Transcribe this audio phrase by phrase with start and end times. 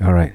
[0.00, 0.32] All right.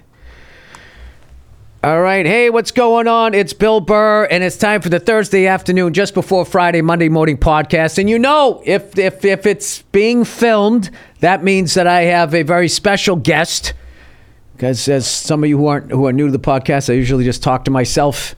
[1.83, 2.23] All right.
[2.23, 3.33] Hey, what's going on?
[3.33, 7.37] It's Bill Burr, and it's time for the Thursday afternoon, just before Friday, Monday morning
[7.37, 7.97] podcast.
[7.97, 12.43] And you know, if if if it's being filmed, that means that I have a
[12.43, 13.73] very special guest.
[14.53, 17.23] Because as some of you who aren't who are new to the podcast, I usually
[17.23, 18.35] just talk to myself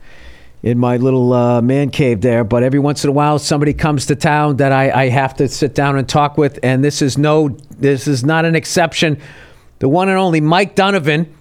[0.62, 2.42] in my little uh, man cave there.
[2.42, 5.48] But every once in a while, somebody comes to town that I, I have to
[5.48, 9.20] sit down and talk with, and this is no, this is not an exception.
[9.80, 11.32] The one and only Mike Donovan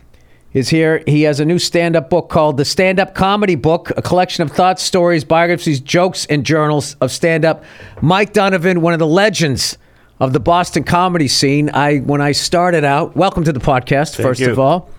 [0.53, 1.03] is here.
[1.07, 4.83] He has a new stand-up book called The Stand-Up Comedy Book, a collection of thoughts,
[4.83, 7.63] stories, biographies, jokes, and journals of stand-up.
[7.99, 9.79] Mike Donovan, one of the legends
[10.19, 11.71] of the Boston comedy scene.
[11.71, 14.21] I when I started out, welcome to the podcast.
[14.21, 14.51] first you.
[14.51, 14.91] of all,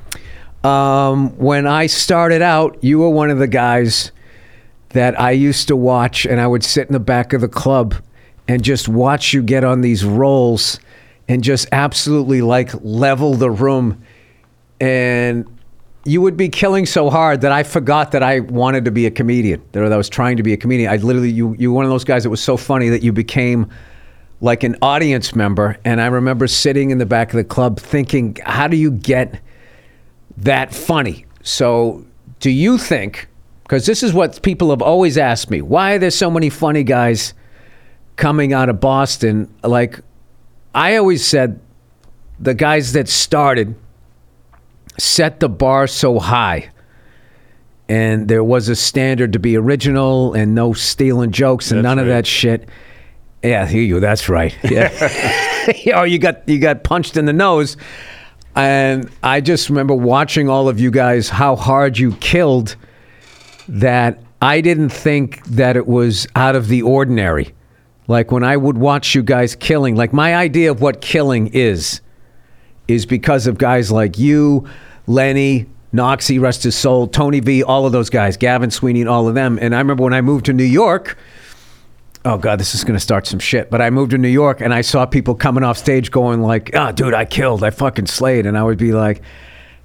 [0.64, 4.10] um, when I started out, you were one of the guys
[4.90, 7.94] that I used to watch, and I would sit in the back of the club
[8.48, 10.80] and just watch you get on these rolls
[11.28, 14.02] and just absolutely like level the room.
[14.80, 15.46] And
[16.04, 19.10] you would be killing so hard that I forgot that I wanted to be a
[19.10, 20.90] comedian, that I was trying to be a comedian.
[20.90, 23.12] I literally, you, you were one of those guys that was so funny that you
[23.12, 23.68] became
[24.40, 25.76] like an audience member.
[25.84, 29.40] And I remember sitting in the back of the club thinking, how do you get
[30.38, 31.26] that funny.
[31.42, 32.04] So,
[32.40, 33.28] do you think,
[33.64, 36.84] because this is what people have always asked me, why are there so many funny
[36.84, 37.34] guys
[38.16, 39.52] coming out of Boston?
[39.62, 40.00] Like,
[40.74, 41.60] I always said
[42.38, 43.74] the guys that started
[44.98, 46.70] set the bar so high.
[47.88, 51.98] And there was a standard to be original and no stealing jokes and That's none
[51.98, 52.68] of that shit.
[53.42, 54.00] Yeah, hear you.
[54.00, 54.56] That's right.
[54.70, 54.92] Yeah.
[55.94, 57.76] or oh, you got you got punched in the nose.
[58.54, 62.76] And I just remember watching all of you guys how hard you killed
[63.68, 67.54] that I didn't think that it was out of the ordinary.
[68.08, 72.00] Like when I would watch you guys killing, like my idea of what killing is
[72.88, 74.66] is because of guys like you,
[75.06, 79.28] Lenny, Noxie, rest his soul, Tony V, all of those guys, Gavin Sweeney, and all
[79.28, 79.58] of them.
[79.60, 81.16] And I remember when I moved to New York,
[82.24, 84.60] oh god this is going to start some shit but i moved to new york
[84.60, 88.06] and i saw people coming off stage going like oh dude i killed i fucking
[88.06, 89.22] slayed and i would be like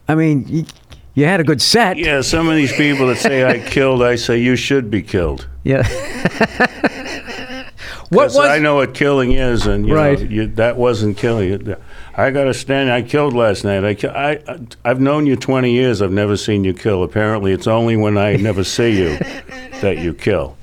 [0.07, 0.65] i mean you,
[1.13, 4.15] you had a good set Yeah, some of these people that say I killed, I
[4.15, 5.47] say you should be killed.
[5.63, 5.83] yeah
[8.09, 10.19] what was I know what killing is, and you Right.
[10.19, 11.75] know, you, that wasn't killing.
[12.15, 12.91] I got to stand.
[12.91, 13.83] I killed last night.
[14.05, 16.01] I, I I've known you 20 years.
[16.01, 17.03] I've never seen you kill.
[17.03, 19.17] Apparently, it's only when I never see you
[19.81, 20.55] that you kill.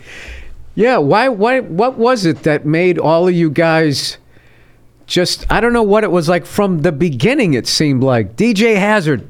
[0.74, 4.16] yeah why why what was it that made all of you guys
[5.06, 8.76] just i don't know what it was like from the beginning it seemed like dj
[8.76, 9.26] hazard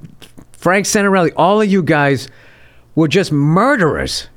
[0.52, 2.28] frank santarelli all of you guys
[2.94, 4.28] were just murderers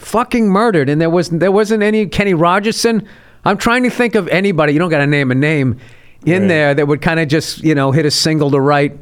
[0.00, 3.06] fucking murdered and there wasn't there wasn't any Kenny Rogerson.
[3.44, 4.72] I'm trying to think of anybody.
[4.72, 5.78] You don't got to name a name
[6.26, 6.48] in Right.
[6.48, 8.98] there that would kind of just you know hit a single to right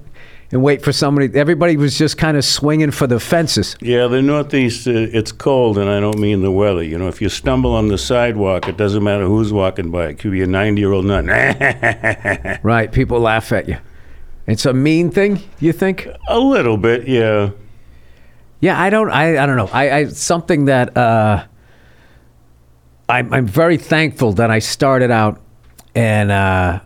[0.50, 1.28] and wait for somebody.
[1.38, 3.76] Everybody was just kind of swinging for the fences.
[3.82, 6.82] Yeah, the Northeast, uh, it's cold, and I don't mean the weather.
[6.82, 10.06] You know, if you stumble on the sidewalk, it doesn't matter who's walking by.
[10.06, 11.26] It could be a 90 year old nut.
[12.62, 12.90] Right?
[12.90, 13.76] People laugh at you.
[14.46, 15.40] It's a mean thing.
[15.60, 16.08] You think?
[16.28, 17.50] a little bit, yeah.
[18.60, 19.10] Yeah, I don't.
[19.10, 19.70] I, I don't know.
[19.72, 21.44] I, I something that uh,
[23.08, 25.40] I'm I'm very thankful that I started out
[25.94, 26.80] and uh,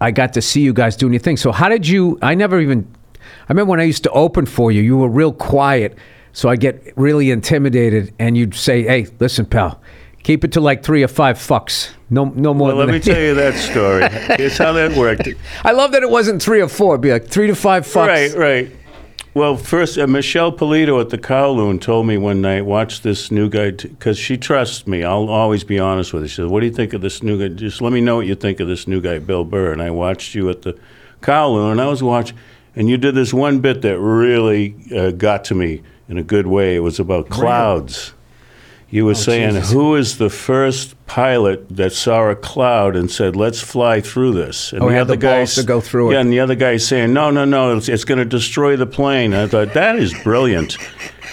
[0.00, 1.36] I got to see you guys doing your thing.
[1.36, 2.18] So how did you?
[2.22, 2.86] I never even.
[3.20, 4.82] I remember when I used to open for you.
[4.82, 5.96] You were real quiet,
[6.32, 9.80] so I get really intimidated, and you'd say, "Hey, listen, pal."
[10.22, 11.90] Keep it to like three or five fucks.
[12.10, 12.68] No, no more.
[12.68, 14.08] Well, let me that." tell you that story.
[14.36, 15.28] Here's how that worked.
[15.64, 16.94] I love that it wasn't three or four.
[16.94, 18.06] It'd be like three to five fucks.
[18.08, 18.72] Right, right.
[19.36, 23.50] Well, first, uh, Michelle Polito at the Kowloon told me one night, watch this new
[23.50, 25.04] guy, because she trusts me.
[25.04, 26.28] I'll always be honest with her.
[26.28, 27.54] She said, What do you think of this new guy?
[27.54, 29.72] Just let me know what you think of this new guy, Bill Burr.
[29.72, 30.78] And I watched you at the
[31.20, 32.34] Kowloon, and I was watching,
[32.74, 36.46] and you did this one bit that really uh, got to me in a good
[36.46, 36.74] way.
[36.74, 38.14] It was about clouds.
[38.88, 39.72] You were saying, Jesus.
[39.72, 44.72] who is the first pilot that saw a cloud and said, let's fly through this?
[44.72, 46.14] And Oh, he had the balls to go through it.
[46.14, 48.86] Yeah, and the other guy's saying, no, no, no, it's, it's going to destroy the
[48.86, 49.34] plane.
[49.34, 50.76] I thought, that is brilliant.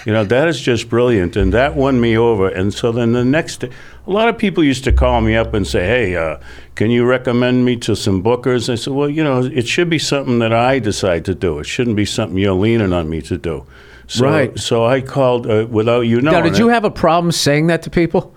[0.04, 1.36] You know, that is just brilliant.
[1.36, 2.48] And that won me over.
[2.48, 3.70] And so then the next day,
[4.06, 6.38] a lot of people used to call me up and say, hey, uh,
[6.74, 8.68] can you recommend me to some bookers?
[8.70, 11.60] I said, well, you know, it should be something that I decide to do.
[11.60, 13.64] It shouldn't be something you're leaning on me to do.
[14.06, 14.58] So, Right.
[14.58, 16.36] So I called uh, without you knowing.
[16.36, 16.72] Now, did you it.
[16.72, 18.34] have a problem saying that to people?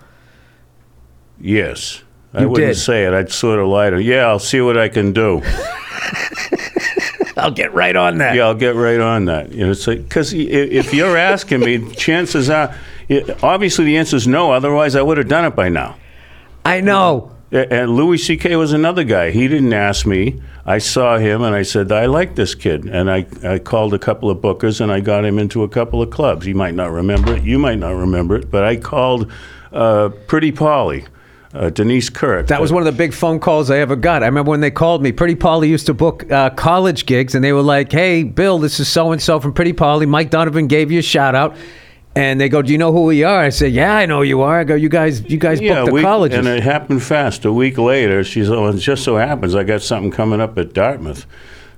[1.40, 2.02] Yes.
[2.34, 2.76] I wouldn't did?
[2.76, 3.12] say it.
[3.12, 5.42] I'd sort of lie to, yeah, I'll see what I can do.
[7.36, 8.34] I'll get right on that.
[8.34, 9.52] Yeah, I'll get right on that.
[9.52, 12.74] You know, it's because if you're asking me, chances are,
[13.42, 14.50] obviously the answer is no.
[14.50, 15.96] Otherwise, I would have done it by now.
[16.64, 17.34] I know.
[17.50, 18.56] And Louis C.K.
[18.56, 19.30] was another guy.
[19.30, 20.40] He didn't ask me.
[20.66, 22.84] I saw him and I said, I like this kid.
[22.84, 26.02] And I, I called a couple of bookers and I got him into a couple
[26.02, 26.46] of clubs.
[26.46, 27.42] You might not remember it.
[27.44, 28.50] You might not remember it.
[28.50, 29.32] But I called
[29.72, 31.06] uh, Pretty Polly,
[31.54, 32.48] uh, Denise Kirk.
[32.48, 34.22] That was one of the big phone calls I ever got.
[34.22, 35.10] I remember when they called me.
[35.10, 38.78] Pretty Polly used to book uh, college gigs, and they were like, "Hey, Bill, this
[38.78, 40.04] is so and so from Pretty Polly.
[40.04, 41.56] Mike Donovan gave you a shout out."
[42.18, 44.40] And they go, "Do you know who we are?" I said, "Yeah, I know you
[44.42, 47.02] are." I go, "You guys, you guys yeah, booked the week- colleges." And it happened
[47.02, 47.44] fast.
[47.44, 50.72] A week later, she's, oh, it just so happens I got something coming up at
[50.72, 51.26] Dartmouth.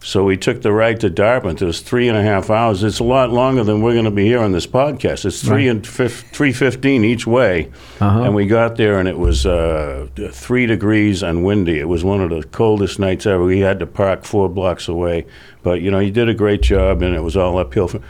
[0.02, 1.60] So we took the ride to Dartmouth.
[1.60, 2.82] It was three and a half hours.
[2.82, 5.26] It's a lot longer than we're going to be here on this podcast.
[5.26, 7.68] It's three and fif- three fifteen each way,
[8.00, 8.22] Uh-huh.
[8.22, 11.78] and we got there and it was uh, three degrees and windy.
[11.78, 13.44] It was one of the coldest nights ever.
[13.44, 15.26] We had to park four blocks away,
[15.62, 17.88] but you know you did a great job, and it was all uphill.
[17.88, 18.00] For,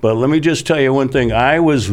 [0.00, 1.32] but let me just tell you one thing.
[1.32, 1.90] I was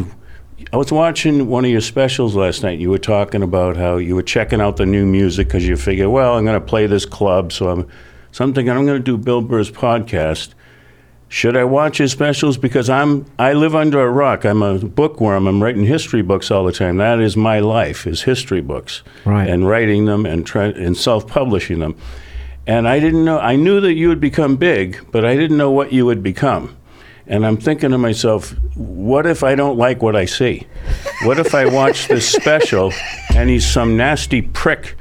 [0.72, 2.78] I was watching one of your specials last night.
[2.78, 6.08] You were talking about how you were checking out the new music because you figure,
[6.08, 7.88] well, I'm going to play this club, so I'm,
[8.32, 10.54] so I'm thinking I'm going to do Bill Burr's podcast.
[11.28, 12.56] Should I watch his specials?
[12.56, 14.44] Because I'm I live under a rock.
[14.44, 15.46] I'm a bookworm.
[15.48, 16.98] I'm writing history books all the time.
[16.98, 19.48] That is my life, is history books, Right.
[19.48, 21.96] and writing them and try, and self-publishing them.
[22.66, 23.38] And I didn't know.
[23.40, 26.76] I knew that you would become big, but I didn't know what you would become.
[27.26, 30.66] And I'm thinking to myself, what if I don't like what I see?
[31.22, 32.92] What if I watch this special
[33.34, 34.94] and he's some nasty prick,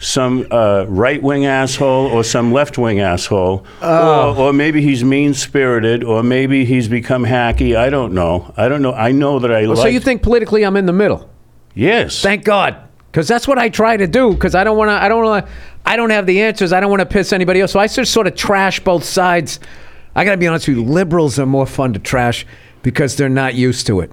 [0.00, 3.64] some uh, right wing asshole or some left wing asshole?
[3.80, 7.76] Or, or maybe he's mean spirited or maybe he's become hacky.
[7.76, 8.52] I don't know.
[8.56, 8.92] I don't know.
[8.92, 9.92] I know that I so like.
[9.92, 11.30] you think politically I'm in the middle?
[11.74, 12.20] yes.
[12.20, 12.76] Thank God,
[13.12, 14.32] because that's what I try to do.
[14.32, 14.94] Because I don't want to.
[14.94, 15.52] I don't want to.
[15.86, 16.72] I don't have the answers.
[16.72, 17.72] I don't want to piss anybody else.
[17.72, 19.60] So I just sort of trash both sides.
[20.14, 20.84] I got to be honest with you.
[20.84, 22.46] Liberals are more fun to trash
[22.82, 24.10] because they're not used to it.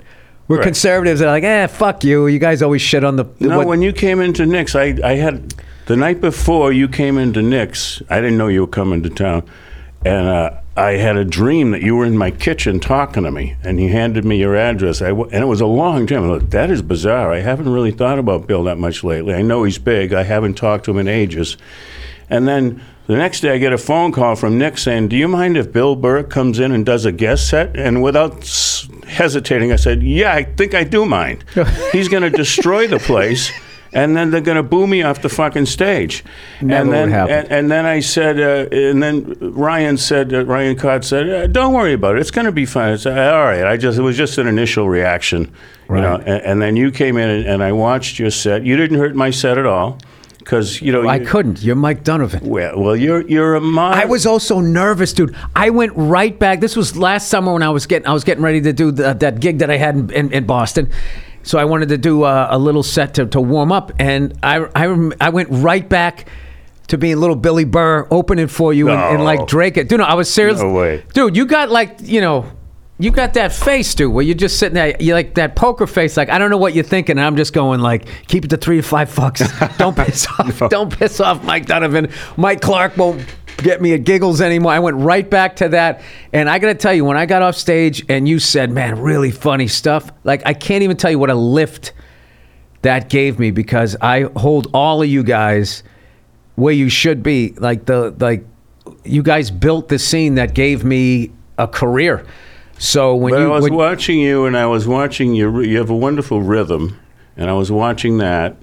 [0.48, 0.64] We're Right.
[0.64, 1.20] conservatives.
[1.20, 2.28] They're like, eh, fuck you.
[2.28, 3.26] You guys always shit on the.
[3.40, 5.54] No, what- when you came into Nick's, I, I had
[5.88, 8.02] the night before you came into Nick's.
[8.10, 9.44] I didn't know you were coming to town,
[10.06, 13.56] and uh, I had a dream that you were in my kitchen talking to me,
[13.64, 15.02] and you handed me your address.
[15.02, 16.24] I w- and it was a long dream.
[16.24, 17.34] I thought, that is bizarre.
[17.34, 19.34] I haven't really thought about Bill that much lately.
[19.34, 20.14] I know he's big.
[20.14, 21.58] I haven't talked to him in ages.
[22.30, 25.30] And then the next day, I get a phone call from Nick saying, "Do you
[25.30, 28.46] mind if Bill Burr comes in and does a guest set?" And without
[29.08, 31.46] hesitating, I said, "Yeah, I think I do mind.
[31.94, 33.52] He's going to destroy the place."
[33.94, 36.24] And then they're going to boo me off the fucking stage.
[36.62, 37.34] Never and then, would happen.
[37.34, 41.48] And, and then I said, uh, and then Ryan said, uh, Ryan Cott said, uh,
[41.48, 42.20] "Don't worry about it.
[42.20, 44.48] It's going to be fine." I said, "All right." I just, it was just an
[44.48, 45.52] initial reaction,
[45.90, 46.18] you know.
[46.18, 48.66] And, and then you came in and, and I watched your set.
[48.66, 49.98] You didn't hurt my set at all,
[50.48, 51.06] because you know.
[51.06, 51.62] I couldn't.
[51.62, 52.48] You're Mike Donovan.
[52.48, 53.96] Well, well, you're you're a mod.
[53.98, 55.36] I was also nervous, dude.
[55.54, 56.62] I went right back.
[56.62, 59.14] This was last summer when I was getting I was getting ready to do the,
[59.14, 60.90] that gig that I had in, in, in Boston.
[61.44, 64.66] So I wanted to do a, a little set to, to warm up, and I
[64.74, 66.30] I, I went right back
[66.88, 69.76] to being little Billy Burr opening for you and, and like Drake.
[69.76, 70.62] Dude, no, I was serious.
[70.62, 71.04] No way.
[71.14, 71.36] dude.
[71.36, 72.50] You got like you know.
[73.00, 76.18] You got that face, dude, where you're just sitting there, you like that poker face,
[76.18, 77.20] like I don't know what you're thinking.
[77.20, 79.78] And I'm just going like, keep it to three to five fucks.
[79.78, 80.70] Don't piss off.
[80.70, 82.12] Don't piss off Mike Donovan.
[82.38, 83.24] Mike Clark won't
[83.58, 84.72] get me a giggles anymore.
[84.72, 86.02] I went right back to that.
[86.34, 89.00] And I got to tell you, when I got off stage and you said, man,
[89.00, 91.94] really funny stuff, like I can't even tell you what a lift
[92.82, 95.84] that gave me because I hold all of you guys
[96.56, 97.54] where you should be.
[97.58, 98.46] Like the, like,
[99.04, 102.26] you guys built the scene that gave me a career.
[102.80, 105.62] So when But you, I was when- watching you, and I was watching you.
[105.62, 106.98] You have a wonderful rhythm,
[107.36, 108.56] and I was watching that.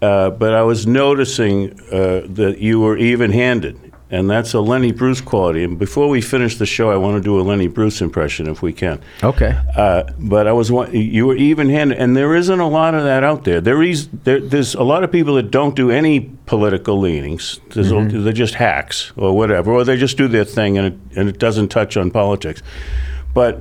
[0.00, 5.20] Uh, but I was noticing uh, that you were even-handed, and that's a Lenny Bruce
[5.20, 5.64] quality.
[5.64, 8.62] And before we finish the show, I want to do a Lenny Bruce impression, if
[8.62, 9.00] we can.
[9.24, 9.58] okay.
[9.76, 13.24] Uh, but I was wa- you were even-handed, and there isn't a lot of that
[13.24, 13.60] out there.
[13.60, 17.58] There is there, there's a lot of people that don't do any political leanings.
[17.74, 20.94] There's a- they're just hacks or whatever, or they just do their thing, and it,
[21.18, 22.62] and it doesn't touch on politics.
[23.34, 23.60] But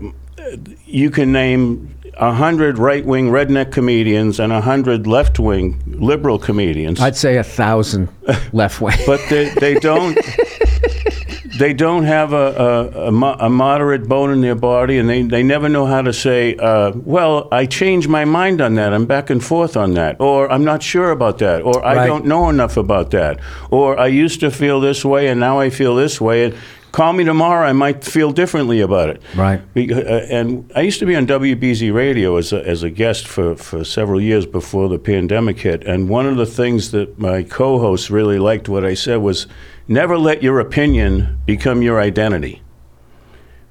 [0.85, 6.99] you can name a hundred right-wing redneck comedians and a hundred left-wing liberal comedians.
[6.99, 8.09] I'd say a thousand
[8.53, 8.97] left wing.
[9.05, 10.17] but they, they don't
[11.59, 13.11] they don't have a, a,
[13.45, 16.91] a moderate bone in their body and they, they never know how to say uh,
[17.03, 18.93] well i changed my mind on that.
[18.93, 20.17] I'm back and forth on that.
[20.19, 21.61] Or i'm not sure about that.
[21.61, 22.07] Or i Right.
[22.07, 23.39] don't know enough about that.
[23.71, 26.45] Or i used to feel this way and now i feel this way.
[26.45, 26.55] And
[26.97, 29.61] call me tomorrow i might feel differently about it Right.
[29.75, 33.55] Uh, and I used to be on WBZ radio as a, as a guest for,
[33.55, 35.83] for several years before the pandemic hit.
[35.85, 39.47] And one of the things that my co hosts really liked what I said was
[39.87, 42.61] never let your opinion become your identity.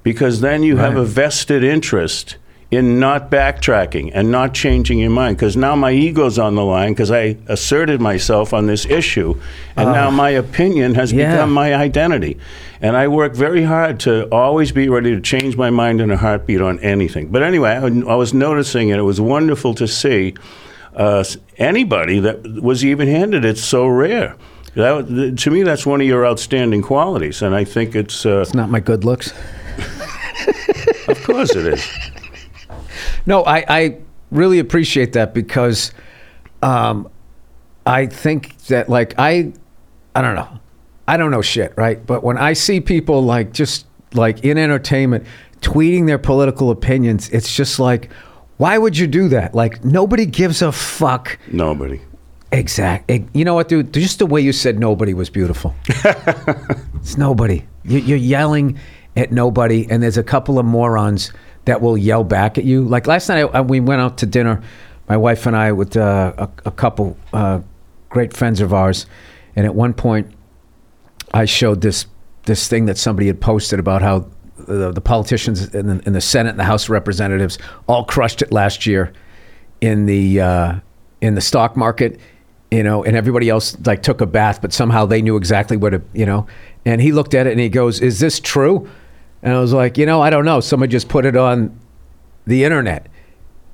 [0.03, 2.37] Because then you have a vested interest
[2.69, 6.91] in not backtracking and not changing your mind because now my ego's on the line
[6.91, 9.39] because I asserted myself on this issue
[9.77, 11.31] and now my opinion has Yeah.
[11.31, 12.37] become my identity.
[12.81, 16.17] And I work very hard to always be ready to change my mind in a
[16.17, 17.29] heartbeat on anything.
[17.29, 20.33] But anyway, I, I was noticing and it was wonderful to see
[20.93, 21.23] uh,
[21.57, 24.35] anybody that was even handed it's so rare.
[24.75, 28.25] That, to me, that's one of your outstanding qualities, and I think it's.
[28.27, 29.33] Uh, It's not my good looks.
[31.07, 31.87] of course, it is.
[33.27, 33.97] No, I, I
[34.31, 35.91] really appreciate that because
[36.63, 37.09] um,
[37.85, 39.53] I think that like I
[40.15, 40.59] I don't know.
[41.07, 42.03] I don't know shit, right?
[42.03, 45.25] But when I see people like just like in entertainment
[45.59, 48.09] tweeting their political opinions, it's just like
[48.57, 49.53] why would you do that?
[49.53, 51.37] Like nobody gives a fuck.
[51.51, 52.01] Nobody.
[52.51, 53.11] Exact.
[53.33, 53.93] You know what, dude?
[53.93, 55.75] Just the way you said nobody was beautiful.
[56.95, 57.65] it's nobody.
[57.83, 58.79] You're yelling
[59.15, 61.31] at nobody, and there's a couple of morons
[61.67, 62.83] that will yell back at you.
[62.83, 64.63] Like last night, I, we went out to dinner,
[65.07, 67.61] my wife and I, with uh, a, a couple uh,
[68.09, 69.05] great friends of ours,
[69.55, 70.33] and at one point,
[71.33, 72.07] I showed this
[72.45, 76.21] this thing that somebody had posted about how the, the politicians in the, in the
[76.21, 77.57] Senate and the House of Representatives
[77.87, 79.11] all crushed it last year
[79.81, 80.75] in the uh,
[81.21, 82.19] in the stock market,
[82.71, 85.89] you know, and everybody else like took a bath, but somehow they knew exactly what
[85.89, 86.47] to, you know.
[86.85, 88.89] And he looked at it and he goes, "Is this true?"
[89.47, 90.59] And I was like, "You know, I don't know.
[90.59, 91.79] Someone just put it on
[92.45, 93.07] the internet."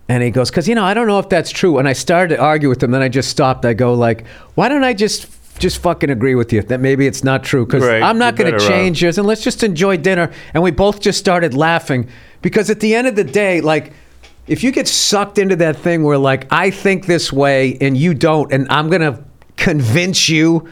[0.08, 2.36] And he goes, "Cause you know, I don't know if that's true." And I started
[2.36, 2.92] to argue with him.
[2.92, 3.66] Then I just stopped.
[3.66, 5.26] I go, "Like, why don't I just
[5.58, 7.66] just fucking agree with you that maybe it's not true?
[7.66, 8.68] Because Right, I'm not going to off.
[8.68, 12.08] change yours, and let's just enjoy dinner." And we both just started laughing
[12.44, 13.94] because at the end of the day, like,
[14.46, 18.14] if you get sucked into that thing where like I think this way and you
[18.14, 19.24] don't, and I'm going to
[19.58, 20.68] convince you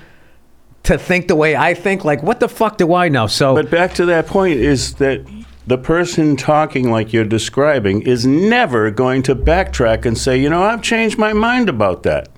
[0.83, 3.27] to think the way I think, like, what the fuck do I know?
[3.27, 3.53] So.
[3.55, 5.25] But back to that point is that
[5.67, 10.63] the person talking like you're describing is never going to backtrack and say, you know,
[10.63, 12.29] I've changed my mind about that.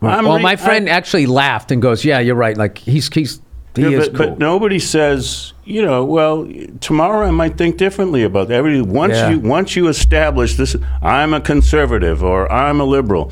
[0.00, 2.56] I'm well, re- my friend I- actually laughed and goes, "Yeah, you're right.
[2.56, 3.40] Like he's he's
[3.76, 7.76] he Yeah, is but, cool." but nobody says, you know, well, tomorrow I might think
[7.76, 8.54] differently about that.
[8.54, 9.30] Every once Yeah.
[9.30, 13.30] you once you establish this, I'm a conservative or I'm a liberal.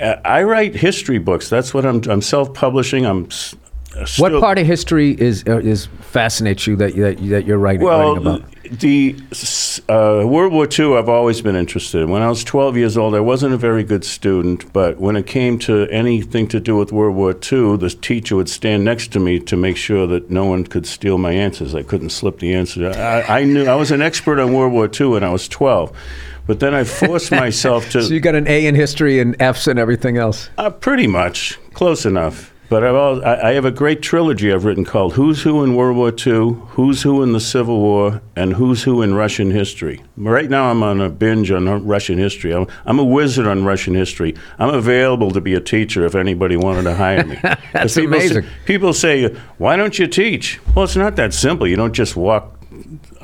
[0.00, 1.48] Uh, I write history books.
[1.48, 2.02] That's what I'm.
[2.10, 3.06] I'm self-publishing.
[3.06, 3.26] I'm.
[3.26, 3.54] s-
[3.96, 7.82] uh, what part of history is uh, is fascinates you that that, that you're writing,
[7.84, 8.54] Well, writing about?
[8.70, 9.14] the
[9.88, 12.10] uh, World War II, I've always been interested in.
[12.10, 15.26] When I was 12 years old, I wasn't a very good student, but when it
[15.26, 19.20] came to anything to do with World War II, the teacher would stand next to
[19.20, 21.74] me to make sure that no one could steal my answers.
[21.74, 22.88] I couldn't slip the answer.
[22.88, 25.92] I, I knew I was an expert on World War II when I was 12,
[26.46, 28.02] but then I forced myself to.
[28.02, 30.48] So you got an A in history and F's and everything else.
[30.56, 32.53] Uh, pretty much, close enough.
[32.70, 35.76] But I've al I, I have a great trilogy I've written called "Who's Who in
[35.76, 40.02] World War II," "Who's Who in the Civil War," and "Who's Who in Russian History."
[40.16, 42.52] Right now, I'm on a binge on Russian history.
[42.54, 44.34] I'm, I'm a wizard on Russian history.
[44.58, 47.38] I'm available to be a teacher if anybody wanted to hire me.
[47.42, 48.44] That's people say- amazing.
[48.64, 51.66] people say, "Why don't you teach?" Well, it's not that simple.
[51.68, 52.58] You don't just walk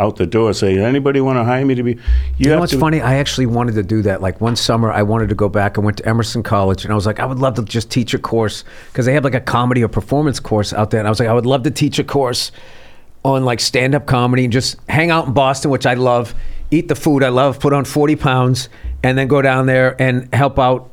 [0.00, 1.98] out the door and say, "Anybody want to hire me to be?" You,
[2.38, 3.00] You know what's to, funny?
[3.00, 4.20] I actually wanted to do that.
[4.20, 5.78] Like one summer, I wanted to go back.
[5.78, 8.14] I went to Emerson College, and I was like, I would love to just teach
[8.14, 11.00] a course because they have like a comedy or performance course out there.
[11.00, 12.50] And I was like, I would love to teach a course
[13.24, 16.34] on like stand up comedy and just hang out in Boston, which I love,
[16.70, 18.68] eat the food I love, put on forty pounds,
[19.02, 20.89] and then go down there and help out.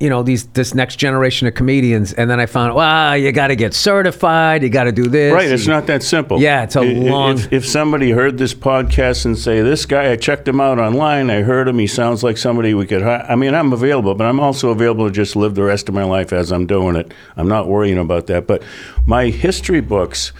[0.00, 3.46] You know these this next generation of comedians, and then I found, wow, you got
[3.46, 5.32] to get certified, you got to do this.
[5.32, 6.40] Right, it's not that simple.
[6.40, 10.16] Yeah, it's a long- If, if somebody heard this podcast and say, "This guy, I
[10.16, 11.30] checked him out online.
[11.30, 11.78] I heard him.
[11.78, 15.06] He sounds like somebody we could hire." I mean, I'm available, but I'm also available
[15.06, 17.14] to just live the rest of my life as I'm doing it.
[17.36, 18.48] I'm not worrying about that.
[18.48, 18.62] But
[19.06, 20.32] my history books,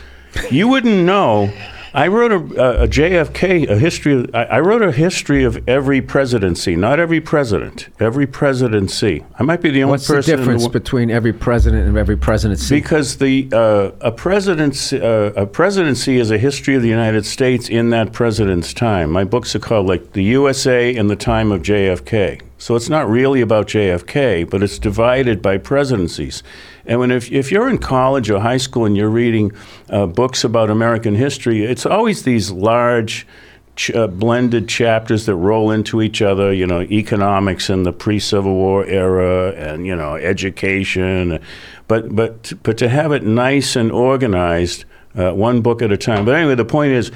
[0.51, 1.51] you wouldn't know.
[1.95, 4.15] I wrote a, a JFK, a history.
[4.15, 9.25] Of, I, I wrote a history of every presidency, not every president, every presidency.
[9.39, 10.33] I might be the only What's the person.
[10.35, 12.75] in difference wo- between every president and every presidency?
[12.75, 17.69] because the uh, a presidency uh, a presidency is a history of the United States
[17.69, 19.13] in that president's time.
[19.13, 22.43] My books are called like the USA in the time of JFK.
[22.59, 26.43] So it's not really about JFK, but it's divided by presidencies.
[26.87, 29.53] And when if, if you're in college or high school and you're reading
[29.89, 33.27] uh, books about American history, it's always these large
[33.77, 36.53] ch- uh, blended chapters that roll into each other.
[36.53, 41.41] You know, economics in the pre-Civil War era, and you know, education.
[41.89, 46.25] But but but to have it nice and organized, uh, one book at a time.
[46.25, 47.11] But anyway, the point is.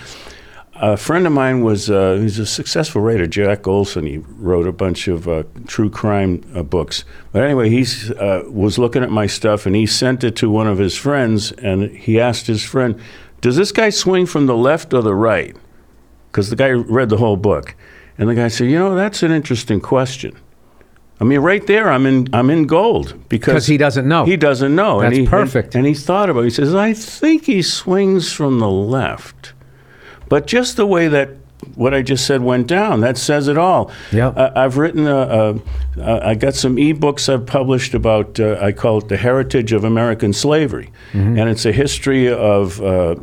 [0.81, 4.07] A friend of mine was uh, he's a successful writer, Jack Olsen.
[4.07, 7.05] He wrote a bunch of uh, true crime uh, books.
[7.33, 10.69] But anyway, he uh, was looking at my stuff and he sent it to one
[10.69, 11.51] of his friends.
[11.53, 13.01] And he asked his friend,
[13.41, 15.57] "Does this guy swing from the left or the right?"
[16.31, 17.75] because the guy read the whole book.
[18.17, 20.37] And the guy said, "You know, that's an interesting question."
[21.21, 24.25] I mean, right there, I'm in I'm in gold because he doesn't know.
[24.25, 25.01] He doesn't know.
[25.01, 25.75] That's and he, perfect.
[25.75, 26.41] And, and he thought about.
[26.41, 26.45] it.
[26.45, 29.53] He says, "I think he swings from the left,
[30.29, 31.31] but just the way that."
[31.75, 33.01] What I just said went down.
[33.01, 33.91] That says it all.
[34.13, 34.29] Yeah.
[34.37, 35.09] I, I've written.
[35.09, 35.55] A, a,
[36.01, 38.39] a, I got some ebooks I've published about.
[38.39, 42.81] Uh, I call it the heritage of American slavery, and it's a history of.
[42.81, 43.17] Uh,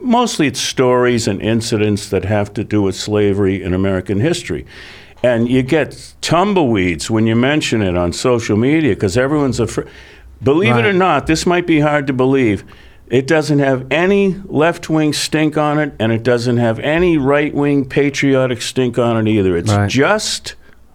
[0.00, 4.66] mostly, it's stories and incidents that have to do with slavery in American history,
[5.24, 9.88] and you get tumbleweeds when you mention it on social media because everyone's afraid.
[10.42, 12.64] Believe it or not, this might be hard to believe.
[13.10, 17.52] It doesn't have any left wing stink on it, and it doesn't have any right
[17.52, 19.56] wing patriotic stink on it either.
[19.56, 19.90] It's Right.
[19.90, 20.54] just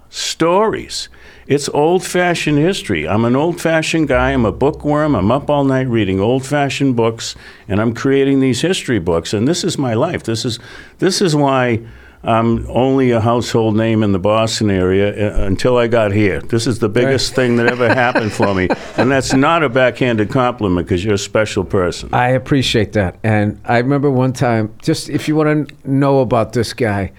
[0.09, 1.09] stories.
[1.45, 3.07] It's old fashioned history.
[3.07, 4.31] I'm an old fashioned guy.
[4.31, 5.13] I'm a bookworm.
[5.13, 7.35] I'm up all night reading old fashioned books,
[7.67, 9.33] and I'm creating these history books.
[9.33, 10.23] And this is my life.
[10.23, 10.57] This is,
[10.99, 11.81] this is why
[12.27, 16.41] I'm only a household name in the Boston area uh, until I got here.
[16.41, 18.69] This is the biggest thing that ever happened for me.
[18.97, 22.09] And that's not a backhanded compliment because you're a special person.
[22.13, 23.17] I appreciate that.
[23.23, 27.11] And I remember one time, just if you want to know about this guy,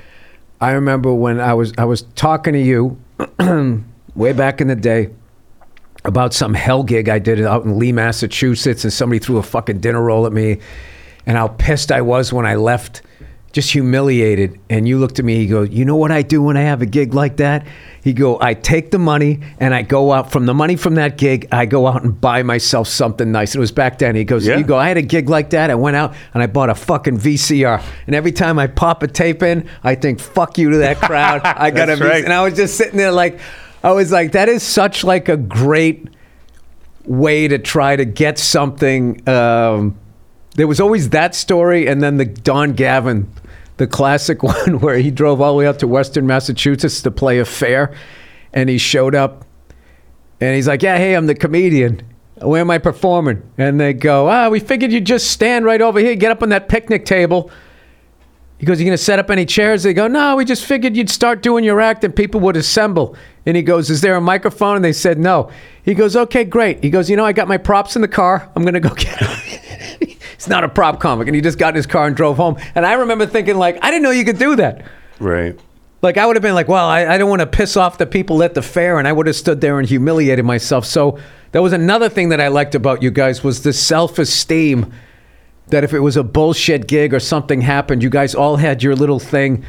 [0.60, 2.98] I remember when I was I was talking to you
[4.14, 5.10] way back in the day
[6.04, 9.80] about some hell gig I did out in Lee, Massachusetts, and somebody threw a fucking
[9.80, 10.58] dinner roll at me,
[11.26, 13.02] and how pissed I was when I left,
[13.56, 14.60] just humiliated.
[14.68, 16.82] And you looked at me, he goes, "You know what I do when I have
[16.82, 17.66] a gig like that?"
[18.04, 21.16] He go, "I take the money and I go out from the money from that
[21.16, 24.14] gig, I go out and buy myself something nice." It was back then.
[24.14, 24.58] He goes, Yeah.
[24.58, 25.70] "You go, I had a gig like that.
[25.70, 29.08] I went out and I bought a fucking VCR, and every time I pop a
[29.08, 31.40] tape in, I think, "Fuck you" to that crowd.
[31.44, 32.24] I got a That's VCR, right.
[32.24, 33.40] and I was just sitting there like,
[33.82, 36.08] I was like, that is such like a great
[37.06, 39.26] way to try to get something.
[39.26, 39.96] Um,
[40.56, 43.30] there was always that story, and then the Don Gavin,
[43.76, 47.38] the classic one where he drove all the way up to Western Massachusetts to play
[47.38, 47.94] a fair,
[48.52, 49.44] and he showed up,
[50.40, 52.02] and he's like, "Yeah, hey, I'm the comedian.
[52.40, 55.98] Where am I performing?" And they go, "Ah, we figured you'd just stand right over
[55.98, 57.50] here, get up on that picnic table."
[58.58, 59.82] He goes, You to set up any chairs?
[59.82, 63.16] They go, No, we just figured you'd start doing your act and people would assemble.
[63.44, 64.76] And he goes, Is there a microphone?
[64.76, 65.50] And they said, No.
[65.82, 66.82] He goes, Okay, great.
[66.82, 68.50] He goes, You know, I got my props in the car.
[68.56, 69.35] I'm to go get them.
[70.46, 71.26] He's not a prop comic.
[71.26, 72.56] And he just got in his car and drove home.
[72.76, 74.84] And I remember thinking, like, I didn't know you could do that.
[75.18, 75.58] Right.
[76.02, 78.06] Like, I would have been like, Well, I, I don't want to piss off the
[78.06, 79.00] people at the fair.
[79.00, 80.84] And I would have stood there and humiliated myself.
[80.84, 81.18] So
[81.50, 84.92] that was another thing that I liked about you guys was the self esteem
[85.66, 88.94] that if it was a bullshit gig or something happened, you guys all had your
[88.94, 89.64] little thing.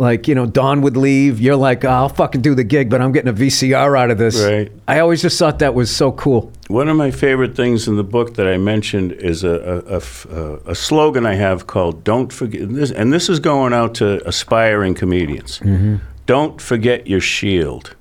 [0.00, 1.40] Like, you know, Don would leave.
[1.40, 4.18] You're like, oh, I'll fucking do the gig, but I'm getting a VCR out of
[4.18, 4.40] this.
[4.40, 4.70] Right.
[4.86, 6.52] I always just thought that was so cool.
[6.68, 10.00] One of my favorite things in the book that I mentioned is a
[10.64, 14.94] a slogan I have called "Don't forget." This, and this is going out to aspiring
[14.94, 15.58] comedians.
[15.58, 15.96] Mm-hmm.
[16.26, 17.96] Don't forget your shield.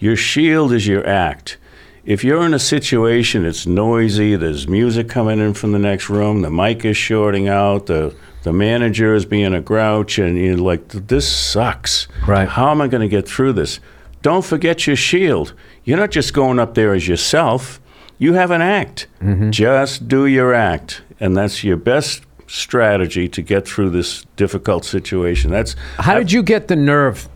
[0.00, 1.56] Your shield is your act.
[2.04, 6.40] If you're in a situation it's noisy, there's music coming in from the next room,
[6.40, 10.88] the mic is shorting out, the the manager is being a grouch, and you're like,
[10.88, 12.48] "This sucks." Right.
[12.48, 13.80] How am I going to get through this?
[14.22, 15.54] Don't forget your shield.
[15.84, 17.80] You're not just going up there as yourself.
[18.18, 19.06] You have an act.
[19.22, 19.50] Mm-hmm.
[19.50, 25.50] Just do your act, and that's your best strategy to get through this difficult situation.
[25.50, 27.28] That's How did you get the nerve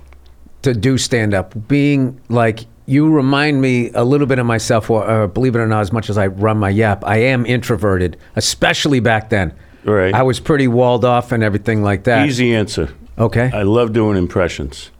[0.62, 1.68] to do stand up?
[1.68, 5.66] Being like, you remind me a little bit of myself, or, or believe it or
[5.66, 9.54] not, as much as I run my yap, I am introverted, especially back then.
[9.85, 10.14] Right.
[10.14, 12.27] I was pretty walled off and everything like that.
[12.29, 12.88] easy answer.
[13.18, 13.51] Okay.
[13.53, 14.90] I love doing impressions,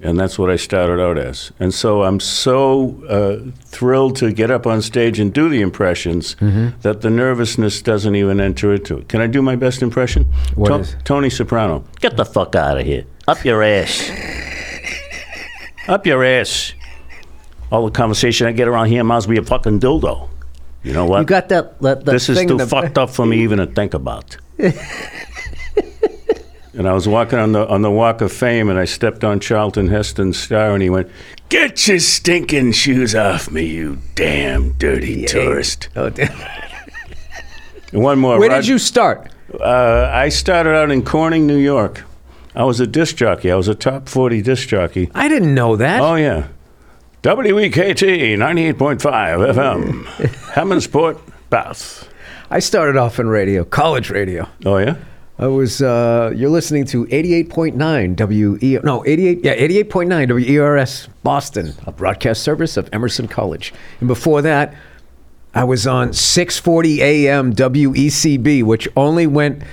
[0.00, 1.50] and that's what I started out as.
[1.60, 6.34] And so I'm so uh, thrilled to get up on stage and do the impressions
[6.36, 6.80] Mm-hmm.
[6.82, 9.08] that the nervousness doesn't even enter into it.
[9.08, 10.24] Can I do my best impression?
[10.56, 10.96] What is?
[11.04, 11.84] Tony Soprano.
[12.00, 13.04] Get the fuck out of here.
[13.28, 14.10] Up your ass.
[15.88, 16.74] Up your ass.
[17.72, 20.28] All the conversation I get around here must be a fucking dildo.
[20.84, 21.20] You know what?
[21.20, 21.80] You got that.
[21.80, 24.36] that, that This is too fucked up for me even to think about.
[24.58, 24.74] and
[26.86, 29.88] I was walking on the on the Walk of Fame, and I stepped on Charlton
[29.88, 31.10] Heston's star, and he went,
[31.48, 36.30] "Get your stinking shoes off me, you damn dirty tourist." Oh, damn.
[37.92, 38.38] One more.
[38.38, 39.30] Where Rod- did you start?
[39.58, 42.04] Uh, I started out in Corning, New York.
[42.54, 43.50] I was a disc jockey.
[43.50, 45.10] I was a top forty disc jockey.
[45.14, 46.00] I didn't know that.
[46.00, 46.48] Oh yeah,
[47.22, 50.04] WEKT ninety eight point five FM,
[50.54, 51.18] Hammondsport,
[51.50, 52.08] Bath.
[52.50, 54.48] I started off in radio, college radio.
[54.64, 54.96] Oh yeah.
[55.36, 55.82] I was.
[55.82, 58.78] Uh, you're listening to 88.9 WE.
[58.84, 59.40] No, 88.
[59.44, 63.74] Yeah, 88.9 WERS Boston, a broadcast service of Emerson College.
[63.98, 64.74] And before that,
[65.52, 67.52] I was on 6:40 a.m.
[67.52, 69.64] WECB, which only went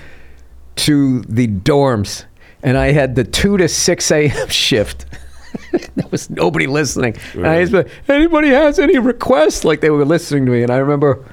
[0.78, 2.26] to the dorms.
[2.64, 4.48] and I had the two to six a.m.
[4.50, 5.06] shift.
[5.96, 7.16] there was nobody listening.
[7.34, 9.64] And I just, went, anybody has any requests?
[9.64, 11.26] Like they were listening to me, and I remember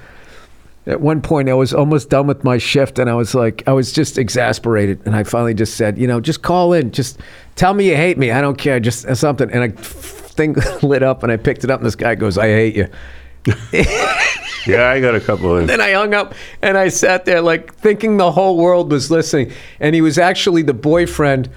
[0.87, 3.73] at one point I was almost done with my shift, and I was like, I
[3.73, 7.21] was just exasperated, and I finally just said, you know, just call in, just
[7.57, 8.31] tell me you hate me.
[8.31, 9.51] I don't care, just uh, something.
[9.51, 12.47] And a thing lit up, and I picked it up, and this guy goes, I
[12.49, 12.89] hate you.
[14.67, 15.67] Yeah, I got a couple of.
[15.67, 19.51] Then I hung up and I sat there like thinking the whole world was listening.
[19.81, 21.49] And he was actually the boyfriend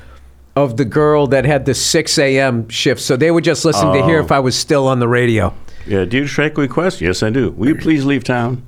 [0.55, 2.67] of the girl that had the 6 a.m.
[2.69, 3.01] shift.
[3.01, 4.23] So they would just listening to hear Oh.
[4.25, 5.53] if I was still on the radio.
[5.87, 7.01] Yeah, do you take requests?
[7.01, 7.51] Yes, I do.
[7.51, 8.63] Will you please leave town?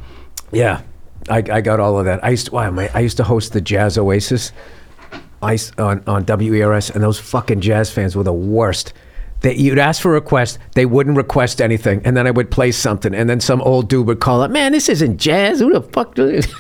[0.52, 0.82] Yeah.
[1.30, 2.24] I, I got all of that.
[2.24, 4.52] I used to, wow, my, I used to host the Jazz Oasis
[5.41, 8.93] I, on, on WERS, and those fucking jazz fans were the worst.
[9.41, 12.72] They, you'd ask for a request, they wouldn't request anything, and then I would play
[12.72, 15.60] something, and then some old dude would call up, "Man, this isn't jazz.
[15.60, 16.48] Who the fuck?" do this?"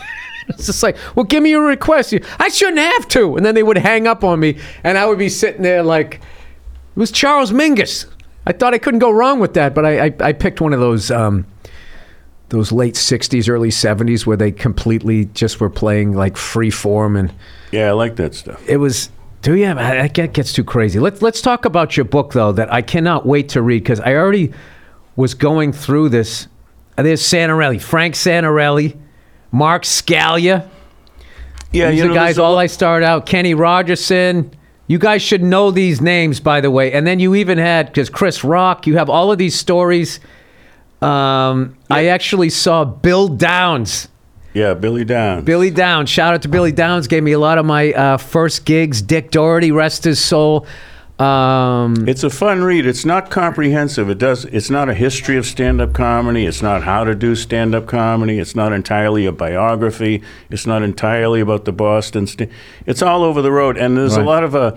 [0.49, 3.63] it's just like, "Well, give me your request." I shouldn't have to, and then they
[3.63, 7.51] would hang up on me, and I would be sitting there like, "It was Charles
[7.51, 8.05] Mingus."
[8.45, 10.79] I thought I couldn't go wrong with that, but I I, I picked one of
[10.79, 11.11] those.
[11.11, 11.45] Um,
[12.49, 17.33] those late 60s early 70s where they completely just were playing like free form and
[17.71, 18.61] Yeah, I like that stuff.
[18.69, 19.09] it was
[19.41, 22.51] do you I, I get gets too crazy let's let's talk about your book though
[22.51, 24.53] that i cannot wait to read because i already
[25.15, 26.47] was going through this
[26.95, 28.95] there's santarelli frank santarelli
[29.53, 30.67] mark scalia
[31.71, 34.51] Yeah, these you know, guys all i start out kenny rogerson
[34.87, 38.09] you guys should know these names by the way and then you even had because
[38.09, 40.19] chris rock you have all of these stories
[41.01, 44.09] um, i actually saw bill downs
[44.53, 45.45] Yeah, Billy Downs.
[45.45, 46.11] Billy Downs.
[46.11, 47.07] Shout out to Billy Downs.
[47.07, 49.01] Gave me a lot of my uh, first gigs.
[49.01, 50.67] Dick Doherty, rest his soul.
[51.23, 52.85] Um, It's a fun read.
[52.85, 54.09] It's not comprehensive.
[54.09, 54.45] It does.
[54.45, 56.45] It's not a history of stand-up comedy.
[56.45, 58.39] It's not how to do stand-up comedy.
[58.39, 60.21] It's not entirely a biography.
[60.49, 62.27] It's not entirely about the Boston.
[62.27, 62.49] St-
[62.85, 64.25] it's all over the road, and there's Right.
[64.25, 64.71] a lot of Uh,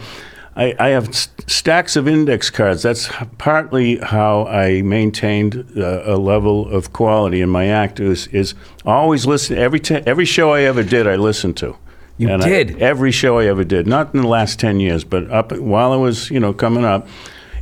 [0.58, 2.82] I, I have st- stacks of index cards.
[2.82, 8.00] That's partly how I maintained uh, a level of quality in my act.
[8.00, 8.54] Is, is
[8.86, 11.06] always listen every t- every show I ever did.
[11.06, 11.76] I listened to.
[12.18, 12.82] You And I- did?
[12.82, 13.86] every show I ever did.
[13.86, 17.06] Not in the last ten years, but up while I was you know coming up.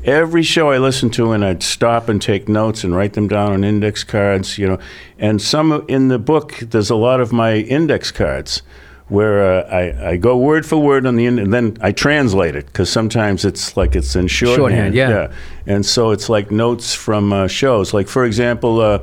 [0.05, 3.53] Every show I listened to, and I'd stop and take notes and write them down
[3.53, 4.79] on index cards, you know.
[5.19, 8.61] And some in the book, there's a lot of my index cards
[9.09, 12.55] where uh, I, I go word for word on the end, and then I translate
[12.55, 14.59] it because sometimes it's like it's in shorthand.
[14.59, 15.33] Shorthand, yeah.
[15.67, 17.95] And so it's like notes from uh, shows.
[17.95, 18.99] Like for example, uh,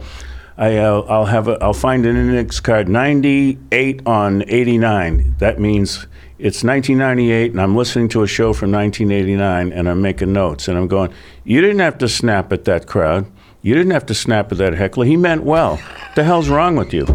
[0.61, 5.35] I uh, I'll have a, I'll find an index card 98 on 89.
[5.39, 6.05] That means
[6.37, 10.77] it's 1998, and I'm listening to a show from 1989, and I'm making notes, and
[10.77, 11.11] I'm going,
[11.45, 13.25] you didn't have to snap at that crowd.
[13.63, 15.05] You didn't have to snap at that heckler.
[15.05, 15.77] He meant well.
[15.77, 17.07] What the hell's wrong with you?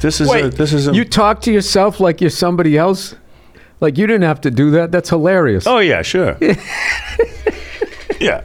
[0.00, 3.14] This is a, this is a, you talk to yourself like you're somebody else.
[3.78, 4.90] Like you didn't have to do that.
[4.90, 5.66] That's hilarious.
[5.66, 6.38] Oh yeah, sure.
[8.20, 8.44] yeah.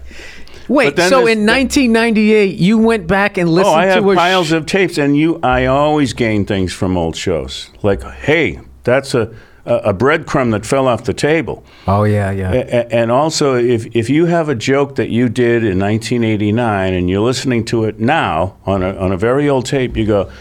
[0.71, 4.15] Wait, so in 1998, you went back and oh, listened Oh, I have to a
[4.15, 5.39] piles sh- of tapes, and you.
[5.43, 7.69] I always gain things from old shows.
[7.83, 9.33] Like, hey, that's a
[9.65, 11.63] a, a breadcrumb that fell off the table.
[11.87, 12.51] Oh yeah, yeah.
[12.51, 17.09] A- And also, if, if you have a joke that you did in 1989 and
[17.09, 20.31] you're listening to it now on a, on a very old tape, you go,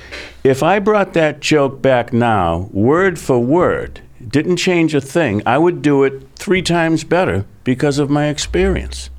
[0.42, 5.58] if I brought that joke back now, word for word, didn't change a thing, I
[5.58, 9.10] would do it three times better because of my experience.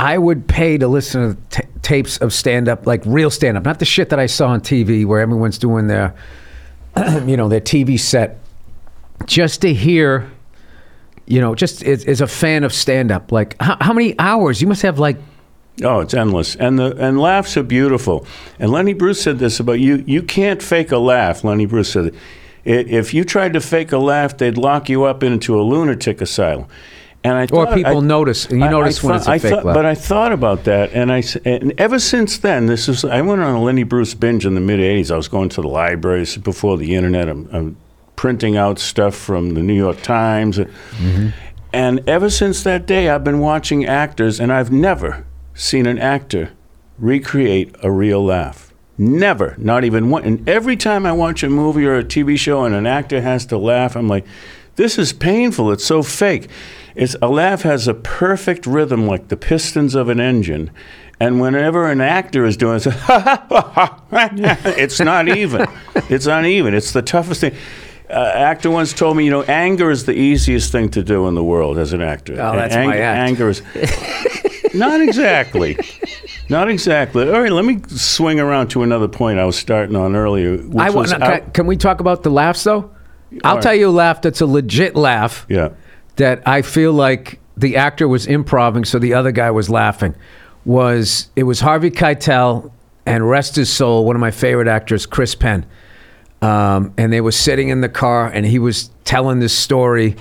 [0.00, 3.64] I would pay to listen to t- tapes of stand up, like real stand up,
[3.66, 6.14] not the shit that I saw on TV where everyone's doing their,
[7.26, 8.38] you know, their TV set,
[9.26, 10.30] just to hear,
[11.26, 13.30] you know, just as, as a fan of stand up.
[13.30, 14.62] Like, how, how many hours?
[14.62, 15.18] You must have like,
[15.82, 18.26] Oh, it's endless, and the and laughs are beautiful.
[18.58, 21.42] And Lenny Bruce said this about you: you can't fake a laugh.
[21.42, 22.14] Lenny Bruce said,
[22.66, 26.20] "I- if you tried to fake a laugh, they'd lock you up into a lunatic
[26.20, 26.66] asylum.
[27.22, 29.30] And I or people I- notice, and you I- notice I when thought- it's a
[29.32, 29.74] I fake thought- laugh.
[29.74, 33.42] But I thought about that, and I and ever since then, this is I went
[33.42, 35.10] on a Lenny Bruce binge in the mid '80s.
[35.10, 37.28] I was going to the libraries before the internet.
[37.28, 37.76] I'm, I'm
[38.16, 41.28] printing out stuff from the New York Times, Mm-hmm.
[41.74, 46.50] and ever since that day, I've been watching actors, and I've never seen an actor
[46.98, 48.72] recreate a real laugh.
[48.98, 50.24] Never, not even one.
[50.24, 53.46] And every time I watch a movie or a TV show and an actor has
[53.46, 54.26] to laugh, I'm like,
[54.76, 55.70] this is painful.
[55.72, 56.48] It's so fake.
[56.94, 60.70] It's a laugh has a perfect rhythm, like the pistons of an engine.
[61.20, 62.86] And whenever an actor is doing it,
[64.78, 65.66] it's not even.
[66.08, 66.74] It's uneven.
[66.74, 67.54] It's the toughest thing.
[68.08, 71.34] Uh, actor once told me, you know, anger is the easiest thing to do in
[71.34, 72.32] the world as an actor.
[72.32, 73.28] Oh, that's Ang- my act.
[73.28, 73.62] Anger is
[74.74, 75.78] not exactly.
[76.48, 77.30] Not exactly.
[77.30, 80.56] All right, let me swing around to another point I was starting on earlier.
[80.56, 82.90] Which I was out- Can, can we talk about the laughs though?
[83.44, 83.62] I'll right.
[83.62, 85.46] tell you a laugh that's a legit laugh.
[85.48, 85.70] yeah.
[86.16, 90.14] that I feel like the actor was improving, so the other guy was laughing.
[90.64, 92.70] Was it was Harvey Keitel
[93.06, 95.64] and rest his soul, one of my favorite actors, Chris Penn,
[96.42, 100.16] um, and they were sitting in the car, and he was telling this story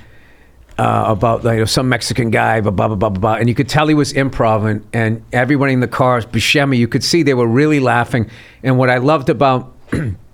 [0.77, 3.33] uh, about you know, some Mexican guy, blah, blah, blah, blah, blah.
[3.35, 7.03] And you could tell he was improv, and everyone in the car, Buscemi, you could
[7.03, 8.29] see they were really laughing.
[8.63, 9.75] And what I loved about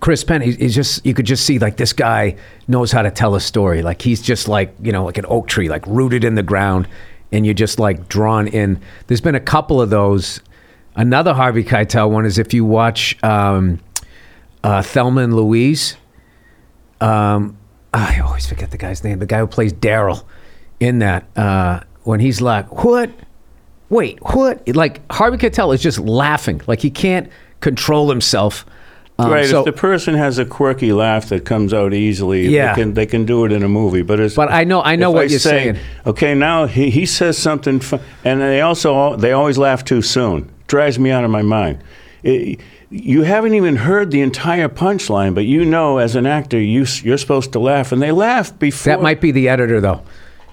[0.00, 2.36] Chris Penn, he, he's just, you could just see like this guy
[2.68, 3.82] knows how to tell a story.
[3.82, 6.88] Like he's just like, you know, like an oak tree, like rooted in the ground,
[7.32, 8.80] and you're just like drawn in.
[9.06, 10.40] There's been a couple of those.
[10.96, 13.78] Another Harvey Keitel one is if you watch um,
[14.64, 15.96] uh, Thelma and Louise.
[17.00, 17.56] Um,
[17.92, 19.18] I always forget the guy's name.
[19.18, 20.24] The guy who plays Daryl
[20.78, 23.10] in that uh, when he's like, "What?
[23.88, 28.64] Wait, what?" Like Harvey Keitel is just laughing, like he can't control himself.
[29.24, 29.46] Um, right.
[29.46, 32.74] so- if the person has a quirky laugh that comes out easily, Yeah.
[32.74, 34.02] they can they can do it in a movie.
[34.02, 35.76] But it's But I know- I know what I you're say, saying.
[36.06, 40.48] Okay, now he, he says something, fu- and they also they always laugh too soon.
[40.66, 41.78] Drives me out of my mind.
[42.22, 42.60] It-
[42.92, 47.18] you haven't even heard the entire punchline, but you know as an actor you you're
[47.18, 48.92] supposed to laugh, and they laugh before.
[48.92, 50.00] That might be the editor, though.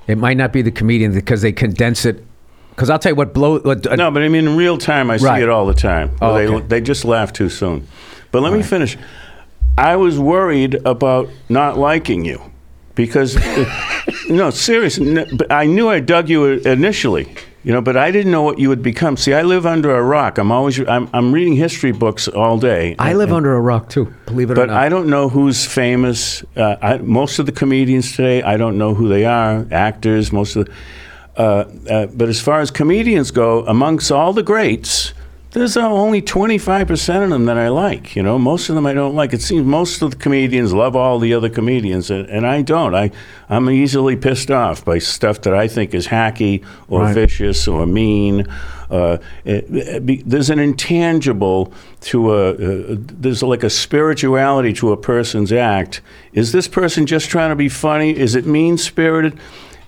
[0.08, 2.24] It might not be the comedian because they condense it.
[2.70, 3.58] Because I'll tell you what blow.
[3.60, 6.12] What, uh, No, but I mean in real time, I see it all the time.
[6.22, 6.66] Oh, they okay.
[6.68, 7.88] they just laugh too soon.
[8.38, 8.96] But let me finish.
[9.80, 12.40] I was worried about not liking you
[12.94, 13.36] because
[14.30, 15.26] no, seriously.
[15.36, 18.70] but I knew I dug you initially, you know, but I didn't know what you
[18.70, 19.18] would become.
[19.18, 20.38] See, I live under a rock.
[20.38, 22.96] I'm always I'm, I'm reading history books all day.
[23.00, 24.14] I live under a rock too.
[24.28, 24.78] Believe it or But not.
[24.78, 26.44] I don't know who's famous.
[26.56, 29.66] Uh, I, most of the comedians today, I don't know who they are.
[29.72, 30.74] Actors, most of the.
[31.36, 31.42] Uh,
[31.90, 35.14] uh, but as far as comedians go, amongst all the greats,
[35.58, 38.16] there's uh, only 25% of them that I like.
[38.16, 39.34] You know, most of them I don't like.
[39.34, 42.94] It seems most of the comedians love all the other comedians, and, and I don't.
[42.96, 43.12] I,
[43.50, 47.14] I'm easily pissed off by stuff that I think is hacky or Right.
[47.14, 48.46] vicious or mean.
[48.90, 54.92] Uh, it- it be- there's an intangible to a, uh, there's like a spirituality to
[54.92, 56.02] a person's act.
[56.34, 58.16] Is this person just trying to be funny?
[58.18, 59.38] Is it mean spirited?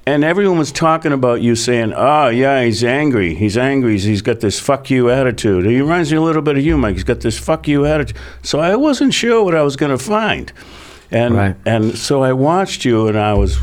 [0.09, 3.35] And everyone was talking about you saying, oh, yeah, he's angry.
[3.35, 3.99] He's angry.
[3.99, 5.65] He's- got this fuck you attitude.
[5.67, 6.95] He reminds me a little bit of you, Mike.
[6.95, 8.17] He's got this fuck you attitude.
[8.41, 10.51] So I wasn't sure what I was going to find.
[11.11, 11.55] And, Right.
[11.63, 13.59] and so I watched you and I was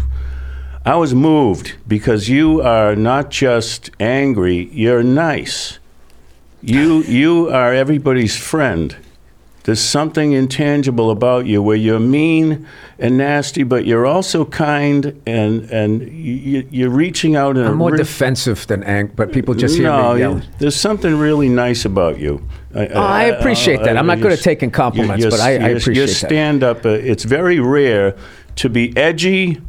[0.85, 5.80] I was moved because you are not just angry, you're nice.
[6.62, 8.94] You you are everybody's friend.
[9.66, 12.68] There's something intangible about you where you're mean
[13.00, 17.76] and nasty, but you're also kind and and you, you're reaching out in a I'm
[17.76, 20.42] more re- defensive than angry, but people just hear no, me yelling.
[20.61, 22.46] there's something really nice about you.
[22.76, 23.96] I, Oh, I appreciate that.
[23.96, 26.12] I'm not good at taking compliments, but I- I your- appreciate your that.
[26.14, 26.87] stand up.
[26.87, 28.14] Uh, it's very rare
[28.57, 29.61] to be edgy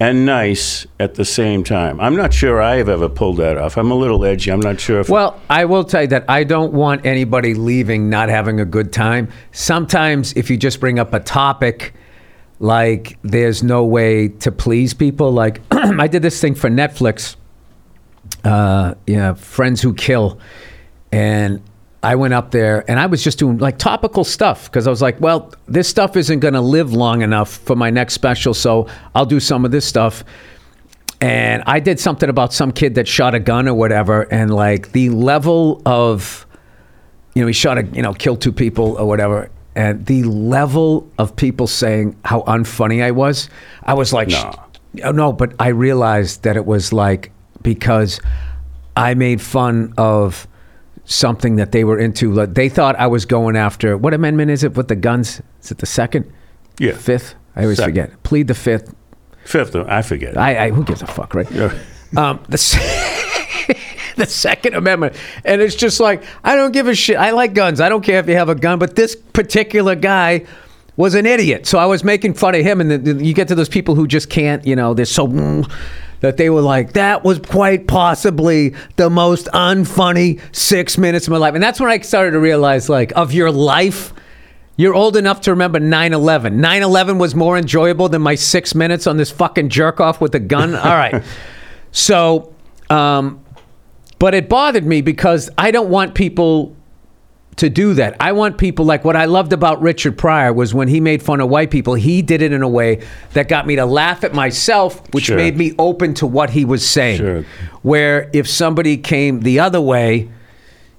[0.00, 2.00] and nice at the same time.
[2.00, 3.76] I'm not sure I have ever pulled that off.
[3.76, 4.52] I'm a little edgy.
[4.52, 8.08] I'm not sure if Well, I will tell you that I don't want anybody leaving
[8.08, 9.28] not having a good time.
[9.52, 11.94] Sometimes, if you just bring up a topic,
[12.60, 15.32] like there's no way to please people.
[15.32, 17.36] Like I did this thing for Netflix,
[18.44, 20.38] uh, yeah, Friends Who Kill,
[21.10, 21.60] and
[22.08, 25.02] I went up there and I was just doing like topical stuff because I was
[25.02, 28.88] like, well, this stuff isn't going to live long enough for my next special, so
[29.14, 30.24] I'll do some of this stuff
[31.20, 34.92] and I did something about some kid that shot a gun or whatever, and like
[34.92, 36.46] the level of,
[37.34, 41.10] you know, he shot a, you know, killed two people or whatever, and the level
[41.18, 43.50] of people saying how unfunny I was,
[43.82, 44.54] I was like, No.
[45.04, 48.18] oh, no, but I realized that it was like because
[48.96, 50.48] I made fun of
[51.08, 52.32] something that they were into.
[52.32, 55.42] Like they thought I was going after what amendment is it with the guns?
[55.62, 56.30] Is it the second?
[56.78, 56.92] Yeah.
[56.92, 57.34] Fifth?
[57.56, 57.92] I always Second.
[57.94, 58.22] forget.
[58.22, 58.94] Plead the fifth.
[59.44, 59.74] fifth.
[59.74, 60.36] I forget.
[60.38, 61.50] I, I who gives a fuck, right?
[61.50, 61.76] Yeah.
[62.16, 62.56] Um, the
[64.16, 67.18] the Second Amendment, and it's just like I don't give a shit.
[67.18, 67.82] I like guns.
[67.82, 70.46] I don't care if you have a gun, but this particular guy
[70.96, 71.66] was an idiot.
[71.66, 74.06] So I was making fun of him, and then you get to those people who
[74.06, 74.66] just can't.
[74.66, 75.28] You know, they're so.
[75.28, 75.70] mm,
[76.20, 81.38] That they were like, that was quite possibly the most unfunny six minutes of my
[81.38, 81.54] life.
[81.54, 84.12] And that's when I started to realize, like, of your life,
[84.76, 86.60] you're old enough to remember 9 11.
[86.60, 90.34] 9 11 was more enjoyable than my six minutes on this fucking jerk off with
[90.34, 90.74] a gun.
[90.76, 91.22] All right.
[91.92, 92.54] So,
[92.90, 93.44] um,
[94.18, 96.76] but it bothered me because I don't want people
[97.58, 98.16] to do that.
[98.20, 101.40] I want people like what I loved about Richard Pryor was when he made fun
[101.40, 103.02] of white people, he did it in a way
[103.34, 105.36] that got me to laugh at myself, which Sure.
[105.36, 107.18] made me open to what he was saying.
[107.18, 107.44] Sure.
[107.82, 110.28] Where if somebody came the other way,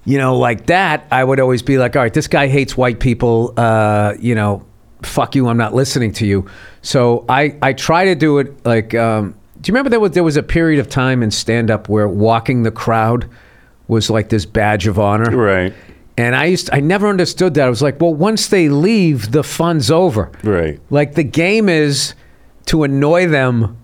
[0.04, 3.00] you know, like that, I would always be like, all right, this guy hates white
[3.00, 3.52] people.
[3.56, 4.64] Uh, you know,
[5.02, 6.46] fuck you, I'm not listening to you.
[6.82, 10.24] So I, I try to do it like um, Do you remember there was there
[10.24, 13.28] was a period of time in stand up where walking the crowd
[13.88, 15.36] was like this badge of honor?
[15.36, 15.74] Right.
[16.20, 17.64] And I used I never understood that.
[17.66, 20.30] I was like, well, once they leave, the fun's over.
[20.42, 20.78] Right.
[20.90, 22.14] Like the game is
[22.66, 23.78] to annoy them,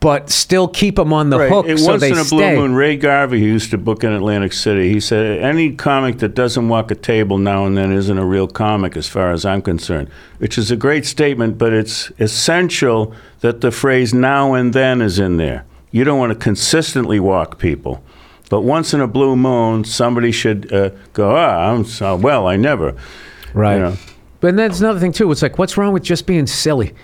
[0.00, 1.48] but still keep them on the Right.
[1.48, 2.36] hook It so once in a stay.
[2.36, 6.18] blue moon, Ray Garvey, who used to book in Atlantic City, he said, any comic
[6.18, 9.44] that doesn't walk a table now and then isn't a real comic as far as
[9.46, 14.72] I'm concerned, which is a great statement, but it's essential that the phrase now and
[14.74, 15.64] then is in there.
[15.90, 18.02] You don't want to consistently walk people.
[18.50, 22.56] But once in a blue moon, somebody should uh, go, ah, I'm so, well, I
[22.56, 22.94] never.
[23.52, 23.76] Right.
[23.76, 23.96] You know.
[24.40, 25.30] But that's another thing too.
[25.32, 26.94] It's like, what's wrong with just being silly?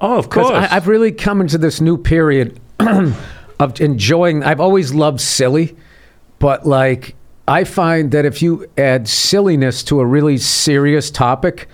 [0.00, 0.50] Oh, of course.
[0.50, 4.42] I've really come into this new period of enjoying.
[4.42, 5.76] I've always loved silly,
[6.38, 7.14] but like
[7.46, 11.68] I find that if you add silliness to a really serious topic,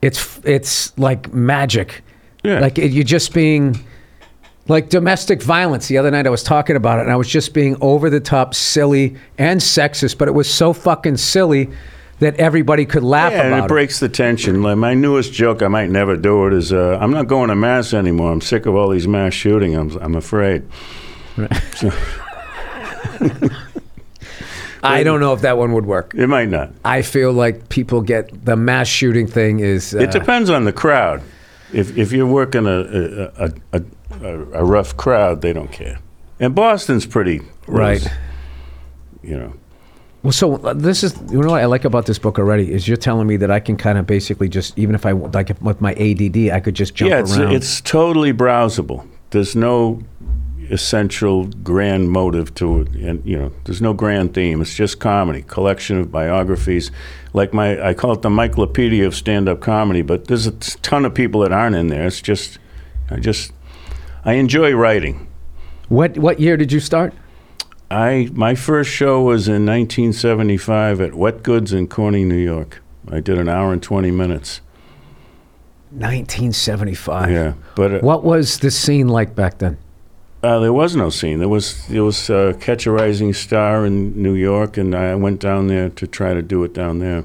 [0.00, 2.02] it's it's like magic.
[2.42, 2.60] Yeah.
[2.60, 3.84] Like it, you're just being
[4.68, 5.88] like domestic violence.
[5.88, 8.20] The other night I was talking about it, and I was just being over the
[8.20, 11.70] top, silly and sexist, but it was so fucking silly
[12.20, 14.62] that everybody could laugh Yeah, and about it breaks the tension.
[14.62, 17.54] Like my newest joke, I might never do it, is uh, I'm not going to
[17.56, 18.32] mass anymore.
[18.32, 19.74] I'm sick of all these mass shooting.
[19.74, 20.64] I'm, I'm afraid.
[24.82, 26.14] I don't know if that one would work.
[26.14, 26.70] It might not.
[26.84, 29.94] I feel like people get the mass shooting thing is.
[29.94, 31.22] Uh, It depends on the crowd.
[31.72, 33.82] If, if you're working a, a, a, a,
[34.26, 35.98] a rough crowd, they don't care.
[36.40, 38.00] And Boston's pretty Right.
[38.02, 38.12] loose,
[39.22, 39.52] You know.
[40.22, 42.86] well, so uh, this is you know what I like about this book already is
[42.88, 45.60] you're telling me that I can kind of basically just even if I like if,
[45.60, 47.52] with my ADD I could just jump yeah, it's, around.
[47.52, 49.06] it's totally browsable.
[49.30, 50.02] There's no
[50.70, 54.60] essential grand motive to it, and you know, there's no grand theme.
[54.60, 56.90] It's just comedy, collection of biographies.
[57.32, 60.02] Like my, I call it the Michaelopedia of stand-up comedy.
[60.02, 62.06] But there's a ton of people that aren't in there.
[62.06, 62.58] It's just,
[63.10, 63.52] I just,
[64.24, 65.26] I enjoy writing.
[65.88, 67.14] what what year did you start?
[67.90, 72.82] I my first show was in 1975 at Wet Goods in Corning, New York.
[73.10, 74.60] I did an hour and 20 minutes.
[75.92, 77.30] 1975.
[77.30, 79.78] Yeah, but uh, What was the scene like back then?
[80.42, 81.38] Uh, there was no scene.
[81.38, 85.40] There was there was uh, Catch a Rising Star in New York, and I went
[85.40, 87.24] down there to try to do it down there.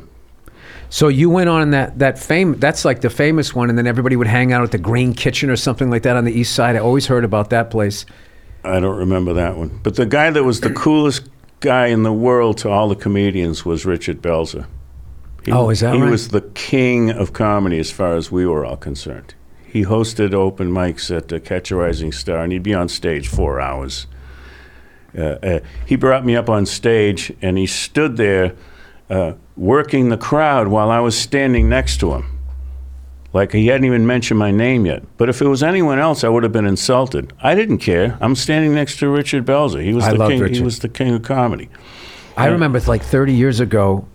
[0.94, 2.60] So you went on that that fame.
[2.60, 5.50] That's like the famous one, and then everybody would hang out at the Green Kitchen
[5.50, 6.76] or something like that on the East Side.
[6.76, 8.06] I always heard about that place.
[8.64, 9.80] I don't remember that one.
[9.82, 11.30] But the guy that was the coolest
[11.62, 14.68] guy in the world to all the comedians was Richard Belzer.
[15.44, 16.12] He, Oh, is that he right?
[16.12, 19.34] was the king of comedy as far as we were all concerned.
[19.66, 23.28] He hosted open mics at the Catch a Rising Star, and he'd be on stage
[23.28, 24.06] four hours.
[25.18, 28.54] Uh, uh, he brought me up on stage, and he stood there
[29.14, 32.26] uh, working the crowd while I was standing next to him.
[33.32, 35.04] Like he hadn't even mentioned my name yet.
[35.18, 37.34] But if it was anyone else, I would have been insulted.
[37.42, 38.18] I didn't care.
[38.22, 39.84] I'm standing next to Richard Belzer.
[39.84, 40.54] He was I the king.
[40.54, 41.70] He was the king of comedy.
[42.38, 44.08] I remember it's like 30 years ago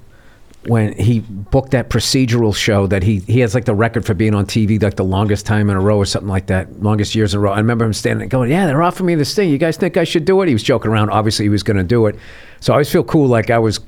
[0.67, 4.35] when he booked that procedural show that he he has like the record for being
[4.35, 7.35] on TV like the longest time in a row or something like that, longest years
[7.35, 7.53] in a row.
[7.53, 9.51] I remember him standing there going, "Yeah, they're offering me this thing.
[9.51, 11.11] You guys think I should do it?" He was joking around.
[11.11, 12.17] Obviously, he was going to do it.
[12.61, 13.79] So I always feel cool, like I was,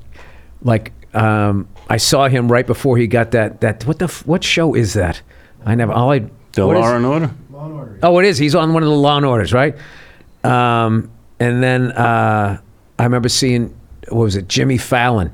[0.62, 4.44] like um, I saw him right before he got that that what the f- what
[4.44, 5.20] show is that?
[5.64, 6.20] I never all I
[6.52, 7.30] The what is- Law and Order.
[8.02, 8.38] Oh, it is.
[8.38, 9.76] He's on one of the Law and Orders, right?
[10.44, 12.58] Um, and then uh,
[12.98, 13.74] I remember seeing
[14.08, 15.32] what was it, Jimmy Fallon.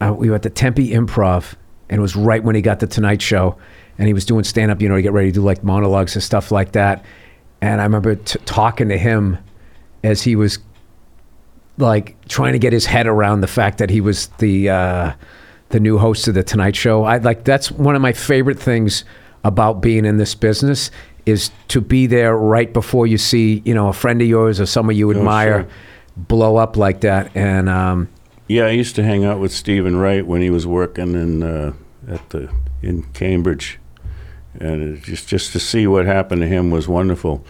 [0.00, 1.54] Uh, we were at the Tempe Improv,
[1.88, 3.56] and it was right when he got the Tonight Show,
[3.98, 6.14] and he was doing stand up, you know, to get ready to do like monologues
[6.14, 7.04] and stuff like that.
[7.60, 9.38] And I remember t- talking to him
[10.02, 10.58] as he was
[11.78, 15.12] like trying to get his head around the fact that he was the uh,
[15.70, 17.04] the new host of the Tonight Show.
[17.04, 19.04] I like that's one of my favorite things
[19.42, 20.90] about being in this business
[21.26, 24.66] is to be there right before you see you know a friend of yours or
[24.66, 25.70] someone you admire sure.
[26.16, 27.34] blow up like that.
[27.36, 28.08] And um,
[28.46, 31.72] Yeah, I used to hang out with Stephen Wright when he was working in uh,
[32.08, 32.50] at the
[32.82, 33.78] in Cambridge,
[34.60, 37.44] and just just to see what happened to him was wonderful.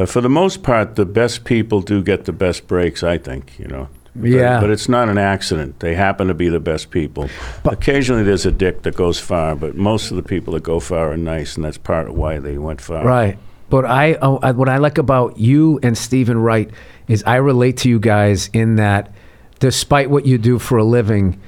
[0.00, 3.02] Uh, for the most part, the best people do get the best breaks.
[3.02, 3.88] I think you know.
[4.16, 4.60] But- Yeah.
[4.60, 5.78] but, it's not an accident.
[5.80, 7.28] They happen to be the best people.
[7.64, 11.12] Occasionally, there's a dick that goes far, but most of the people that go far
[11.12, 13.04] are nice, and that's part of why they went far.
[13.04, 13.38] Right.
[13.68, 16.68] But I, I, what I like about you and Stephen Wright
[17.06, 19.12] is I relate to you guys in that,
[19.60, 21.38] despite what you do for a living,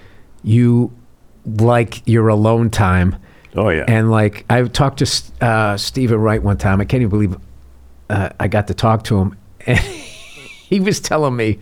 [0.45, 0.93] you
[1.45, 3.16] like your alone time.
[3.57, 3.85] Oh yeah.
[3.89, 6.81] And like I talked to uh, Stephen Wright one time.
[6.81, 7.37] I can't even believe
[8.11, 9.36] uh, I got to talk to him,
[9.66, 11.59] and he was telling me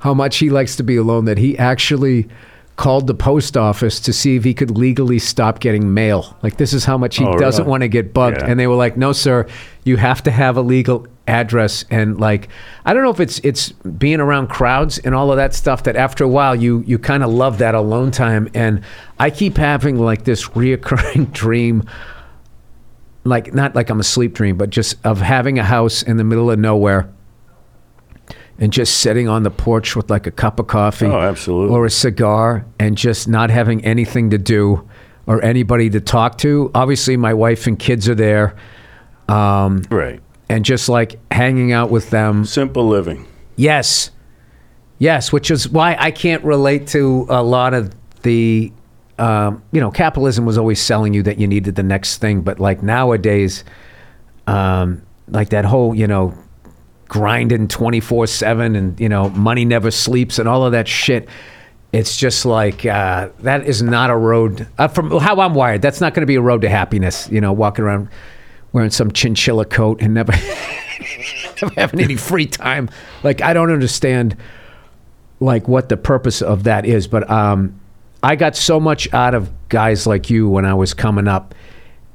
[0.00, 1.24] how much he likes to be alone.
[1.24, 2.28] That he actually
[2.76, 6.36] called the post office to see if he could legally stop getting mail.
[6.42, 7.70] Like this is how much he Oh, doesn't really?
[7.70, 8.38] want to get bugged.
[8.40, 8.48] Yeah.
[8.50, 9.46] And they were like, "No, sir,
[9.84, 12.48] you have to have a legal address." And like,
[12.84, 15.94] I don't know if it's it's being around crowds and all of that stuff that
[15.94, 18.48] after a while you you kind of love that alone time.
[18.54, 18.80] And
[19.20, 21.84] I keep having like this reoccurring dream
[23.24, 26.24] like not like I'm a sleep dream, but just of having a house in the
[26.24, 27.08] middle of nowhere
[28.58, 31.74] and just sitting on the porch with like a cup of coffee Oh, absolutely.
[31.74, 34.88] or a cigar and just not having anything to do
[35.26, 36.70] or anybody to talk to.
[36.74, 38.54] Obviously, my wife and kids are there
[39.28, 40.20] um, Right.
[40.48, 42.44] and just like hanging out with them.
[42.44, 43.26] Simple living.
[43.56, 44.10] Yes.
[44.98, 48.72] Yes, which is why I can't relate to a lot of the,
[49.18, 52.42] um, you know, capitalism was always selling you that you needed the next thing.
[52.42, 53.64] But like nowadays,
[54.46, 56.34] um, like that whole, you know,
[57.08, 61.28] grinding 24 7 and, you know, money never sleeps and all of that shit.
[61.92, 65.80] It's just like uh, that is not a road uh, from how I'm wired.
[65.80, 67.28] That's not going to be a road to happiness.
[67.30, 68.08] You know, walking around
[68.72, 70.32] wearing some chinchilla coat and never,
[71.62, 72.90] never having any free time.
[73.22, 74.36] Like I don't understand
[75.38, 77.06] like what the purpose of that is.
[77.06, 77.80] But um,
[78.24, 81.54] I got so much out of guys like you when I was coming up,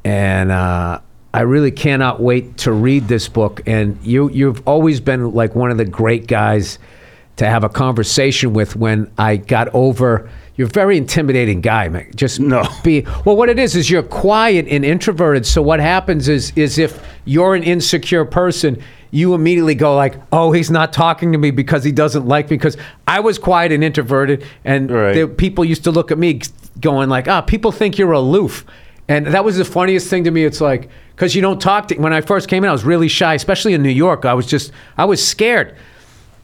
[0.03, 1.01] and uh,
[1.35, 3.61] I really cannot wait to read this book.
[3.67, 6.79] And you you've always been like one of the great guys
[7.35, 10.29] to have a conversation with when I got over.
[10.55, 12.11] You're a very intimidating guy, man.
[12.15, 12.63] Just No.
[12.83, 13.35] be well.
[13.37, 15.45] What it is is you're quiet and introverted.
[15.45, 18.81] So what happens is is if you're an insecure person,
[19.11, 22.57] you immediately go like, "Oh, he's not talking to me because he doesn't like me."
[22.57, 25.13] Because I was quiet and introverted, and Right.
[25.13, 26.41] the people used to look at me
[26.79, 28.65] going like, "Ah, people think you're aloof."
[29.07, 30.43] And that was the funniest thing to me.
[30.45, 31.95] It's like because you don't talk to.
[31.95, 34.23] When I first came in, I was really shy, especially in New York.
[34.25, 35.75] I was just I was scared,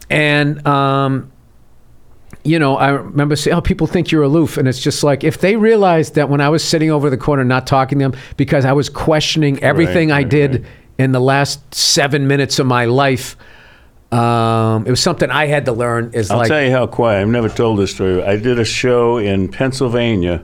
[0.09, 1.32] and um,
[2.43, 5.39] you know, I remember saying, "Oh, people think you're aloof," and it's just like if
[5.39, 8.66] they realized that when I was sitting over the corner not talking to them because
[8.66, 10.66] I was questioning everything I right, did right.
[10.98, 13.36] In the last seven minutes of my life.
[14.12, 16.12] Um, it was something I had to learn.
[16.14, 17.22] Is I'll like, tell you how quiet.
[17.22, 18.24] I've never told this story.
[18.24, 20.43] I did a show in Pennsylvania.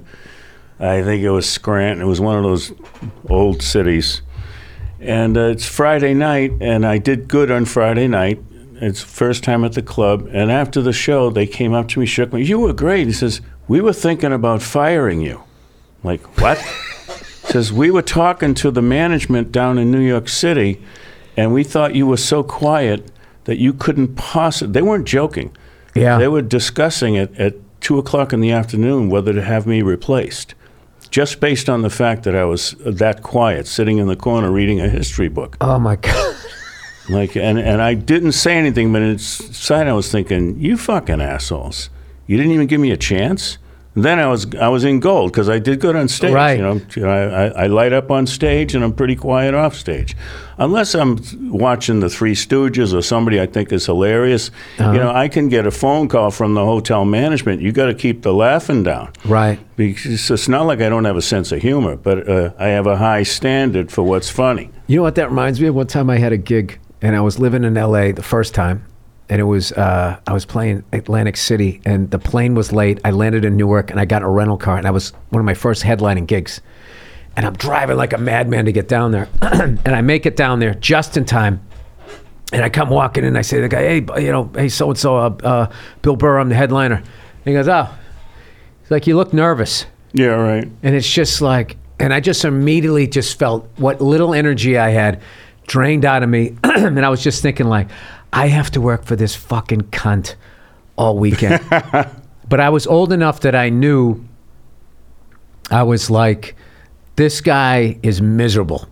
[0.79, 2.01] I think it was Scranton.
[2.01, 2.73] It was one of those
[3.29, 4.23] old cities.
[4.99, 8.39] And uh, it's Friday night, and I did good on Friday night.
[8.75, 10.27] It's first time at the club.
[10.31, 12.43] And after the show, they came up to me, shook me.
[12.43, 13.07] You were great.
[13.07, 15.37] He says, We were thinking about firing you.
[15.37, 16.57] I'm like, what?
[17.51, 20.81] Says, We were talking to the management down in New York City,
[21.37, 23.11] and we thought you were so quiet
[23.45, 24.73] that you couldn't possibly.
[24.73, 25.55] They weren't joking.
[25.95, 26.17] Yeah.
[26.17, 30.53] They were discussing it at two o'clock in the afternoon whether to have me replaced,
[31.09, 34.51] just based on the fact that I was uh, that quiet, sitting in the corner
[34.51, 35.57] reading a history book.
[35.61, 36.35] oh my god.
[37.09, 41.89] Like, and and I didn't say anything, but inside I was thinking, "You fucking assholes!
[42.27, 43.57] You didn't even give me a chance."
[43.93, 46.33] Then I was I was in gold because I did good on stage.
[46.33, 46.57] Right.
[46.57, 49.53] You know, You know, I, I, I light up on stage and I'm pretty quiet
[49.53, 50.15] off stage,
[50.57, 51.19] unless I'm
[51.51, 54.49] watching the Three Stooges or somebody I think is hilarious.
[54.79, 54.93] Uh-huh.
[54.93, 57.61] You know, I can get a phone call from the hotel management.
[57.61, 59.11] You got to keep the laughing down.
[59.25, 59.59] Right.
[59.75, 62.87] Because it's not like I don't have a sense of humor, but uh, I have
[62.87, 64.69] a high standard for what's funny.
[64.87, 65.75] You know what that reminds me of?
[65.75, 68.85] One time I had a gig and I was living in LA the first time.
[69.31, 72.99] And it was, uh, I was playing Atlantic City and the plane was late.
[73.05, 75.39] I landed in Newark and I got in a rental car and I was one
[75.39, 76.59] of my first headlining gigs.
[77.37, 79.29] And I'm driving like a madman to get down there.
[79.41, 81.65] and I make it down there just in time.
[82.51, 83.37] And I come walking in.
[83.37, 85.71] I say to the guy, "Hey, you know, hey, so and so, uh,
[86.01, 87.05] Bill Burr, I'm the headliner." And
[87.45, 87.87] he goes, "Oh,"
[88.81, 90.67] he's like, "You look nervous." Yeah, right.
[90.83, 95.21] And it's just like, and I just immediately just felt what little energy I had
[95.67, 96.57] drained out of me.
[96.65, 97.87] and I was just thinking, like,
[98.33, 100.35] I have to work for this fucking cunt
[100.95, 101.63] all weekend.
[102.49, 104.23] but I was old enough that I knew
[105.69, 106.55] I was like,
[107.15, 108.87] this guy is miserable.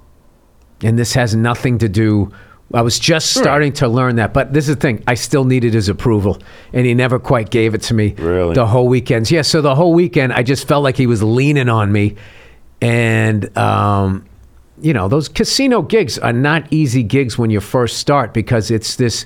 [0.81, 2.31] And this has nothing to do.
[2.73, 4.33] I was just starting to learn that.
[4.33, 6.41] But this is the thing I still needed his approval.
[6.71, 8.53] And he never quite gave it to me Really?
[8.53, 9.31] the whole weekends.
[9.31, 12.15] Yeah, so the whole weekend, I just felt like he was leaning on me.
[12.81, 14.25] And, um,
[14.81, 18.95] you know, those casino gigs are not easy gigs when you first start because it's
[18.95, 19.25] this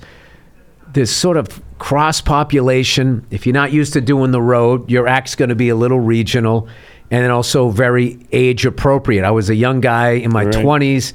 [0.93, 3.25] this sort of cross population.
[3.31, 5.99] If you're not used to doing the road, your act's going to be a little
[5.99, 6.67] regional
[7.09, 9.23] and then also very age appropriate.
[9.25, 10.53] I was a young guy in my Right.
[10.53, 11.13] 20s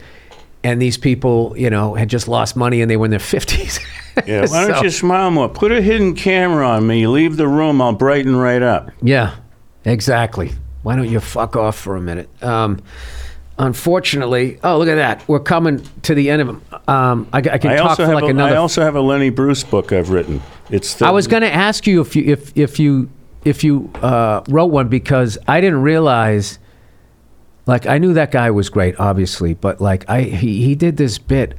[0.65, 3.79] and these people, you know, had just lost money and they were in their 50s.
[4.27, 5.49] Yeah, why don't So- you smile more?
[5.49, 7.07] Put a hidden camera on me.
[7.07, 7.81] Leave the room.
[7.81, 8.91] I'll brighten right up.
[9.01, 9.37] Yeah,
[9.85, 10.53] exactly.
[10.83, 12.29] Why don't you fuck off for a minute?
[12.43, 12.81] Um,
[13.59, 16.89] unfortunately, oh look at that, we're coming to the end of.
[16.89, 18.55] Um, I, I can I talk for like a, another.
[18.55, 20.41] I also have a Lenny Bruce book I've written.
[20.71, 23.11] It's the, I was going to ask you if you if if you
[23.45, 26.59] if you uh, wrote one because I didn't realize.
[27.67, 31.19] Like I knew that guy was great, obviously, but like I he, he did this
[31.19, 31.55] bit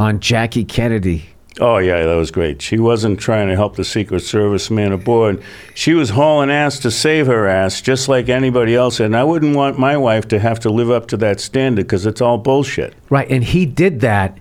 [0.00, 1.26] on Jackie Kennedy.
[1.60, 2.62] Oh yeah, that was great.
[2.62, 5.42] She wasn't trying to help the Secret Service man aboard.
[5.74, 9.00] She was hauling ass to save her ass, just like anybody else.
[9.00, 12.06] And I wouldn't want my wife to have to live up to that standard because
[12.06, 12.94] it's all bullshit.
[13.10, 14.38] Right, and he did that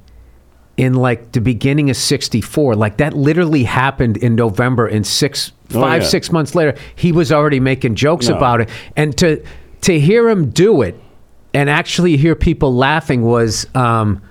[0.78, 2.76] in like the beginning of '64.
[2.76, 4.88] Like that literally happened in November.
[4.88, 6.08] In six, Oh, five, yeah.
[6.08, 8.38] six months later, he was already making jokes No.
[8.38, 8.70] about it.
[8.96, 9.44] And to
[9.82, 10.98] to hear him do it
[11.54, 13.68] and actually hear people laughing was.
[13.76, 14.22] Um,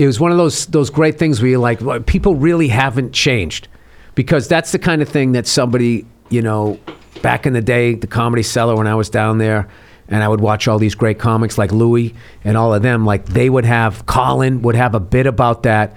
[0.00, 3.68] it was one of those those great things where you're like, people really haven't changed,
[4.14, 6.80] because that's the kind of thing that somebody, you know,
[7.20, 9.68] back in the day, the comedy cellar when I was down there,
[10.08, 13.26] and I would watch all these great comics like Louis and all of them, like
[13.26, 15.94] they would have Colin would have a bit about that.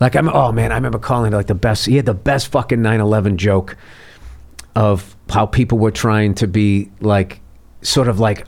[0.00, 1.84] Like I'm, oh man, I remember Colin like the best.
[1.84, 3.76] He had the best fucking 9/11 joke
[4.74, 7.40] of how people were trying to be like,
[7.82, 8.46] sort of like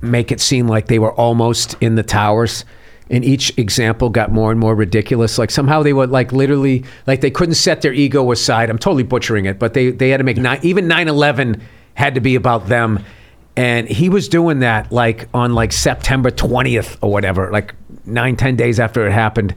[0.00, 2.64] make it seem like they were almost in the towers
[3.10, 7.20] and each example got more and more ridiculous like somehow they were like literally like
[7.20, 10.24] they couldn't set their ego aside i'm totally butchering it but they they had to
[10.24, 11.60] make nine even 9-11
[11.94, 13.02] had to be about them
[13.56, 18.56] and he was doing that like on like september 20th or whatever like nine ten
[18.56, 19.54] days after it happened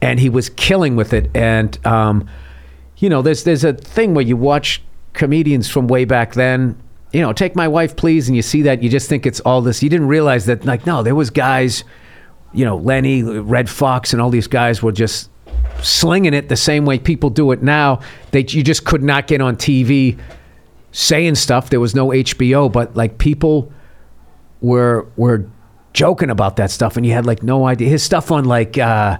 [0.00, 2.28] and he was killing with it and um
[3.02, 4.80] you know, there's there's a thing where you watch
[5.12, 6.80] comedians from way back then.
[7.12, 9.60] You know, take my wife, please, and you see that you just think it's all
[9.60, 9.82] this.
[9.82, 11.84] You didn't realize that, like, no, there was guys,
[12.52, 15.30] you know, Lenny, Redd Foxx, and all these guys were just
[15.82, 18.00] slinging it the same way people do it now.
[18.30, 20.18] They you just could not get on TV
[20.92, 21.70] saying stuff.
[21.70, 23.72] There was no HBO, but like people
[24.60, 25.46] were were
[25.92, 27.88] joking about that stuff, and you had like no idea.
[27.88, 28.78] His stuff on like.
[28.78, 29.18] uh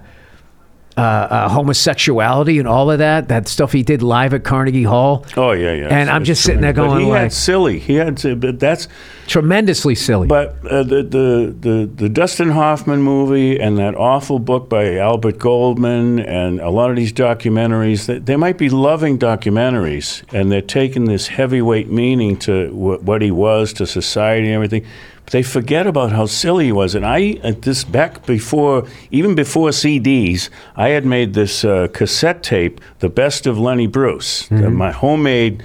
[0.97, 5.25] uh, uh, homosexuality and all of that, that stuff he did live at Carnegie Hall.
[5.35, 5.87] Oh yeah, yeah.
[5.87, 6.93] And I'm just sitting there tremendous.
[6.93, 7.79] But going he like, had silly.
[7.79, 8.87] He had to, but that's
[9.27, 10.27] tremendously silly.
[10.27, 15.39] But uh, the, the the the Dustin Hoffman movie and that awful book by Albert
[15.39, 20.61] Goldman and a lot of these documentaries, they, they might be loving documentaries, and they're
[20.61, 24.85] taking this heavyweight meaning to wh- what he was to society and everything.
[25.31, 26.95] They forget about how silly he was.
[26.95, 32.43] And I, at this back before, even before CDs, I had made this uh, cassette
[32.43, 35.63] tape, the best of Lenny Bruce, uh, my homemade.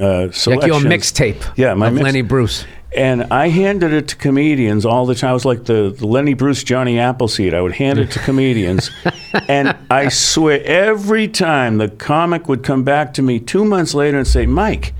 [0.00, 2.64] Uh, like your mixtape Yeah, my of mix- Lenny Bruce.
[2.96, 5.30] and I handed it to comedians all the time.
[5.30, 7.52] I was like the, the Lenny Bruce Johnny Appleseed.
[7.54, 8.88] I would hand it to comedians.
[9.48, 14.18] and I swear, every time the comic would come back to me two months later
[14.18, 14.94] and say, Mike,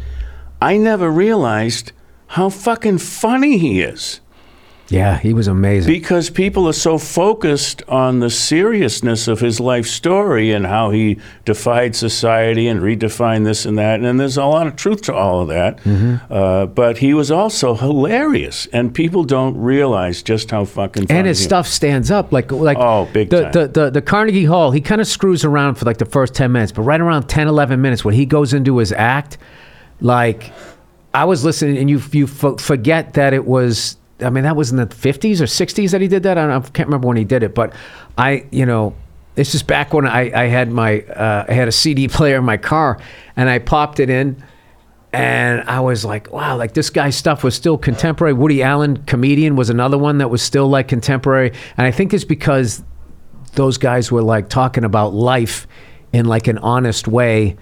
[0.60, 1.92] I never realized
[2.30, 4.20] how fucking funny he is.
[4.86, 5.92] Yeah, he was amazing.
[5.92, 11.18] Because people are so focused on the seriousness of his life story and how he
[11.44, 14.00] defied society and redefined this and that.
[14.00, 15.78] And there's a lot of truth to all of that.
[15.78, 16.32] Mm-hmm.
[16.32, 18.66] Uh, but he was also hilarious.
[18.72, 22.76] And people don't realize just how fucking funny and his stuff stands up like like
[22.78, 23.52] Oh, big the, time.
[23.52, 26.50] The, the the Carnegie Hall he kind of screws around for like the first 10
[26.50, 29.38] minutes but right around 10 11 minutes when he goes into his act
[30.00, 30.52] like
[31.12, 34.76] I was listening and you you forget that it was I mean that was in
[34.76, 37.42] the 50s or 60s that he did that I, I can't remember when he did
[37.42, 37.72] it but
[38.16, 38.94] I you know
[39.34, 42.44] this is back when I, I had my uh, I had a CD player in
[42.44, 42.98] my car
[43.36, 44.42] and I popped it in
[45.12, 48.32] and I was like, wow, like this guy's stuff was still contemporary.
[48.32, 51.52] Woody Allen, comedian, was another one that was still like contemporary.
[51.76, 52.82] And I think it's because
[53.54, 55.66] those guys were like talking about life
[56.12, 57.56] in like an honest way.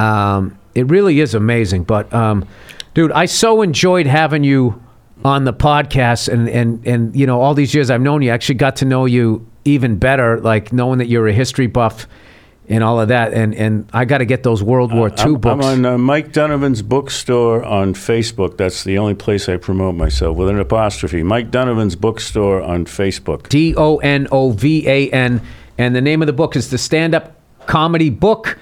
[0.00, 1.84] Um, it really is amazing.
[1.84, 2.48] But um,
[2.94, 4.82] dude, I so enjoyed having you
[5.24, 8.34] on the podcast and, and, and, you know, all these years I've known you, I
[8.34, 12.06] actually got to know you even better, like knowing that you're a history buff
[12.68, 13.34] and all of that.
[13.34, 15.66] And, and I got to get those World War II I'm, books.
[15.66, 18.56] I'm on uh, Mike Donovan's bookstore on Facebook.
[18.56, 21.22] That's the only place I promote myself with an apostrophe.
[21.22, 23.48] Mike Donovan's bookstore on Facebook.
[23.48, 25.42] D O N O V A N.
[25.76, 27.36] And the name of the book is The Stand Up
[27.66, 28.58] Comedy Book.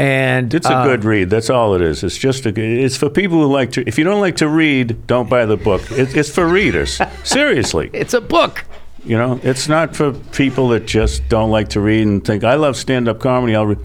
[0.00, 1.28] And It's a uh, good read.
[1.28, 2.02] That's all it is.
[2.02, 2.52] It's just a.
[2.58, 3.86] It's for people who like to.
[3.86, 5.82] If you don't like to read, don't buy the book.
[5.92, 6.98] It, it's for readers.
[7.24, 8.64] Seriously, It's a book.
[9.04, 12.54] you know, it's not for people that just don't like to read and think I
[12.54, 13.54] love stand-up comedy.
[13.54, 13.66] I'll.
[13.66, 13.84] Re-.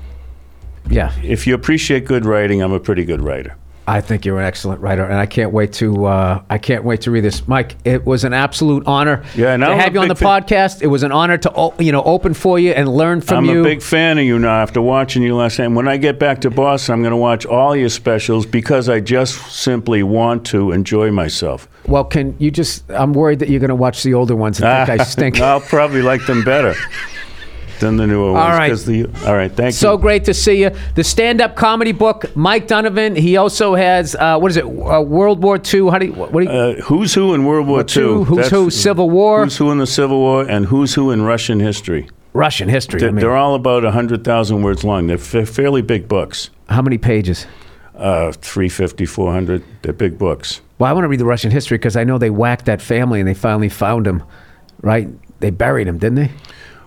[0.90, 3.56] Yeah, If you appreciate good writing, I'm a pretty good writer.
[3.88, 7.02] I think you're an excellent writer, and I can't wait to uh, I can't wait
[7.02, 7.76] to read this, Mike.
[7.86, 10.82] It was an absolute honor Yeah, to I'm have you on the fan- podcast.
[10.82, 13.52] It was an honor to o- you know open for you and learn from you.
[13.52, 15.76] I'm a big fan of you now after watching you last time.
[15.76, 19.00] When I get back to Boston, I'm going to watch all your specials because I
[19.02, 21.68] just simply want to enjoy myself.
[21.88, 22.90] well, can you just?
[22.92, 25.40] I'm worried that you're going to watch the older ones and think I stink.
[25.40, 26.74] I'll probably like them better.
[27.80, 28.44] than the newer ones.
[28.44, 28.76] All right.
[28.78, 29.52] The, all right.
[29.52, 29.98] Thank So you.
[30.00, 30.72] great to see you.
[30.96, 33.16] The stand-up comedy book, Mike Donovan.
[33.16, 34.66] He also has uh, what is it?
[34.66, 35.90] Uh, World War II.
[35.90, 36.14] How do you?
[36.14, 36.50] What do you?
[36.50, 38.24] Uh, who's who in World War II, II?
[38.26, 39.44] who's who, Civil War.
[39.44, 42.10] Who's who in the Civil War, and who's who in Russian history.
[42.34, 43.00] Russian history.
[43.00, 45.08] They're, mean, they're all about 100,000 words long.
[45.08, 46.50] They're fa- fairly big books.
[46.68, 47.48] how many pages?
[47.96, 49.64] Uh, 350, 400.
[49.84, 50.60] They're big books.
[50.78, 53.22] Well, I want to read the Russian history because I know they whacked that family
[53.22, 54.22] and they finally found him.
[54.82, 55.08] Right?
[55.40, 56.32] They buried him, didn't they?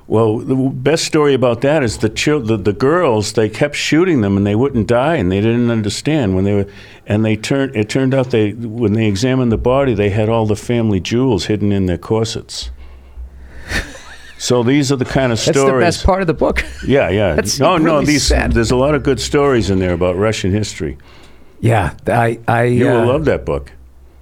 [0.09, 3.35] Well, the best story about that is the, chil- the the girls.
[3.35, 6.67] They kept shooting them, and they wouldn't die, and they didn't understand when they were.
[7.07, 7.77] And they turned.
[7.77, 11.45] It turned out they when they examined the body, they had all the family jewels
[11.45, 12.71] hidden in their corsets.
[14.39, 15.75] So these are the kind of That's stories.
[15.75, 16.65] the best part of the book.
[16.87, 17.35] Yeah, yeah.
[17.37, 18.01] That's no, no.
[18.03, 18.53] These sad.
[18.53, 20.97] there's a lot of good stories in there about Russian history.
[21.61, 22.63] yeah, I, I.
[22.65, 23.73] You uh, will love that book.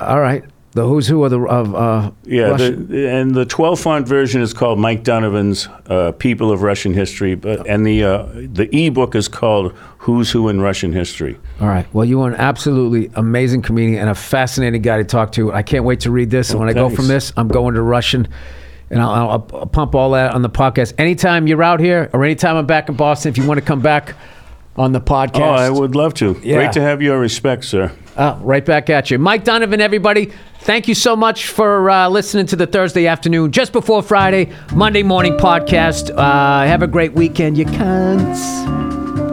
[0.01, 0.43] All right,
[0.77, 4.53] the who's who of the of uh, Yeah, the, and the 12 font version is
[4.53, 9.27] called Mike Donovan's uh, People of Russian History, but and the uh, the ebook is
[9.27, 11.39] called Who's Who in Russian History.
[11.63, 11.87] All right.
[11.95, 15.51] Well, you are an absolutely amazing comedian and a fascinating guy to talk to.
[15.51, 16.51] I can't wait to read this.
[16.51, 18.29] and when I go from this, I'm going to Russian,
[18.91, 20.93] and I'll, I'll, I'll pump all that on the podcast.
[20.99, 23.81] Anytime you're out here, or anytime I'm back in Boston, if you want to come
[23.81, 24.15] back
[24.77, 26.39] on the podcast, Oh, I would love to.
[26.45, 26.57] Yeah.
[26.57, 27.91] Great to have your respect, sir.
[28.17, 29.19] Uh, right back at you.
[29.19, 33.73] Mike Donovan, everybody, thank you so much for uh, listening to the Thursday afternoon, just
[33.73, 36.11] before Friday, Monday morning podcast.
[36.17, 39.26] Uh, have a great weekend, you cunts.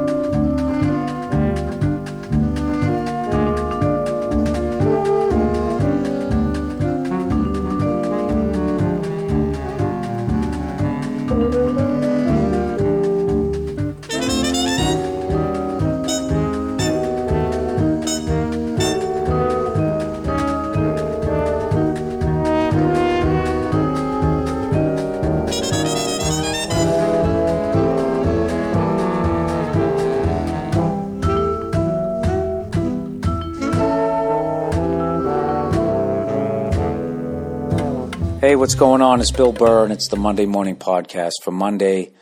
[38.63, 39.19] What's going on?
[39.19, 42.13] It's Bill Burr, and it's the Monday Morning Podcast for Monday,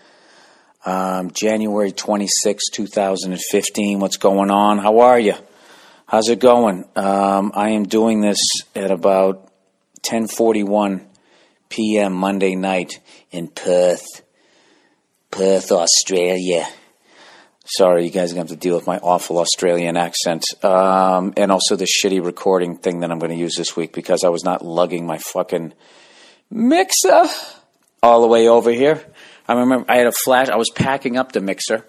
[0.87, 3.99] um, January 26, 2015.
[3.99, 4.79] What's going on?
[4.79, 5.35] How are you?
[6.07, 6.85] How's it going?
[6.95, 8.39] Um, I am doing this
[8.75, 9.51] at about
[10.01, 11.05] 10:41
[11.69, 12.13] p.m.
[12.13, 14.23] Monday night in Perth,
[15.29, 16.67] Perth, Australia.
[17.65, 20.43] Sorry, you guys are going to have to deal with my awful Australian accent.
[20.63, 24.23] Um, and also the shitty recording thing that I'm going to use this week because
[24.23, 25.73] I was not lugging my fucking
[26.51, 27.25] mixer
[28.03, 29.03] all the way over here.
[29.47, 30.49] I remember I had a flash.
[30.49, 31.85] I was packing up the mixer,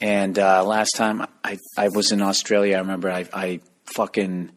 [0.00, 4.52] and uh, last time I I was in Australia, I remember I I fucking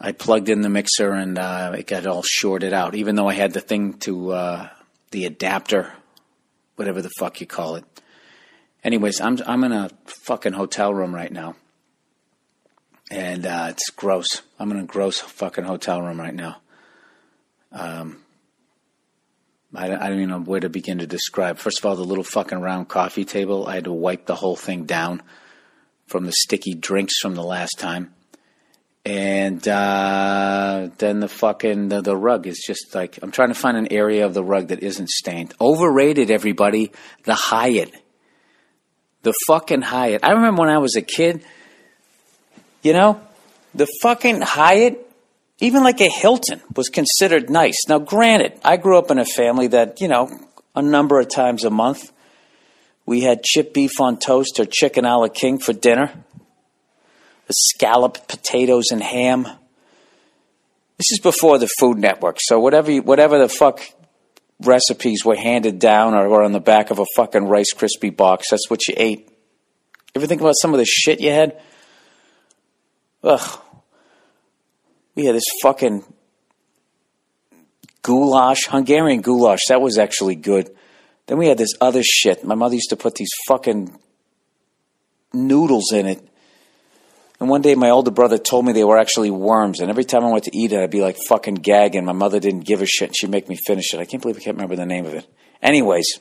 [0.00, 2.94] I plugged in the mixer and uh, it got all shorted out.
[2.94, 4.68] Even though I had the thing to uh,
[5.10, 5.92] the adapter,
[6.76, 7.84] whatever the fuck you call it.
[8.84, 11.56] Anyways, I'm I'm in a fucking hotel room right now,
[13.10, 14.42] and uh, it's gross.
[14.58, 16.58] I'm in a gross fucking hotel room right now.
[19.76, 21.58] I, I don't even know where to begin to describe.
[21.58, 24.56] First of all, the little fucking round coffee table, I had to wipe the whole
[24.56, 25.22] thing down
[26.06, 28.14] from the sticky drinks from the last time.
[29.04, 33.76] And uh, then the fucking the, the rug is just like I'm trying to find
[33.76, 35.54] an area of the rug that isn't stained.
[35.60, 36.90] Overrated, everybody.
[37.22, 37.92] The Hyatt,
[39.22, 40.24] the fucking Hyatt.
[40.24, 41.44] I remember when I was a kid.
[42.82, 43.20] You know,
[43.74, 45.05] the fucking Hyatt
[45.58, 47.76] even like a Hilton was considered nice.
[47.88, 50.28] Now, granted, I grew up in a family that, you know,
[50.74, 52.12] a number of times a month
[53.06, 56.12] we had chip beef on toast or chicken a la king for dinner,
[57.46, 59.44] the scallop potatoes and ham.
[60.98, 63.80] This is before the Food Network, so whatever you, whatever the fuck
[64.60, 68.50] recipes were handed down or were on the back of a fucking Rice Krispie box,
[68.50, 69.28] that's what you ate.
[70.14, 71.60] Ever think about some of the shit you had?
[73.22, 73.60] Ugh.
[75.16, 76.04] We had this fucking
[78.02, 79.66] goulash, Hungarian goulash.
[79.68, 80.70] That was actually good.
[81.26, 82.44] Then we had this other shit.
[82.44, 83.98] My mother used to put these fucking
[85.32, 86.28] noodles in it.
[87.40, 89.80] And one day my older brother told me they were actually worms.
[89.80, 92.04] And every time I went to eat it, I'd be like fucking gagging.
[92.04, 93.14] My mother didn't give a shit.
[93.16, 94.00] She'd make me finish it.
[94.00, 95.26] I can't believe I can't remember the name of it.
[95.60, 96.20] Anyways,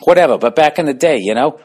[0.00, 0.36] whatever.
[0.36, 1.60] But back in the day, you know,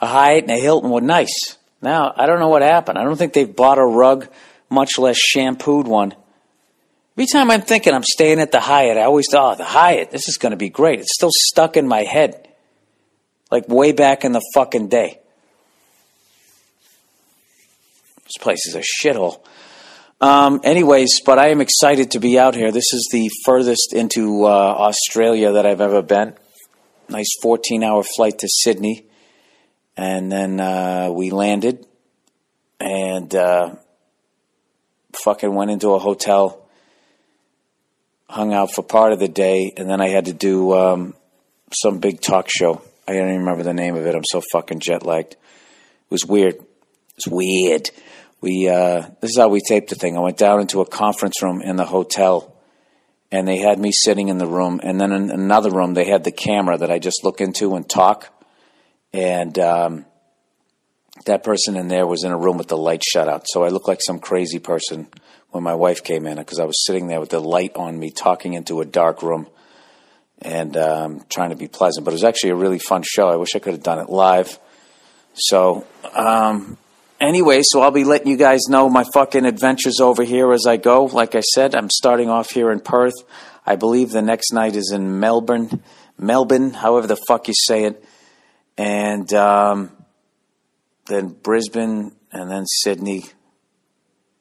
[0.00, 1.56] a Hyatt and a Hilton were nice.
[1.80, 2.98] Now, I don't know what happened.
[2.98, 4.28] I don't think they've bought a rug
[4.70, 6.14] much less shampooed one.
[7.16, 10.10] Every time I'm thinking I'm staying at the Hyatt, I always thought, oh, the Hyatt,
[10.10, 10.98] this is going to be great.
[11.00, 12.48] It's still stuck in my head.
[13.50, 15.20] Like way back in the fucking day.
[18.24, 19.44] This place is a shithole.
[20.20, 22.72] Um, anyways, but I am excited to be out here.
[22.72, 26.34] This is the furthest into uh, Australia that I've ever been.
[27.08, 29.06] Nice 14 hour flight to Sydney.
[29.96, 31.86] And then uh, we landed
[32.80, 33.74] and uh,
[35.16, 36.66] fucking went into a hotel,
[38.28, 41.14] hung out for part of the day, and then I had to do um,
[41.72, 42.82] some big talk show.
[43.06, 44.14] I don't even remember the name of it.
[44.14, 45.32] I'm so fucking jet lagged.
[45.32, 46.56] It was weird.
[47.16, 47.90] It's weird.
[48.40, 50.16] We uh, this is how we taped the thing.
[50.16, 52.54] I went down into a conference room in the hotel,
[53.30, 56.24] and they had me sitting in the room, and then in another room they had
[56.24, 58.28] the camera that I just look into and talk,
[59.12, 60.06] and um,
[61.24, 63.46] that person in there was in a room with the light shut out.
[63.46, 65.08] So I looked like some crazy person
[65.50, 68.10] when my wife came in because I was sitting there with the light on me,
[68.10, 69.46] talking into a dark room
[70.42, 72.04] and um, trying to be pleasant.
[72.04, 73.28] But it was actually a really fun show.
[73.28, 74.58] I wish I could have done it live.
[75.34, 76.76] So, um,
[77.20, 80.76] anyway, so I'll be letting you guys know my fucking adventures over here as I
[80.76, 81.04] go.
[81.06, 83.14] Like I said, I'm starting off here in Perth.
[83.66, 85.82] I believe the next night is in Melbourne,
[86.18, 88.04] Melbourne, however the fuck you say it,
[88.76, 89.90] and um,
[91.06, 93.24] then Brisbane, and then Sydney,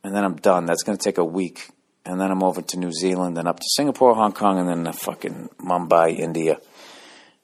[0.03, 0.65] and then I'm done.
[0.65, 1.69] That's going to take a week,
[2.05, 4.91] and then I'm over to New Zealand, then up to Singapore, Hong Kong, and then
[4.93, 6.59] fucking Mumbai, India,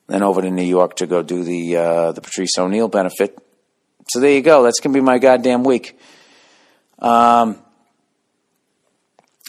[0.07, 3.37] then over to New York to go do the uh, the Patrice O'Neal benefit.
[4.09, 4.63] So there you go.
[4.63, 5.99] That's going to be my goddamn week.
[6.97, 7.59] Um,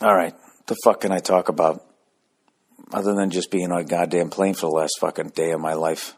[0.03, 1.85] all right, what the fuck can I talk about
[2.93, 5.75] other than just being on a goddamn plane for the last fucking day of my
[5.75, 6.15] life?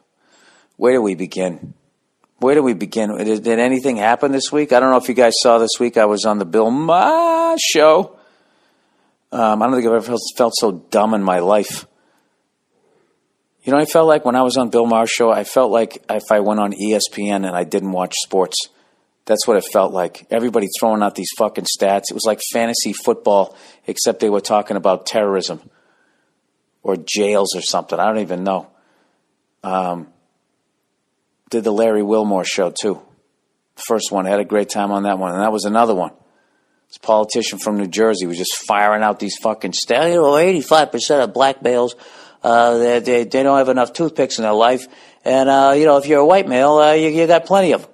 [0.76, 1.74] Where do we begin?
[2.42, 3.16] Where do we begin?
[3.16, 4.72] Did, did anything happen this week?
[4.72, 5.96] I don't know if you guys saw this week.
[5.96, 8.18] I was on the Bill Maher show.
[9.30, 11.86] Um, I don't think I've ever felt, felt so dumb in my life.
[13.62, 16.02] You know, I felt like when I was on Bill Maher's show, I felt like
[16.10, 18.56] if I went on ESPN and I didn't watch sports.
[19.24, 20.26] That's what it felt like.
[20.28, 22.10] Everybody throwing out these fucking stats.
[22.10, 25.70] It was like fantasy football, except they were talking about terrorism
[26.82, 28.00] or jails or something.
[28.00, 28.66] I don't even know.
[29.62, 30.11] Um,
[31.52, 33.00] did the Larry Wilmore show too.
[33.76, 35.32] First one, had a great time on that one.
[35.32, 36.12] And that was another one.
[36.88, 40.08] This politician from New Jersey was just firing out these fucking stats.
[40.08, 41.94] You know, 85% of black males,
[42.42, 44.86] uh, they, they, they don't have enough toothpicks in their life.
[45.24, 47.82] And, uh, you know, if you're a white male, uh, you, you got plenty of
[47.82, 47.90] them.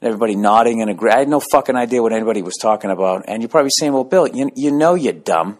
[0.00, 1.14] And everybody nodding and agreeing.
[1.14, 3.24] I had no fucking idea what anybody was talking about.
[3.28, 5.58] And you're probably saying, well, Bill, you, you know you're dumb.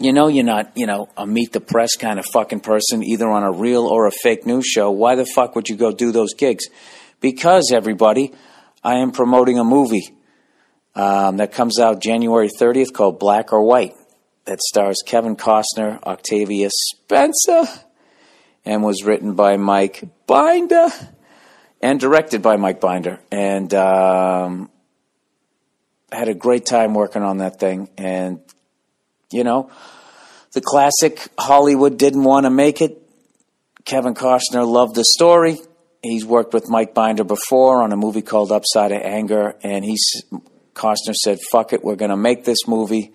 [0.00, 3.28] You know you're not, you know, a meet the press kind of fucking person, either
[3.28, 4.90] on a real or a fake news show.
[4.90, 6.64] Why the fuck would you go do those gigs?
[7.20, 8.32] Because, everybody,
[8.82, 10.14] I am promoting a movie
[10.94, 13.94] um, that comes out January 30th called Black or White
[14.46, 17.64] that stars Kevin Costner, Octavia Spencer,
[18.64, 20.88] and was written by Mike Binder
[21.82, 23.20] and directed by Mike Binder.
[23.30, 24.70] And um,
[26.10, 27.90] had a great time working on that thing.
[27.98, 28.40] And,
[29.30, 29.70] you know,
[30.52, 33.02] the classic Hollywood didn't want to make it.
[33.84, 35.58] Kevin Costner loved the story.
[36.02, 40.04] He's worked with Mike Binder before on a movie called Upside of Anger, and he's
[40.74, 43.12] Costner said, "Fuck it, we're going to make this movie,"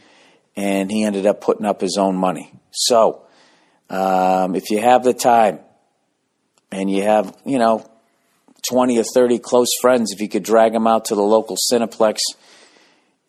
[0.56, 2.52] and he ended up putting up his own money.
[2.72, 3.24] So,
[3.90, 5.60] um, if you have the time,
[6.72, 7.90] and you have, you know,
[8.70, 12.20] twenty or thirty close friends, if you could drag them out to the local Cineplex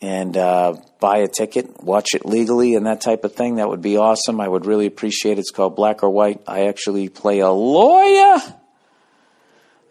[0.00, 3.80] and uh, buy a ticket, watch it legally, and that type of thing, that would
[3.80, 4.40] be awesome.
[4.40, 5.40] I would really appreciate it.
[5.40, 6.42] It's called Black or White.
[6.46, 8.38] I actually play a lawyer.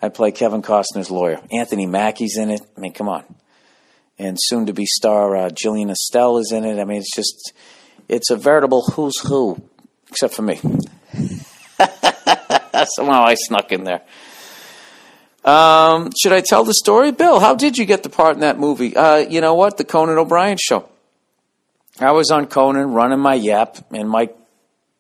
[0.02, 1.42] I play Kevin Costner's lawyer.
[1.52, 2.62] Anthony Mackie's in it.
[2.78, 3.24] I mean, come on.
[4.20, 6.80] And soon to be star uh, Jillian Estell is in it.
[6.80, 7.54] I mean, it's just,
[8.08, 9.62] it's a veritable who's who,
[10.08, 10.56] except for me.
[12.96, 14.02] Somehow I snuck in there.
[15.46, 17.12] Um, should I tell the story?
[17.12, 18.96] Bill, how did you get the part in that movie?
[18.96, 19.78] Uh, you know what?
[19.78, 20.90] The Conan O'Brien show.
[22.00, 24.36] I was on Conan running my yap, and Mike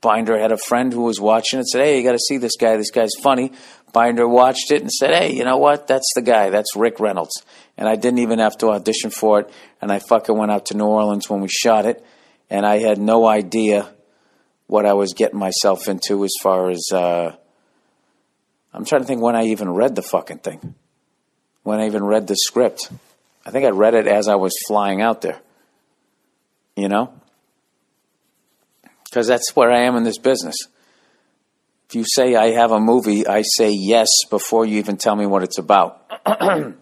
[0.02, 1.66] Binder had a friend who was watching it.
[1.66, 2.78] Said, "Hey, you got to see this guy.
[2.78, 3.52] This guy's funny."
[3.92, 5.88] Binder watched it and said, "Hey, you know what?
[5.88, 6.52] That's the guy.
[6.52, 7.44] That's Rick Reynolds."
[7.76, 9.50] And I didn't even have to audition for it.
[9.82, 12.06] And I fucking went out to New Orleans when we shot it,
[12.52, 13.90] and I had no idea
[14.68, 16.86] what I was getting myself into as far as.
[16.94, 17.36] Uh,
[18.76, 20.76] I'm trying to think when I even read the fucking thing.
[21.64, 22.92] When I even read the script.
[23.46, 25.40] I think I read it as I was flying out there.
[26.76, 27.14] You know?
[29.06, 30.56] Because that's where I am in this business.
[31.88, 35.26] If you say I have a movie, I say yes before you even tell me
[35.26, 36.12] what it's about.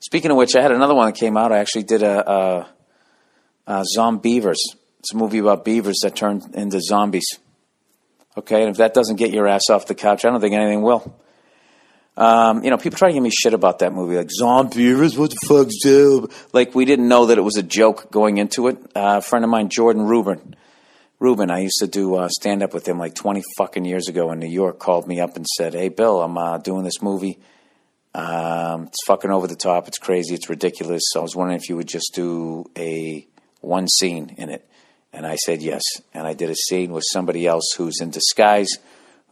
[0.00, 1.52] Speaking of which, I had another one that came out.
[1.52, 2.68] I actually did a, a,
[3.68, 3.84] a.
[3.84, 7.38] It's a movie about beavers that turn into zombies.
[8.36, 10.82] Okay, and if that doesn't get your ass off the couch, I don't think anything
[10.82, 11.16] will.
[12.16, 15.18] Um, you know, people try to give me shit about that movie, like zombies.
[15.18, 16.54] What the fuck's up?
[16.54, 18.78] Like we didn't know that it was a joke going into it.
[18.94, 20.56] Uh, a friend of mine, Jordan Rubin,
[21.18, 24.32] Rubin, I used to do uh, stand up with him like twenty fucking years ago
[24.32, 24.78] in New York.
[24.78, 27.38] Called me up and said, "Hey, Bill, I'm uh, doing this movie.
[28.14, 29.86] Um, it's fucking over the top.
[29.86, 30.34] It's crazy.
[30.34, 31.02] It's ridiculous.
[31.08, 33.26] So I was wondering if you would just do a
[33.60, 34.66] one scene in it."
[35.12, 35.82] And I said yes.
[36.14, 38.68] And I did a scene with somebody else who's in disguise,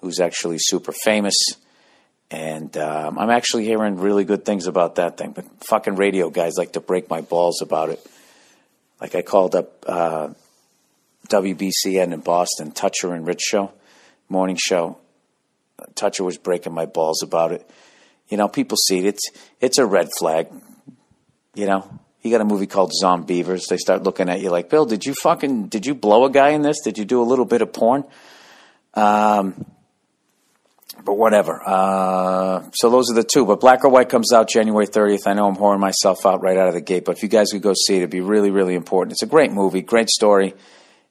[0.01, 1.35] who's actually super famous
[2.35, 5.31] and um, I'm actually hearing really good things about that thing.
[5.31, 8.05] But fucking radio guys like to break my balls about it.
[9.01, 10.31] Like I called up uh,
[11.29, 13.71] WBCN in Boston, Toucher and Rich show,
[14.29, 14.99] morning show.
[15.95, 17.71] Toucher was breaking my balls about it.
[18.29, 19.05] You know, people see it.
[19.05, 19.31] It's
[19.61, 20.49] it's a red flag.
[21.55, 21.89] You know,
[22.23, 23.69] you got a movie called Zombeavers.
[23.69, 26.49] They start looking at you like, Bill, did you fucking did you blow a guy
[26.49, 26.81] in this?
[26.83, 28.03] Did you do a little bit of porn?
[28.95, 29.67] Um,
[31.05, 31.61] but whatever.
[31.65, 33.45] Uh, so those are the two.
[33.45, 35.27] But Black or White comes out January 30th.
[35.27, 37.51] I know I'm whoring myself out right out of the gate, but if you guys
[37.53, 39.13] could go see it, it'd be really, really important.
[39.13, 40.55] It's a great movie, great story.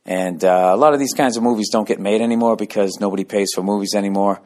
[0.05, 3.23] And uh, a lot of these kinds of movies don't get made anymore because nobody
[3.23, 4.41] pays for movies anymore,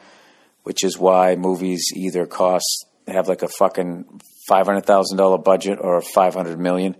[0.63, 4.21] which is why movies either cost, have like a fucking
[4.51, 6.95] $500,000 budget or 500 million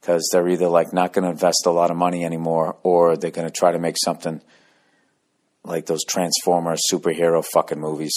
[0.00, 3.30] because they're either like not going to invest a lot of money anymore or they're
[3.30, 4.40] going to try to make something–
[5.64, 8.14] like those Transformer superhero fucking movies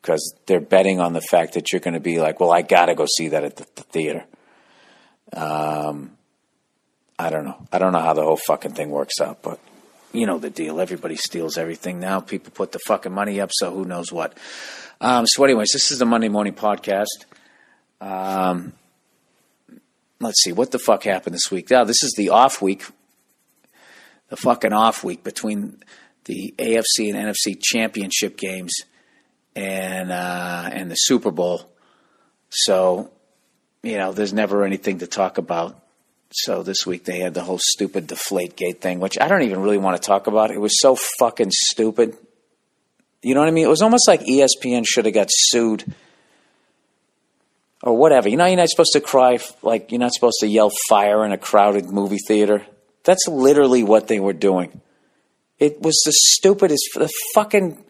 [0.00, 2.86] because they're betting on the fact that you're going to be like, well, I got
[2.86, 4.24] to go see that at the, the theater.
[5.32, 6.16] Um,
[7.18, 7.66] I don't know.
[7.72, 9.58] I don't know how the whole fucking thing works out, but
[10.12, 10.80] you know the deal.
[10.80, 12.20] Everybody steals everything now.
[12.20, 14.36] People put the fucking money up, so who knows what.
[15.00, 17.24] Um, so, anyways, this is the Monday Morning Podcast.
[18.00, 18.72] Um,
[20.20, 21.70] let's see what the fuck happened this week.
[21.70, 22.84] Now, this is the off week,
[24.28, 25.82] the fucking off week between
[26.24, 28.74] the AFC and NFC championship games
[29.54, 31.70] and uh, and the Super Bowl.
[32.50, 33.10] So,
[33.82, 35.80] you know, there's never anything to talk about.
[36.32, 39.60] So this week they had the whole stupid deflate gate thing, which I don't even
[39.60, 40.50] really want to talk about.
[40.50, 42.16] It was so fucking stupid.
[43.22, 43.64] You know what I mean?
[43.64, 45.84] It was almost like ESPN should have got sued
[47.82, 48.28] or whatever.
[48.28, 51.32] You know, you're not supposed to cry, like, you're not supposed to yell fire in
[51.32, 52.66] a crowded movie theater.
[53.04, 54.80] That's literally what they were doing.
[55.64, 56.90] It was the stupidest.
[56.94, 57.82] The fucking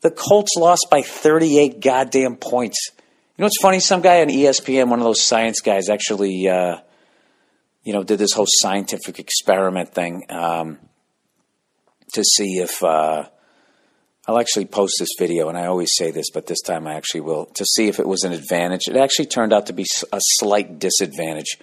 [0.00, 2.90] the Colts lost by 38 goddamn points.
[3.36, 3.80] You know what's funny?
[3.80, 6.78] Some guy on ESPN, one of those science guys, actually, uh,
[7.82, 10.78] you know, did this whole scientific experiment thing um,
[12.12, 12.82] to see if.
[12.82, 13.24] Uh,
[14.26, 17.22] I'll actually post this video, and I always say this, but this time I actually
[17.22, 18.82] will, to see if it was an advantage.
[18.86, 21.56] It actually turned out to be a slight disadvantage.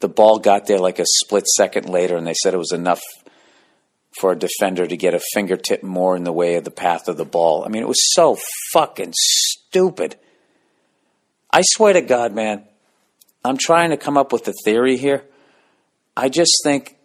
[0.00, 3.02] The ball got there like a split second later, and they said it was enough
[4.18, 7.16] for a defender to get a fingertip more in the way of the path of
[7.16, 7.64] the ball.
[7.64, 8.36] I mean, it was so
[8.72, 10.16] fucking stupid.
[11.50, 12.64] I swear to God, man,
[13.44, 15.24] I'm trying to come up with a theory here.
[16.16, 16.96] I just think,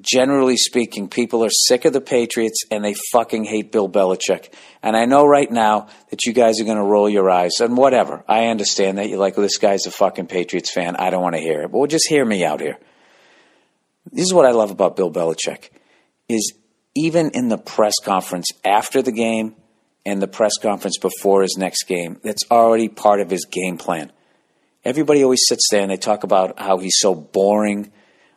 [0.00, 4.52] generally speaking, people are sick of the Patriots and they fucking hate Bill Belichick.
[4.82, 7.76] And I know right now that you guys are going to roll your eyes and
[7.76, 8.24] whatever.
[8.26, 10.96] I understand that you're like, well, this guy's a fucking Patriots fan.
[10.96, 11.70] I don't want to hear it.
[11.70, 12.78] But well, just hear me out here.
[14.14, 15.70] This is what I love about Bill Belichick
[16.28, 16.52] is
[16.94, 19.56] even in the press conference after the game
[20.06, 24.12] and the press conference before his next game, that's already part of his game plan.
[24.84, 27.90] Everybody always sits there and they talk about how he's so boring.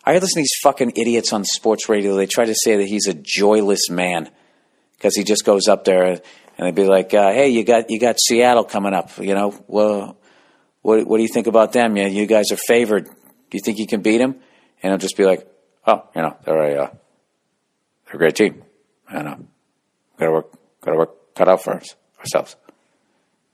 [0.04, 2.16] I listen to these fucking idiots on sports radio.
[2.16, 4.32] They try to say that he's a joyless man
[4.96, 6.22] because he just goes up there and
[6.58, 9.16] they'd be like, uh, "Hey, you got you got Seattle coming up.
[9.20, 10.18] You know, well,
[10.82, 11.98] what what do you think about them?
[11.98, 13.06] Yeah, you guys are favored.
[13.06, 14.38] Do you think you can beat them?"
[14.82, 15.46] And he'll just be like,
[15.88, 16.90] "Oh, you know, they're a uh,
[18.06, 18.64] they're a great team.
[19.10, 19.36] And uh,
[20.20, 22.56] gotta work, gotta work, cut out for us, ourselves.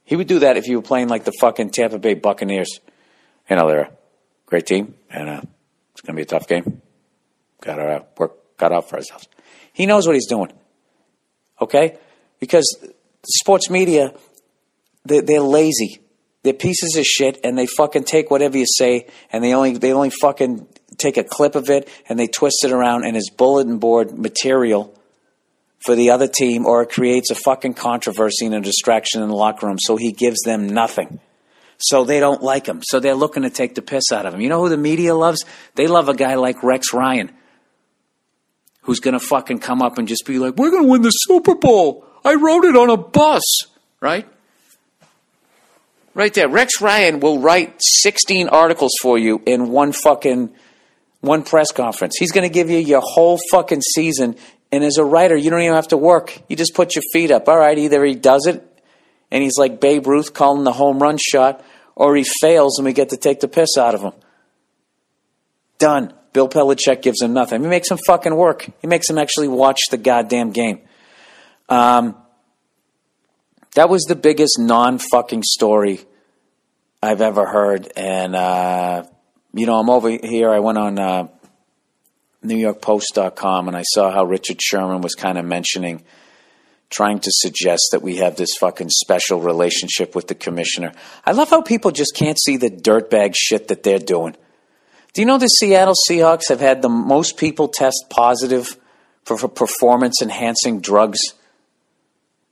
[0.03, 2.79] He would do that if you were playing like the fucking Tampa Bay Buccaneers.
[3.49, 3.91] You know, they're a
[4.47, 5.41] great team, and uh,
[5.91, 6.81] it's gonna be a tough game.
[7.61, 9.27] Gotta work, cut out for ourselves.
[9.71, 10.51] He knows what he's doing.
[11.61, 11.97] Okay,
[12.39, 12.77] because
[13.25, 14.13] sports media,
[15.05, 15.99] they, they're lazy.
[16.41, 19.93] They're pieces of shit, and they fucking take whatever you say, and they only they
[19.93, 20.67] only fucking
[21.03, 24.97] take a clip of it and they twist it around and it's bulletin board material
[25.85, 29.35] for the other team or it creates a fucking controversy and a distraction in the
[29.35, 31.19] locker room so he gives them nothing.
[31.79, 32.81] So they don't like him.
[32.81, 34.39] So they're looking to take the piss out of him.
[34.39, 35.43] You know who the media loves?
[35.75, 37.29] They love a guy like rex ryan
[38.83, 41.09] who's going to fucking come up and just be like we're going to win the
[41.09, 42.05] super bowl.
[42.23, 43.43] I wrote it on a bus
[44.03, 44.27] right?
[46.13, 46.49] Right there.
[46.49, 50.53] Rex ryan will write 16 articles for you in one fucking
[51.23, 52.17] one press conference.
[52.19, 54.35] He's going to give you your whole fucking season.
[54.73, 56.37] And as a writer, you don't even have to work.
[56.49, 57.47] You just put your feet up.
[57.47, 58.61] All right, either he does it
[59.31, 61.63] and he's like Babe Ruth calling the home run shot,
[61.95, 64.11] or he fails and we get to take the piss out of him.
[65.79, 66.13] Done.
[66.33, 67.61] Bill Belichick gives him nothing.
[67.61, 68.67] He makes him fucking work.
[68.81, 70.81] He makes him actually watch the goddamn game.
[71.69, 72.17] Um,
[73.75, 76.01] that was the biggest non fucking story
[77.01, 77.91] I've ever heard.
[77.95, 79.05] And, uh,
[79.53, 80.49] you know, I'm over here.
[80.49, 81.27] I went on uh,
[82.43, 86.03] NewYorkPost.com and I saw how Richard Sherman was kind of mentioning,
[86.89, 90.91] trying to suggest that we have this fucking special relationship with the commissioner.
[91.25, 94.35] I love how people just can't see the dirtbag shit that they're doing.
[95.13, 98.77] Do you know the Seattle Seahawks have had the most people test positive
[99.23, 101.19] for, for performance enhancing drugs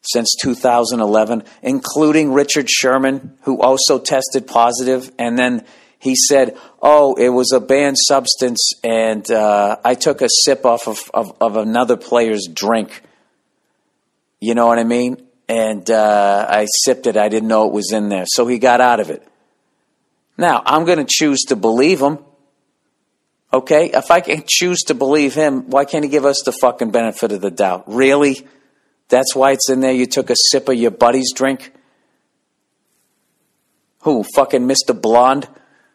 [0.04, 5.66] since 2011, including Richard Sherman, who also tested positive, and then
[6.02, 10.88] he said, "Oh, it was a banned substance, and uh, I took a sip off
[10.88, 13.04] of, of, of, another player's drink."
[14.40, 15.22] You know what I mean?
[15.48, 17.16] And uh, I sipped it.
[17.16, 19.26] I didn't know it was in there, so he got out of it.
[20.38, 22.20] Now I'm going to choose to believe him
[23.54, 23.92] Okay?
[23.94, 27.32] If I can choose to believe him, why can't he give us the fucking benefit
[27.32, 27.84] of the doubt?
[27.88, 28.48] Really?
[29.10, 29.92] That's why it's in there.
[29.92, 31.74] You took a sip of your buddy's drink?
[34.02, 34.24] Who?
[34.36, 35.00] Fucking Mr.
[35.00, 35.48] Blonde?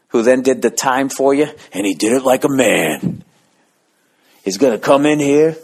[0.09, 1.49] Who then did the time for you?
[1.73, 3.25] And he did it like a man.
[4.45, 5.57] He's gonna come in here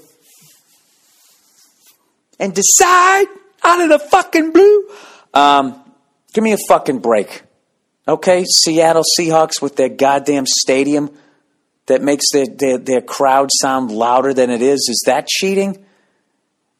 [2.38, 3.26] and decide
[3.62, 4.88] out of the fucking blue.
[5.32, 5.82] Um,
[6.34, 7.42] give me a fucking break.
[8.06, 8.44] Okay?
[8.44, 11.10] Seattle Seahawks with their goddamn stadium
[11.86, 15.84] that makes their, their, their crowd sound louder than it is, is that cheating?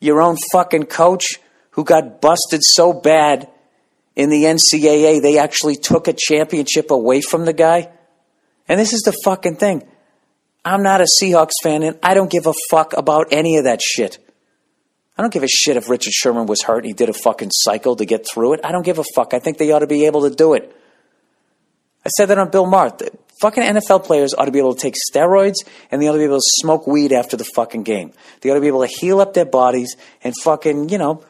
[0.01, 1.39] Your own fucking coach
[1.71, 3.49] who got busted so bad
[4.15, 7.91] in the NCAA, they actually took a championship away from the guy.
[8.69, 9.83] And this is the fucking thing.
[10.65, 13.83] I'm not a Seahawks fan, and I don't give a fuck about any of that
[13.83, 14.19] shit.
[15.17, 17.51] I don't give a shit if Richard Sherman was hurt and he did a fucking
[17.53, 18.61] cycle to get through it.
[18.65, 19.35] I don't give a fuck.
[19.35, 20.75] I think they ought to be able to do it.
[22.05, 22.97] I said that on Bill Maher.
[23.41, 25.57] Fucking NFL players ought to be able to take steroids
[25.91, 28.13] and they ought to be able to smoke weed after the fucking game.
[28.41, 31.23] They ought to be able to heal up their bodies and fucking, you know,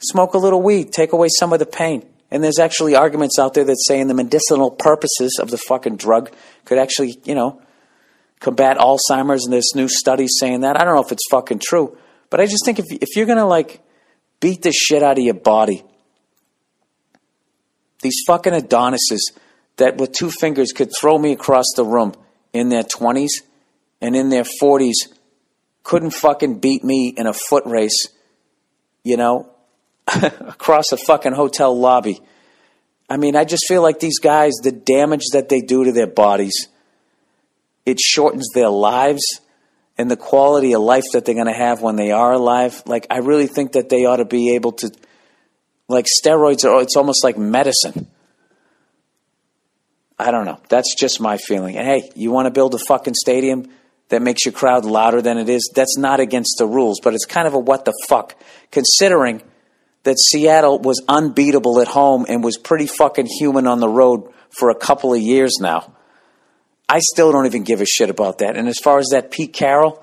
[0.00, 2.04] smoke a little weed, take away some of the pain.
[2.30, 6.30] And there's actually arguments out there that saying the medicinal purposes of the fucking drug
[6.64, 7.62] could actually, you know,
[8.40, 9.44] combat Alzheimer's.
[9.44, 10.80] And there's new studies saying that.
[10.80, 11.96] I don't know if it's fucking true,
[12.30, 13.80] but I just think if if you're gonna like
[14.40, 15.84] beat the shit out of your body,
[18.02, 19.32] these fucking Adonises
[19.76, 22.14] that with two fingers could throw me across the room
[22.52, 23.30] in their 20s
[24.00, 24.94] and in their 40s
[25.82, 28.08] couldn't fucking beat me in a foot race,
[29.02, 29.50] you know,
[30.22, 32.20] across a fucking hotel lobby.
[33.08, 36.06] I mean, I just feel like these guys, the damage that they do to their
[36.06, 36.68] bodies,
[37.86, 39.24] it shortens their lives
[39.96, 42.82] and the quality of life that they're going to have when they are alive.
[42.86, 44.90] Like, I really think that they ought to be able to,
[45.88, 48.08] like, steroids are, it's almost like medicine.
[50.18, 50.60] I don't know.
[50.68, 51.76] That's just my feeling.
[51.76, 53.68] And hey, you want to build a fucking stadium
[54.08, 55.70] that makes your crowd louder than it is?
[55.74, 58.34] That's not against the rules, but it's kind of a what the fuck,
[58.70, 59.42] considering
[60.04, 64.70] that Seattle was unbeatable at home and was pretty fucking human on the road for
[64.70, 65.92] a couple of years now.
[66.88, 68.56] I still don't even give a shit about that.
[68.56, 70.02] And as far as that Pete Carroll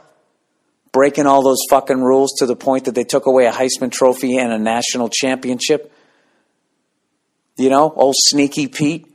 [0.91, 4.37] breaking all those fucking rules to the point that they took away a Heisman Trophy
[4.37, 5.91] and a national championship,
[7.57, 9.07] you know, old sneaky Pete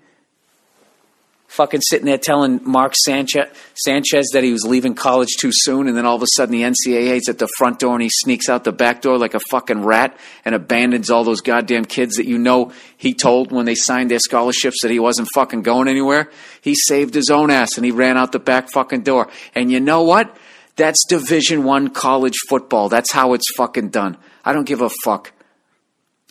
[1.61, 5.97] fucking sitting there telling Mark Sanchez, Sanchez that he was leaving college too soon, and
[5.97, 8.65] then all of a sudden the NCAA's at the front door and he sneaks out
[8.65, 12.39] the back door like a fucking rat and abandons all those goddamn kids that you
[12.39, 16.31] know he told when they signed their scholarships that he wasn't fucking going anywhere.
[16.63, 19.29] He saved his own ass and he ran out the back fucking door.
[19.55, 20.35] And you know what?
[20.77, 22.89] That's Division One college football.
[22.89, 24.17] That's how it's fucking done.
[24.47, 25.33] I don't give a fuck.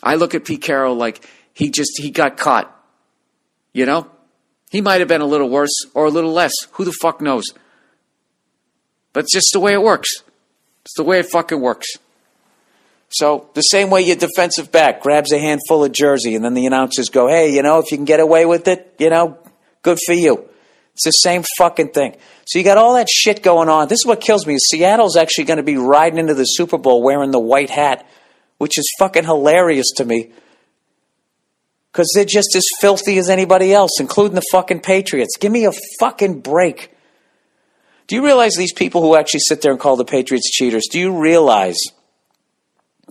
[0.02, 2.76] I look at Pete Carroll like he just he got caught.
[3.72, 4.10] You know?
[4.70, 6.52] He might have been a little worse or a little less.
[6.72, 7.44] Who the fuck knows?
[9.12, 10.08] But it's just the way it works.
[10.84, 11.88] It's the way it fucking works.
[13.08, 16.66] So, the same way your defensive back grabs a handful of jersey and then the
[16.66, 19.36] announcers go, hey, you know, if you can get away with it, you know,
[19.82, 20.48] good for you.
[20.94, 22.16] It's the same fucking thing.
[22.46, 23.88] So, you got all that shit going on.
[23.88, 24.56] This is what kills me.
[24.58, 28.08] Seattle's actually going to be riding into the Super Bowl wearing the white hat,
[28.58, 30.30] which is fucking hilarious to me
[31.92, 35.36] because they're just as filthy as anybody else, including the fucking Patriots.
[35.36, 36.94] Give me a fucking break.
[38.06, 40.98] Do you realize these people who actually sit there and call the Patriots cheaters, do
[40.98, 41.78] you realize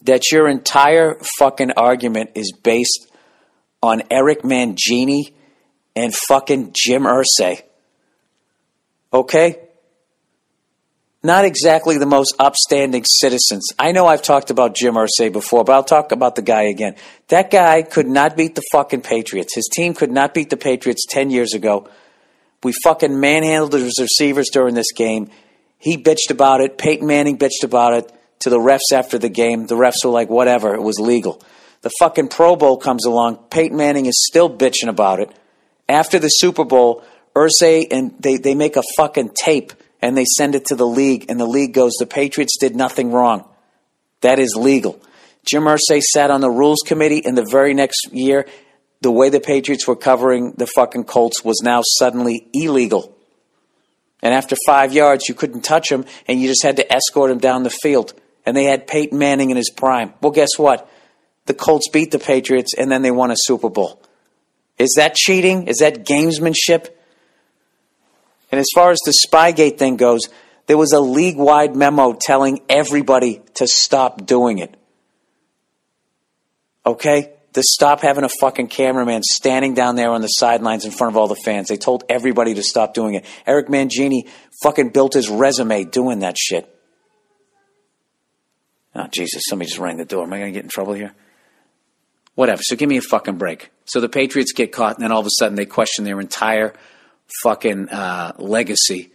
[0.03, 3.07] that your entire fucking argument is based
[3.81, 5.33] on Eric Mangini
[5.95, 7.61] and fucking Jim Irsay?
[9.13, 9.68] Okay?
[11.21, 13.67] Not exactly the most upstanding citizens.
[13.77, 16.95] I know I've talked about Jim Irsay before, but I'll talk about the guy again.
[17.27, 19.53] That guy could not beat the fucking Patriots.
[19.53, 21.89] His team could not beat the Patriots 10 years ago.
[22.63, 25.29] We fucking manhandled his receivers during this game.
[25.77, 26.77] He bitched about it.
[26.77, 29.67] Peyton Manning bitched about it to the refs after the game.
[29.67, 31.41] The refs were like, whatever, it was legal.
[31.81, 33.37] The fucking Pro Bowl comes along.
[33.49, 35.31] Peyton Manning is still bitching about it.
[35.87, 37.03] After the Super Bowl,
[37.33, 39.71] Irsay and they, they make a fucking tape
[40.01, 43.11] and they send it to the league, and the league goes, the Patriots did nothing
[43.11, 43.47] wrong.
[44.21, 45.01] That is legal.
[45.45, 48.45] Jim Irsay sat on the rules committee, and the very next year,
[49.01, 53.15] the way the Patriots were covering the fucking Colts was now suddenly illegal.
[54.21, 57.37] And after five yards, you couldn't touch him, and you just had to escort him
[57.37, 58.13] down the field.
[58.45, 60.13] And they had Peyton Manning in his prime.
[60.21, 60.89] Well, guess what?
[61.45, 64.01] The Colts beat the Patriots, and then they won a Super Bowl.
[64.77, 65.67] Is that cheating?
[65.67, 66.89] Is that gamesmanship?
[68.51, 70.21] And as far as the Spygate thing goes,
[70.65, 74.75] there was a league wide memo telling everybody to stop doing it.
[76.85, 77.33] Okay?
[77.53, 81.17] To stop having a fucking cameraman standing down there on the sidelines in front of
[81.17, 81.67] all the fans.
[81.67, 83.25] They told everybody to stop doing it.
[83.45, 84.27] Eric Mangini
[84.61, 86.73] fucking built his resume doing that shit.
[88.95, 90.23] Oh, Jesus, somebody just rang the door.
[90.23, 91.13] Am I going to get in trouble here?
[92.35, 92.61] Whatever.
[92.63, 93.71] So give me a fucking break.
[93.85, 96.73] So the Patriots get caught, and then all of a sudden they question their entire
[97.43, 99.11] fucking uh, legacy.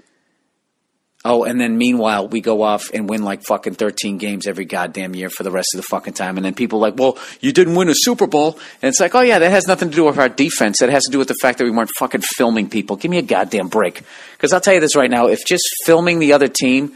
[1.26, 5.14] Oh, and then meanwhile, we go off and win like fucking 13 games every goddamn
[5.14, 6.36] year for the rest of the fucking time.
[6.36, 8.58] And then people like, well, you didn't win a Super Bowl.
[8.82, 10.80] And it's like, oh, yeah, that has nothing to do with our defense.
[10.80, 12.96] That has to do with the fact that we weren't fucking filming people.
[12.96, 14.02] Give me a goddamn break.
[14.32, 16.94] Because I'll tell you this right now if just filming the other team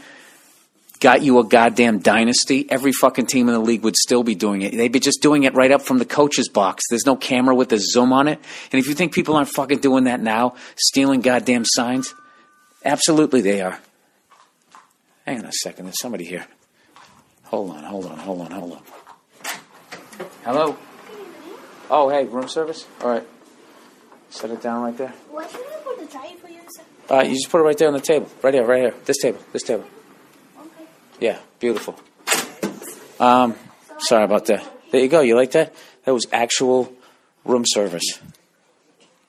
[0.99, 4.61] got you a goddamn dynasty, every fucking team in the league would still be doing
[4.61, 4.75] it.
[4.75, 6.83] They'd be just doing it right up from the coach's box.
[6.89, 8.39] There's no camera with a zoom on it.
[8.71, 12.13] And if you think people aren't fucking doing that now, stealing goddamn signs,
[12.83, 13.79] absolutely they are.
[15.25, 16.45] Hang on a second, there's somebody here.
[17.45, 18.81] Hold on, hold on, hold on, hold on.
[20.43, 20.77] Hello?
[21.89, 22.85] Oh, hey, room service?
[23.01, 23.25] All right.
[24.29, 25.13] Set it down right there.
[25.31, 26.61] Why should I put the tray for you?
[26.67, 26.83] sir?
[27.09, 28.29] Uh, you just put it right there on the table.
[28.43, 28.93] Right here, right here.
[29.05, 29.85] This table, this table.
[31.19, 31.99] Yeah, beautiful.
[33.19, 33.55] Um,
[33.99, 34.65] sorry about that.
[34.91, 35.21] There you go.
[35.21, 35.73] You like that?
[36.05, 36.93] That was actual
[37.43, 38.19] room service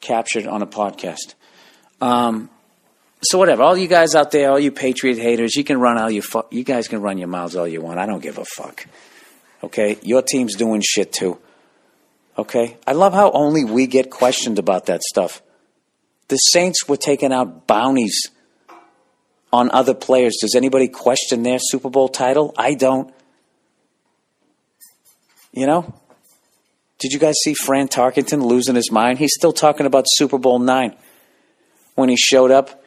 [0.00, 1.34] captured on a podcast.
[2.00, 2.48] Um,
[3.22, 3.62] so whatever.
[3.62, 6.46] All you guys out there, all you Patriot haters, you can run all you fu-
[6.50, 7.98] you guys can run your mouths all you want.
[7.98, 8.86] I don't give a fuck.
[9.62, 11.38] Okay, your team's doing shit too.
[12.38, 15.42] Okay, I love how only we get questioned about that stuff.
[16.28, 18.30] The Saints were taking out bounties
[19.52, 20.36] on other players.
[20.40, 22.54] Does anybody question their Super Bowl title?
[22.56, 23.12] I don't.
[25.52, 25.94] You know?
[26.98, 29.18] Did you guys see Fran Tarkenton losing his mind?
[29.18, 30.94] He's still talking about Super Bowl nine
[31.94, 32.84] when he showed up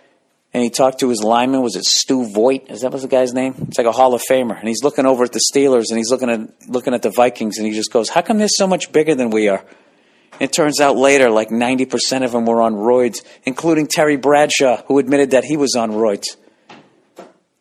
[0.53, 1.61] and he talked to his lineman.
[1.61, 2.69] Was it Stu Voigt?
[2.69, 3.55] Is that was the guy's name?
[3.67, 4.57] It's like a Hall of Famer.
[4.57, 7.57] And he's looking over at the Steelers and he's looking at looking at the Vikings
[7.57, 9.65] and he just goes, "How come they're so much bigger than we are?"
[10.39, 14.83] It turns out later, like ninety percent of them were on roids, including Terry Bradshaw,
[14.87, 16.37] who admitted that he was on roids.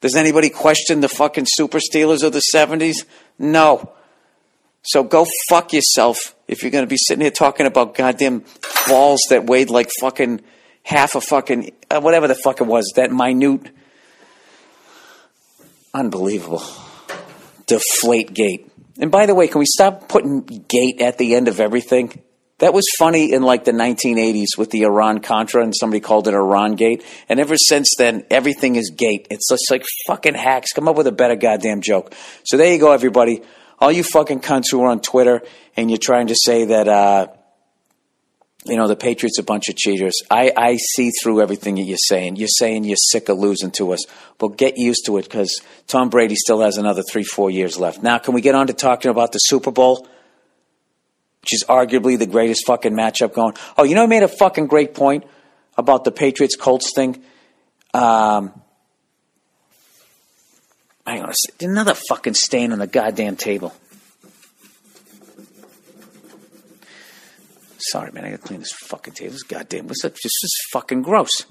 [0.03, 3.07] Does anybody question the fucking Super Steelers of the '70s?
[3.39, 3.93] No.
[4.83, 8.45] So go fuck yourself if you're going to be sitting here talking about goddamn
[8.89, 10.41] balls that weighed like fucking
[10.83, 13.71] half a fucking uh, whatever the fuck it was, that minute,
[15.95, 16.65] unbelievable,
[17.67, 18.73] deflate gate.
[18.99, 22.21] And by the way, can we stop putting gate at the end of everything?
[22.63, 26.35] That was funny in like the 1980s with the Iran Contra, and somebody called it
[26.35, 27.05] Iran Gate.
[27.29, 29.27] And ever since then, everything is gate.
[29.31, 30.71] It's just like fucking hacks.
[30.73, 32.15] Come up with a better goddamn joke.
[32.45, 33.43] So there you go, everybody.
[33.81, 35.43] All you fucking cunts who are on Twitter
[35.77, 37.27] and you're trying to say that, uh,
[38.65, 40.23] you know, the Patriots are a bunch of cheaters.
[40.31, 42.37] I, I see through everything that you're saying.
[42.37, 44.05] You're saying you're sick of losing to us.
[44.39, 48.05] But get used to it because Tom Brady still has another three, four years left.
[48.05, 50.07] Now, can we get on to talking about the Super Bowl?
[51.43, 53.55] Which is arguably the greatest fucking matchup going.
[53.77, 55.25] Oh, you know, I made a fucking great point
[55.77, 57.23] about the Patriots Colts thing.
[57.93, 58.53] Um,
[61.07, 61.33] hang on.
[61.61, 63.75] Another fucking stain on the goddamn table.
[67.79, 68.25] Sorry, man.
[68.25, 69.33] I gotta clean this fucking table.
[69.33, 69.89] This goddamn.
[69.89, 70.15] What's that?
[70.15, 71.45] This is fucking gross.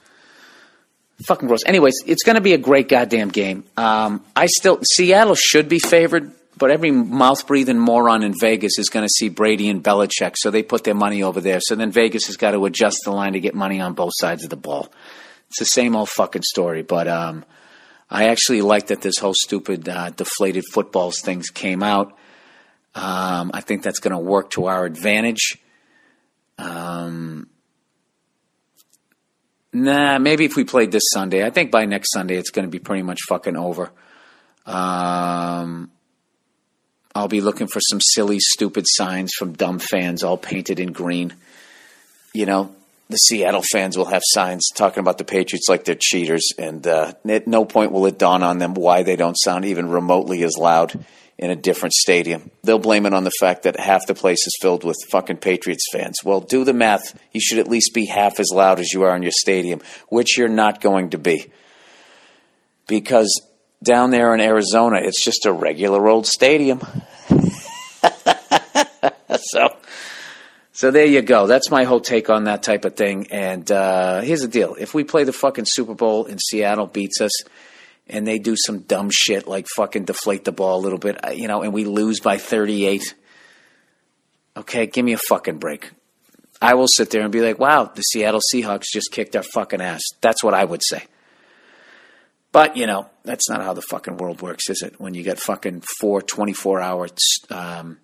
[1.27, 1.63] Fucking gross.
[1.65, 3.65] Anyways, it's gonna be a great goddamn game.
[3.75, 6.31] Um, I still Seattle should be favored,
[6.61, 10.61] but every mouth breathing moron in Vegas is gonna see Brady and Belichick, so they
[10.61, 11.59] put their money over there.
[11.59, 14.43] So then Vegas has got to adjust the line to get money on both sides
[14.43, 14.87] of the ball.
[15.49, 17.43] It's the same old fucking story, but um,
[18.11, 22.15] I actually like that this whole stupid uh, deflated footballs things came out.
[22.93, 25.57] Um, I think that's going to work to our advantage.
[26.57, 27.47] Um,
[29.73, 31.45] Nah, maybe if we played this Sunday.
[31.45, 33.89] I think by next Sunday it's going to be pretty much fucking over.
[34.65, 35.91] Um,
[37.13, 41.33] I'll be looking for some silly, stupid signs from dumb fans, all painted in green.
[42.33, 42.75] You know,
[43.09, 47.13] the Seattle fans will have signs talking about the Patriots like they're cheaters, and uh,
[47.27, 50.57] at no point will it dawn on them why they don't sound even remotely as
[50.57, 51.05] loud
[51.37, 52.51] in a different stadium.
[52.63, 55.85] They'll blame it on the fact that half the place is filled with fucking Patriots
[55.91, 56.17] fans.
[56.23, 57.19] Well, do the math.
[57.33, 60.37] You should at least be half as loud as you are in your stadium, which
[60.37, 61.51] you're not going to be.
[62.87, 63.41] Because
[63.83, 66.81] down there in Arizona, it's just a regular old stadium.
[69.37, 69.75] so,
[70.71, 71.47] so there you go.
[71.47, 73.27] That's my whole take on that type of thing.
[73.31, 77.21] And uh, here's the deal: if we play the fucking Super Bowl and Seattle beats
[77.21, 77.31] us,
[78.07, 81.31] and they do some dumb shit like fucking deflate the ball a little bit, uh,
[81.31, 83.15] you know, and we lose by 38,
[84.57, 85.91] okay, give me a fucking break.
[86.61, 89.81] I will sit there and be like, wow, the Seattle Seahawks just kicked our fucking
[89.81, 90.01] ass.
[90.21, 91.03] That's what I would say.
[92.51, 94.99] But, you know, that's not how the fucking world works, is it?
[94.99, 97.07] When you get fucking four 24 hour,
[97.49, 97.97] um,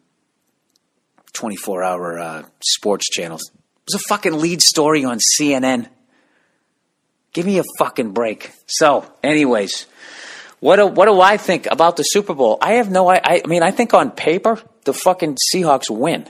[1.33, 3.51] 24 hour uh, sports channels.
[3.51, 5.87] It was a fucking lead story on CNN.
[7.33, 8.51] Give me a fucking break.
[8.65, 9.85] So, anyways,
[10.59, 12.57] what do, what do I think about the Super Bowl?
[12.61, 16.27] I have no I, I mean, I think on paper, the fucking Seahawks win.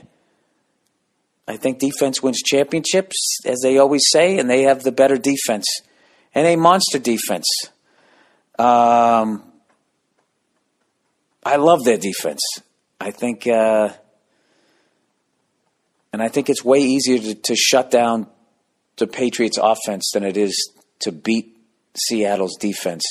[1.46, 5.66] I think defense wins championships, as they always say, and they have the better defense
[6.34, 7.46] and a monster defense.
[8.58, 9.42] Um,
[11.44, 12.40] I love their defense.
[13.00, 13.90] I think, uh,
[16.12, 18.26] and I think it's way easier to, to shut down
[18.96, 21.56] the Patriots' offense than it is to beat
[21.94, 23.04] Seattle's defense.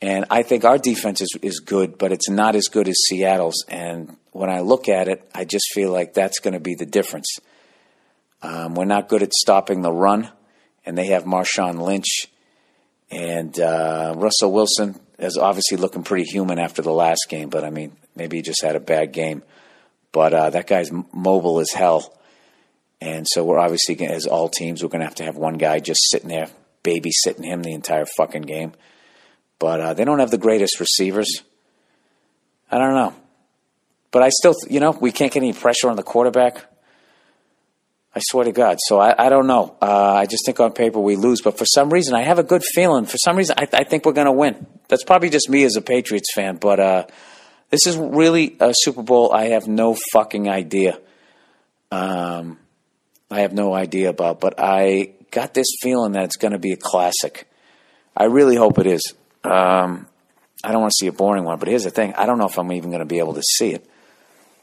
[0.00, 3.64] And I think our defense is, is good, but it's not as good as Seattle's.
[3.68, 6.86] And when I look at it, I just feel like that's going to be the
[6.86, 7.38] difference.
[8.42, 10.30] Um, we're not good at stopping the run,
[10.86, 12.28] and they have Marshawn Lynch.
[13.10, 17.70] And uh, Russell Wilson is obviously looking pretty human after the last game, but I
[17.70, 19.42] mean, maybe he just had a bad game.
[20.12, 22.14] But uh, that guy's mobile as hell.
[23.00, 25.58] And so we're obviously, gonna- as all teams, we're going to have to have one
[25.58, 26.48] guy just sitting there
[26.84, 28.72] babysitting him the entire fucking game.
[29.58, 31.42] But uh, they don't have the greatest receivers.
[32.70, 33.14] I don't know.
[34.10, 36.64] But I still, you know, we can't get any pressure on the quarterback.
[38.14, 38.78] I swear to God.
[38.86, 39.76] So I, I don't know.
[39.80, 41.42] Uh, I just think on paper we lose.
[41.42, 43.04] But for some reason, I have a good feeling.
[43.04, 44.66] For some reason, I, I think we're going to win.
[44.88, 46.56] That's probably just me as a Patriots fan.
[46.56, 47.06] But uh,
[47.70, 50.98] this is really a Super Bowl I have no fucking idea.
[51.90, 52.58] Um,
[53.30, 54.40] I have no idea about.
[54.40, 57.46] But I got this feeling that it's going to be a classic.
[58.16, 59.14] I really hope it is.
[59.44, 60.06] Um,
[60.64, 62.46] I don't want to see a boring one, but here's the thing: I don't know
[62.46, 63.87] if I'm even going to be able to see it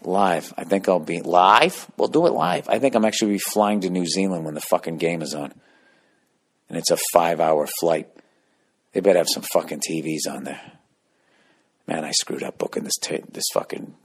[0.05, 0.53] live.
[0.57, 1.89] I think I'll be live.
[1.97, 2.69] We'll do it live.
[2.69, 5.53] I think I'm actually be flying to New Zealand when the fucking game is on,
[6.69, 8.09] and it's a five-hour flight.
[8.93, 10.61] They better have some fucking TVs on there.
[11.87, 13.95] Man, I screwed up booking this ta this fucking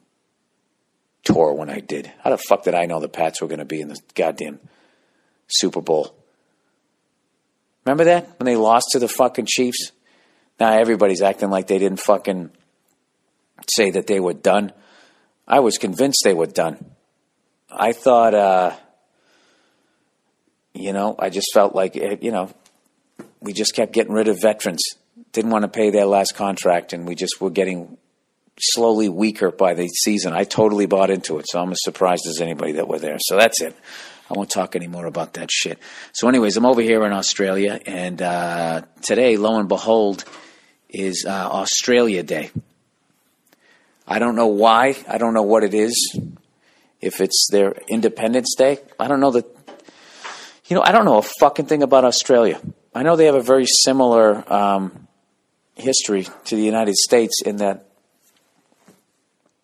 [1.24, 2.12] tour when I did.
[2.22, 4.58] How the fuck did I know the Pats were going to be in the goddamn
[5.48, 6.14] Super Bowl?
[7.84, 9.92] Remember that when they lost to the fucking Chiefs?
[10.58, 12.50] Now everybody's acting like they didn't fucking
[13.74, 14.72] say that they were done.
[15.46, 16.84] I was convinced they were done.
[17.70, 18.76] I thought, uh,
[20.74, 22.52] you know, I just felt like, it, you know,
[23.40, 24.82] we just kept getting rid of veterans.
[25.32, 27.96] Didn't want to pay their last contract, and we just were getting
[28.58, 30.32] slowly weaker by the season.
[30.32, 33.16] I totally bought into it, so I'm as surprised as anybody that were there.
[33.20, 33.76] So that's it.
[34.30, 35.78] I won't talk anymore about that shit.
[36.12, 40.24] So, anyways, I'm over here in Australia, and uh, today, lo and behold,
[40.88, 42.50] is uh, Australia Day.
[44.10, 44.96] I don't know why.
[45.08, 46.18] I don't know what it is.
[47.00, 49.46] If it's their Independence Day, I don't know that.
[50.66, 52.60] You know, I don't know a fucking thing about Australia.
[52.92, 55.06] I know they have a very similar um,
[55.76, 57.86] history to the United States in that,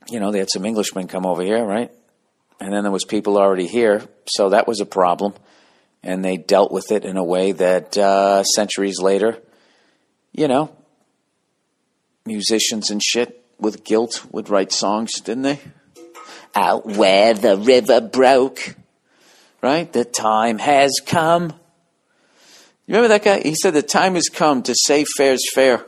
[0.09, 1.91] you know, they had some Englishmen come over here, right?
[2.61, 5.35] And then there was people already here, so that was a problem.
[6.03, 9.39] And they dealt with it in a way that uh, centuries later,
[10.33, 10.75] you know,
[12.25, 15.61] musicians and shit with guilt would write songs, didn't they?
[16.55, 18.77] Out where the river broke,
[19.63, 19.93] right?
[19.93, 21.53] The time has come.
[22.87, 23.41] You remember that guy?
[23.41, 25.85] He said the time has come to say fair's fair,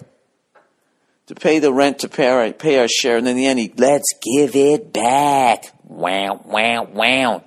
[1.26, 3.58] to pay the rent, to pay our, pay our share, and then in the end,
[3.58, 5.72] he let's give it back.
[5.84, 7.44] Wow, wow, wow.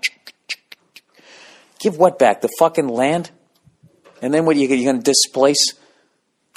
[1.79, 2.41] Give what back?
[2.41, 3.31] The fucking land?
[4.21, 4.55] And then what?
[4.55, 5.73] You you going to displace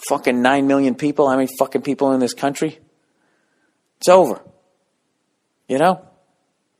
[0.08, 1.28] fucking nine million people?
[1.28, 2.78] How many fucking people in this country?
[3.98, 4.40] It's over.
[5.68, 6.06] You know?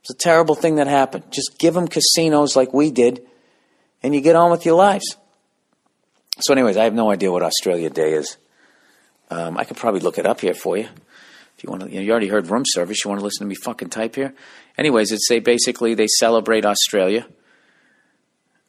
[0.01, 1.23] It's a terrible thing that happened.
[1.31, 3.25] Just give them casinos like we did,
[4.03, 5.17] and you get on with your lives.
[6.41, 8.37] So, anyways, I have no idea what Australia Day is.
[9.31, 10.87] Um, I could probably look it up here for you.
[11.57, 13.03] If you want to, you, know, you already heard room service.
[13.03, 14.35] You want to listen to me fucking type here?
[14.77, 17.25] Anyways, it's they basically they celebrate Australia.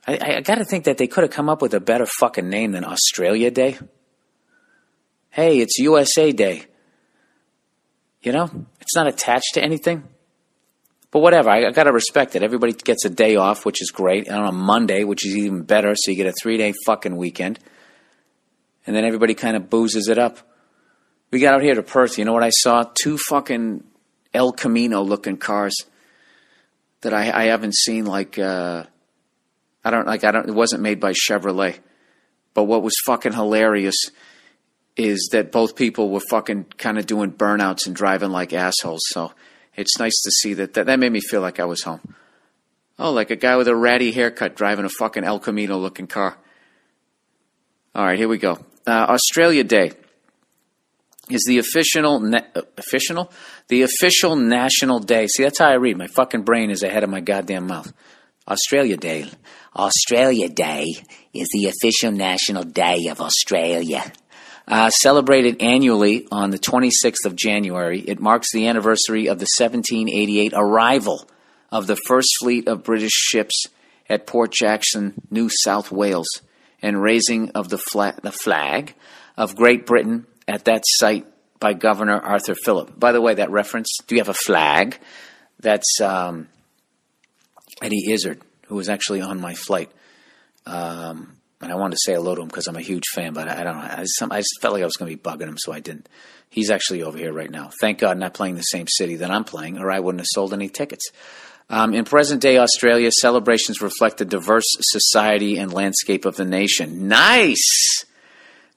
[0.06, 2.48] I, I got to think that they could have come up with a better fucking
[2.48, 3.77] name than Australia Day.
[5.31, 6.64] Hey, it's USA Day.
[8.27, 8.51] You know,
[8.81, 10.03] it's not attached to anything.
[11.12, 12.43] But whatever, I, I got to respect it.
[12.43, 14.27] Everybody gets a day off, which is great.
[14.27, 17.16] And on a Monday, which is even better, so you get a three day fucking
[17.16, 17.61] weekend.
[18.85, 20.39] And then everybody kind of boozes it up.
[21.31, 22.19] We got out here to Perth.
[22.19, 22.82] You know what I saw?
[23.01, 23.85] Two fucking
[24.35, 25.77] El Camino looking cars
[27.03, 28.07] that I, I haven't seen.
[28.07, 28.86] Like uh,
[29.85, 30.48] I don't like I don't.
[30.48, 31.78] It wasn't made by Chevrolet.
[32.55, 34.11] But what was fucking hilarious
[34.97, 39.02] is that both people were fucking kind of doing burnouts and driving like assholes.
[39.09, 39.32] So
[39.74, 40.74] it's nice to see that.
[40.74, 42.14] That, that made me feel like I was home.
[42.98, 46.39] Oh, like a guy with a ratty haircut driving a fucking El Camino looking car.
[47.94, 48.59] All right, here we go.
[48.86, 49.93] Uh, Australia Day
[51.28, 53.31] is the official na- uh, official
[53.68, 55.27] the official national day.
[55.27, 55.98] See, that's how I read.
[55.98, 57.93] My fucking brain is ahead of my goddamn mouth.
[58.48, 59.31] Australia Day.
[59.74, 60.85] Australia Day
[61.35, 64.12] is the official national day of Australia.
[64.68, 70.52] Uh, celebrated annually on the 26th of January, it marks the anniversary of the 1788
[70.56, 71.28] arrival
[71.70, 73.66] of the first fleet of British ships
[74.09, 76.28] at Port Jackson, New South Wales,
[76.82, 78.94] and raising of the, fla- the flag
[79.36, 81.26] of Great Britain at that site
[81.60, 82.98] by Governor Arthur Phillip.
[82.98, 84.98] By the way, that reference, do you have a flag?
[85.60, 86.48] That's um,
[87.80, 89.90] Eddie Izzard, who was actually on my flight.
[90.66, 93.48] Um, and I wanted to say hello to him because I'm a huge fan, but
[93.48, 93.82] I, don't know.
[93.82, 95.80] I just, I just felt like I was going to be bugging him, so I
[95.80, 96.08] didn't.
[96.50, 97.70] He's actually over here right now.
[97.80, 100.52] Thank God, not playing the same city that I'm playing, or I wouldn't have sold
[100.52, 101.10] any tickets.
[101.68, 107.08] Um, in present day Australia, celebrations reflect the diverse society and landscape of the nation.
[107.08, 108.04] Nice!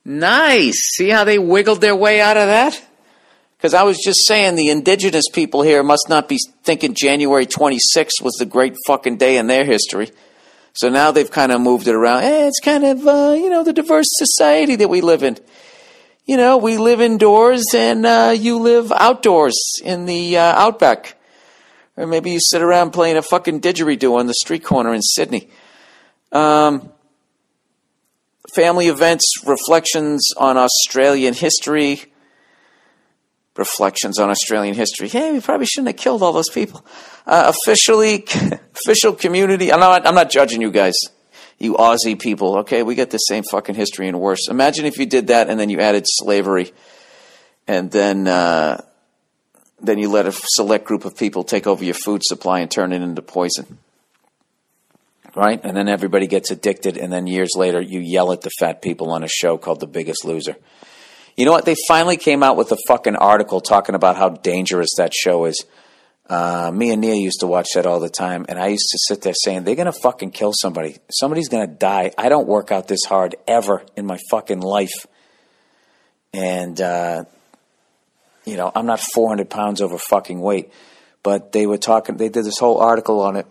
[0.03, 0.79] Nice!
[0.95, 2.81] See how they wiggled their way out of that?
[3.57, 8.21] Because I was just saying the indigenous people here must not be thinking January 26th
[8.21, 10.11] was the great fucking day in their history.
[10.73, 12.23] So now they've kind of moved it around.
[12.23, 15.37] Eh, it's kind of, uh, you know, the diverse society that we live in.
[16.25, 21.15] You know, we live indoors and uh, you live outdoors in the uh, outback.
[21.97, 25.49] Or maybe you sit around playing a fucking didgeridoo on the street corner in Sydney.
[26.31, 26.91] Um,
[28.53, 32.08] family events, reflections on Australian history.
[33.59, 35.09] Reflections on Australian history.
[35.09, 36.85] Hey, we probably shouldn't have killed all those people.
[37.27, 38.25] Uh, officially,
[38.85, 39.71] official community.
[39.71, 40.07] I'm not.
[40.07, 40.95] I'm not judging you guys,
[41.59, 42.59] you Aussie people.
[42.59, 44.47] Okay, we get the same fucking history and worse.
[44.49, 46.71] Imagine if you did that and then you added slavery,
[47.67, 48.81] and then uh,
[49.81, 52.93] then you let a select group of people take over your food supply and turn
[52.93, 53.77] it into poison.
[55.35, 55.59] Right?
[55.63, 59.11] And then everybody gets addicted, and then years later, you yell at the fat people
[59.11, 60.55] on a show called The Biggest Loser.
[61.39, 61.63] You know what?
[61.63, 65.63] They finally came out with a fucking article talking about how dangerous that show is.
[66.29, 68.99] Uh, me and Nia used to watch that all the time, and I used to
[69.07, 70.97] sit there saying, "They're gonna fucking kill somebody.
[71.09, 72.11] Somebody's gonna die.
[72.17, 75.07] I don't work out this hard ever in my fucking life."
[76.33, 77.23] And uh,
[78.43, 80.73] you know, I'm not 400 pounds over fucking weight,
[81.23, 82.17] but they were talking.
[82.17, 83.47] They did this whole article on it,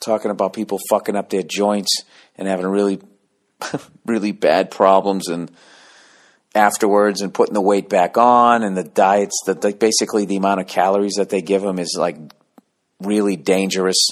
[0.00, 2.02] talking about people fucking up their joints
[2.36, 3.00] and having really,
[4.04, 5.52] really bad problems and
[6.54, 10.60] afterwards and putting the weight back on and the diets that like basically the amount
[10.60, 12.16] of calories that they give them is like
[13.00, 14.08] really dangerous.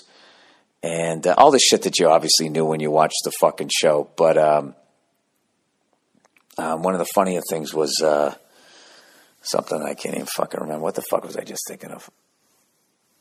[0.82, 4.08] And uh, all the shit that you obviously knew when you watched the fucking show.
[4.16, 4.74] But um,
[6.58, 8.34] um, one of the funnier things was uh,
[9.42, 10.82] something I can't even fucking remember.
[10.82, 12.08] What the fuck was I just thinking of?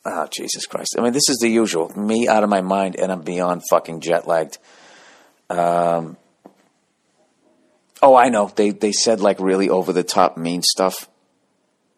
[0.07, 0.95] Oh Jesus Christ.
[0.97, 1.89] I mean this is the usual.
[1.97, 4.59] Me out of my mind and I'm beyond fucking jet lagged.
[5.49, 6.17] Um,
[8.01, 8.51] Oh, I know.
[8.55, 11.09] They they said like really over the top mean stuff.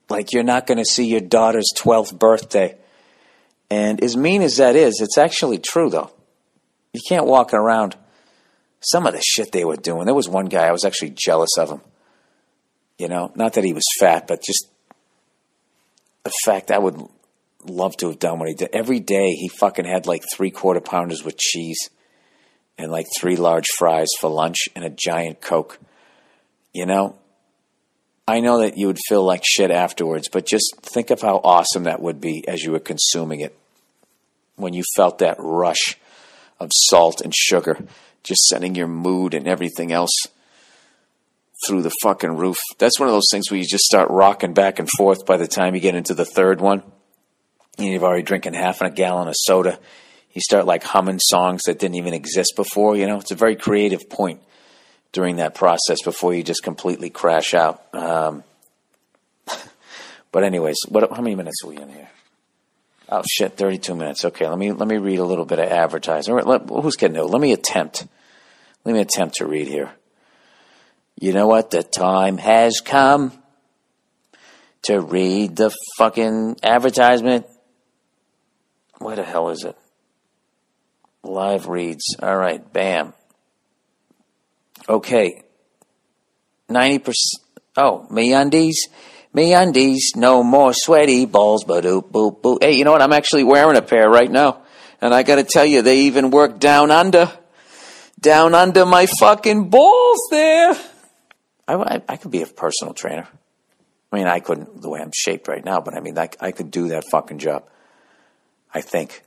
[0.10, 2.78] Like you're not going to see your daughter's 12th birthday.
[3.70, 6.12] And as mean as that is, it's actually true though.
[6.94, 7.96] You can't walk around
[8.80, 10.06] some of the shit they were doing.
[10.06, 11.82] There was one guy I was actually jealous of him.
[12.98, 14.68] You know, not that he was fat, but just
[16.24, 17.00] the fact I would
[17.66, 18.70] love to have done what he did.
[18.74, 21.90] Every day he fucking had like three quarter pounders with cheese
[22.78, 25.80] and like three large fries for lunch and a giant Coke.
[26.78, 27.16] You know,
[28.28, 31.86] I know that you would feel like shit afterwards, but just think of how awesome
[31.86, 33.58] that would be as you were consuming it.
[34.58, 35.98] When you felt that rush
[36.60, 37.84] of salt and sugar,
[38.22, 40.12] just sending your mood and everything else
[41.66, 42.60] through the fucking roof.
[42.78, 45.48] That's one of those things where you just start rocking back and forth by the
[45.48, 46.84] time you get into the third one.
[47.80, 49.80] And you've already drinking half a gallon of soda.
[50.32, 53.18] You start like humming songs that didn't even exist before, you know?
[53.18, 54.42] It's a very creative point
[55.18, 57.84] during that process before you just completely crash out.
[57.92, 58.44] Um,
[60.32, 61.10] but anyways, what?
[61.12, 62.10] How many minutes are we in here?
[63.10, 64.26] Oh shit, thirty-two minutes.
[64.26, 66.36] Okay, let me let me read a little bit of advertising.
[66.36, 67.24] Right, let, who's getting it?
[67.24, 68.06] Let me attempt.
[68.86, 69.92] Let me attempt to read here.
[71.20, 71.72] You know what?
[71.72, 73.32] The time has come
[74.84, 77.48] to read the fucking advertisement.
[79.00, 79.76] Where the hell is it?
[81.24, 82.16] Live reads.
[82.22, 83.14] All right, bam.
[84.88, 85.44] Okay.
[86.70, 87.14] 90%.
[87.76, 88.76] Oh, MeUndies.
[89.34, 90.14] Me undies.
[90.16, 91.64] No more sweaty balls.
[91.64, 92.64] But boop, boop, boop.
[92.64, 93.02] Hey, you know what?
[93.02, 94.64] I'm actually wearing a pair right now.
[95.00, 97.32] And I gotta tell you, they even work down under.
[98.20, 100.74] Down under my fucking balls there.
[101.68, 103.28] I, I, I could be a personal trainer.
[104.12, 106.52] I mean, I couldn't the way I'm shaped right now, but I mean, I, I
[106.52, 107.64] could do that fucking job.
[108.74, 109.22] I think.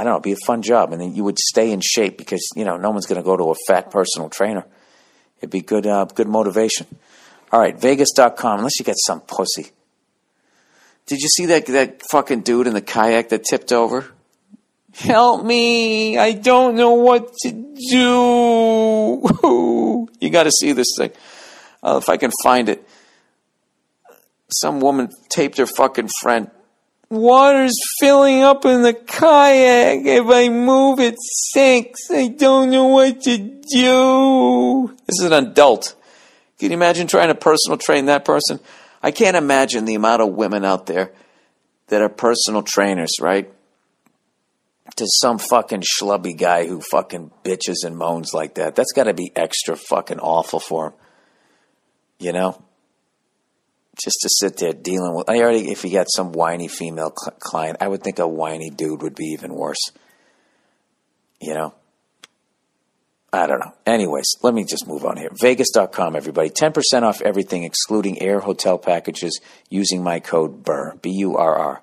[0.00, 2.16] I don't know, it'd be a fun job, and then you would stay in shape
[2.16, 4.64] because you know no one's going to go to a fat personal trainer.
[5.40, 6.86] It'd be good, uh, good motivation.
[7.52, 8.60] All right, Vegas.com.
[8.60, 9.72] Unless you get some pussy.
[11.04, 14.06] Did you see that that fucking dude in the kayak that tipped over?
[14.94, 16.16] Help me!
[16.16, 19.20] I don't know what to do.
[20.20, 21.10] you got to see this thing.
[21.82, 22.88] Uh, if I can find it.
[24.50, 26.50] Some woman taped her fucking friend
[27.10, 30.06] Water's filling up in the kayak.
[30.06, 32.08] If I move, it sinks.
[32.08, 34.96] I don't know what to do.
[35.06, 35.96] This is an adult.
[36.60, 38.60] Can you imagine trying to personal train that person?
[39.02, 41.10] I can't imagine the amount of women out there
[41.88, 43.52] that are personal trainers, right?
[44.96, 48.76] To some fucking schlubby guy who fucking bitches and moans like that.
[48.76, 50.92] That's got to be extra fucking awful for him.
[52.20, 52.62] You know?
[53.96, 55.28] Just to sit there dealing with.
[55.28, 58.70] I already, if you got some whiny female cl- client, I would think a whiny
[58.70, 59.90] dude would be even worse.
[61.40, 61.74] You know?
[63.32, 63.72] I don't know.
[63.86, 65.30] Anyways, let me just move on here.
[65.40, 66.50] Vegas.com, everybody.
[66.50, 71.82] 10% off everything, excluding air hotel packages, using my code BURR, B U R R.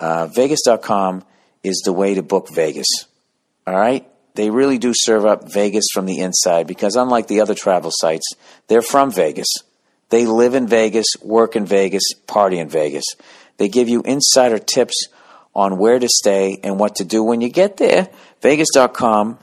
[0.00, 1.24] Uh, Vegas.com
[1.62, 2.88] is the way to book Vegas.
[3.66, 4.08] All right?
[4.34, 8.32] They really do serve up Vegas from the inside because, unlike the other travel sites,
[8.68, 9.48] they're from Vegas.
[10.12, 13.04] They live in Vegas, work in Vegas, party in Vegas.
[13.56, 15.06] They give you insider tips
[15.54, 18.10] on where to stay and what to do when you get there.
[18.42, 19.38] Vegas.com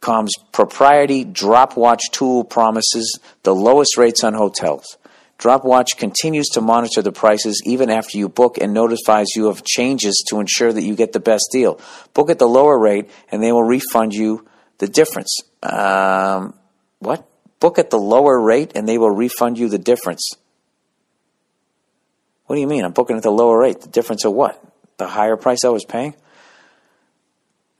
[0.00, 4.96] com's propriety Dropwatch tool promises the lowest rates on hotels.
[5.38, 10.24] Dropwatch continues to monitor the prices even after you book and notifies you of changes
[10.30, 11.78] to ensure that you get the best deal.
[12.14, 14.48] Book at the lower rate and they will refund you
[14.78, 15.40] the difference.
[15.62, 16.54] Um,
[17.00, 17.28] what?
[17.60, 20.30] Book at the lower rate and they will refund you the difference.
[22.46, 22.84] What do you mean?
[22.84, 23.80] I'm booking at the lower rate.
[23.80, 24.62] The difference of what?
[24.98, 26.14] The higher price I was paying?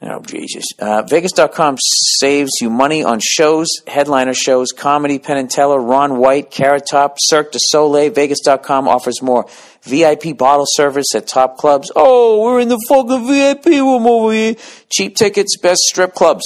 [0.03, 0.67] Oh, Jesus.
[0.79, 6.51] Uh, Vegas.com saves you money on shows, headliner shows, comedy, Penn and Teller, Ron White,
[6.51, 8.13] Carrot Top, Cirque du Soleil.
[8.13, 9.47] Vegas.com offers more
[9.83, 11.91] VIP bottle service at top clubs.
[11.97, 14.57] Oh, we're in the fucking VIP room over here.
[14.91, 16.45] Cheap tickets, best strip clubs.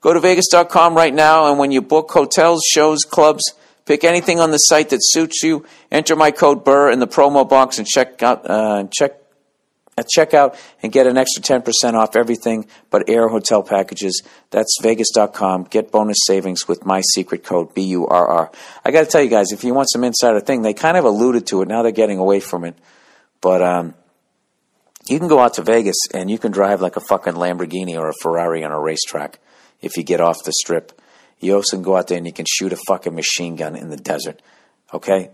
[0.00, 3.42] Go to Vegas.com right now, and when you book hotels, shows, clubs,
[3.84, 5.66] pick anything on the site that suits you.
[5.90, 9.20] Enter my code BURR in the promo box and check out uh, check
[9.98, 14.22] at checkout and get an extra 10% off everything but air hotel packages.
[14.50, 15.64] That's Vegas.com.
[15.64, 18.50] Get bonus savings with my secret code B U R R.
[18.84, 21.04] I got to tell you guys, if you want some insider thing, they kind of
[21.04, 21.68] alluded to it.
[21.68, 22.76] Now they're getting away from it,
[23.40, 23.94] but um,
[25.06, 28.08] you can go out to Vegas and you can drive like a fucking Lamborghini or
[28.08, 29.38] a Ferrari on a racetrack
[29.80, 31.00] if you get off the strip.
[31.38, 33.88] You also can go out there and you can shoot a fucking machine gun in
[33.90, 34.42] the desert.
[34.92, 35.30] Okay?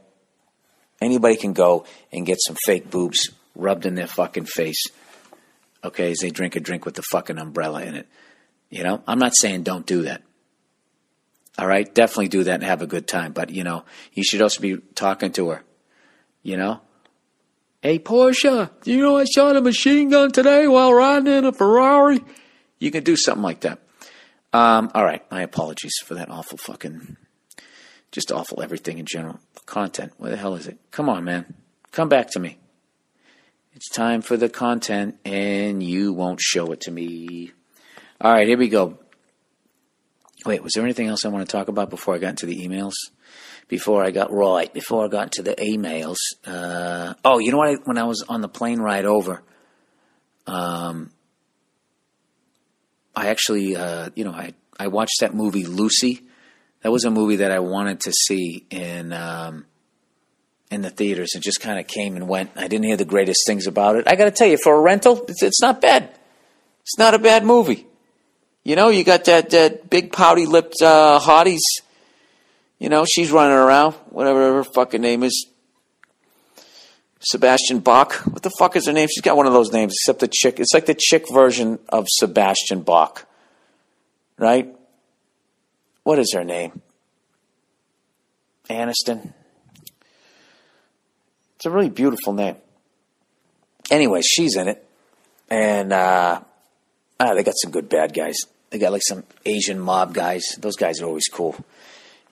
[1.01, 4.83] Anybody can go and get some fake boobs rubbed in their fucking face.
[5.85, 8.09] Okay, as they drink a drink with the fucking umbrella in it.
[8.71, 10.23] You know, I'm not saying don't do that.
[11.59, 13.33] All right, definitely do that and have a good time.
[13.33, 15.63] But you know, you should also be talking to her.
[16.43, 16.81] You know,
[17.83, 21.53] hey Portia, do you know I shot a machine gun today while riding in a
[21.53, 22.21] Ferrari?
[22.79, 23.81] You can do something like that.
[24.53, 27.17] Um, all right, my apologies for that awful fucking,
[28.13, 29.41] just awful everything in general.
[29.67, 30.79] Content, where the hell is it?
[30.91, 31.55] Come on, man,
[31.93, 32.59] come back to me.
[33.75, 37.53] It's time for the content, and you won't show it to me.
[38.21, 38.99] All right, here we go.
[40.47, 42.67] Wait, was there anything else I want to talk about before I got into the
[42.67, 42.95] emails?
[43.69, 46.17] Before I got right, before I got into the emails.
[46.47, 47.69] Uh, oh, you know what?
[47.69, 49.43] I, when I was on the plane ride over,
[50.47, 51.11] um,
[53.17, 56.23] I actually, uh, you know, I I watched that movie Lucy.
[56.83, 59.65] That was a movie that I wanted to see in um,
[60.71, 61.31] in the theaters.
[61.35, 62.51] It just kind of came and went.
[62.57, 64.07] I didn't hear the greatest things about it.
[64.07, 66.11] I got to tell you, for a rental, it's, it's not bad.
[66.83, 67.87] It's not a bad movie.
[68.63, 71.63] You know, you got that that big pouty lipped uh, hotties.
[72.79, 75.47] You know, she's running around, whatever her fucking name is.
[77.21, 78.15] Sebastian Bach.
[78.27, 79.09] What the fuck is her name?
[79.09, 80.61] She's got one of those names, except the chick.
[80.61, 83.27] It's like the chick version of Sebastian Bach,
[84.39, 84.75] right?
[86.03, 86.83] What is her name?
[88.69, 89.33] Aniston.
[91.57, 92.57] It's a really beautiful name.
[93.91, 94.85] Anyway, she's in it,
[95.49, 96.41] and uh,
[97.21, 98.37] ah, they got some good bad guys.
[98.71, 100.43] They got like some Asian mob guys.
[100.59, 101.57] Those guys are always cool.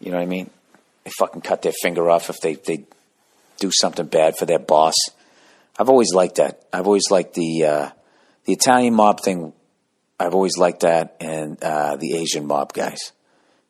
[0.00, 0.50] You know what I mean?
[1.04, 2.84] They fucking cut their finger off if they they
[3.58, 4.94] do something bad for their boss.
[5.78, 6.64] I've always liked that.
[6.72, 7.90] I've always liked the uh,
[8.44, 9.52] the Italian mob thing.
[10.18, 13.12] I've always liked that, and uh, the Asian mob guys.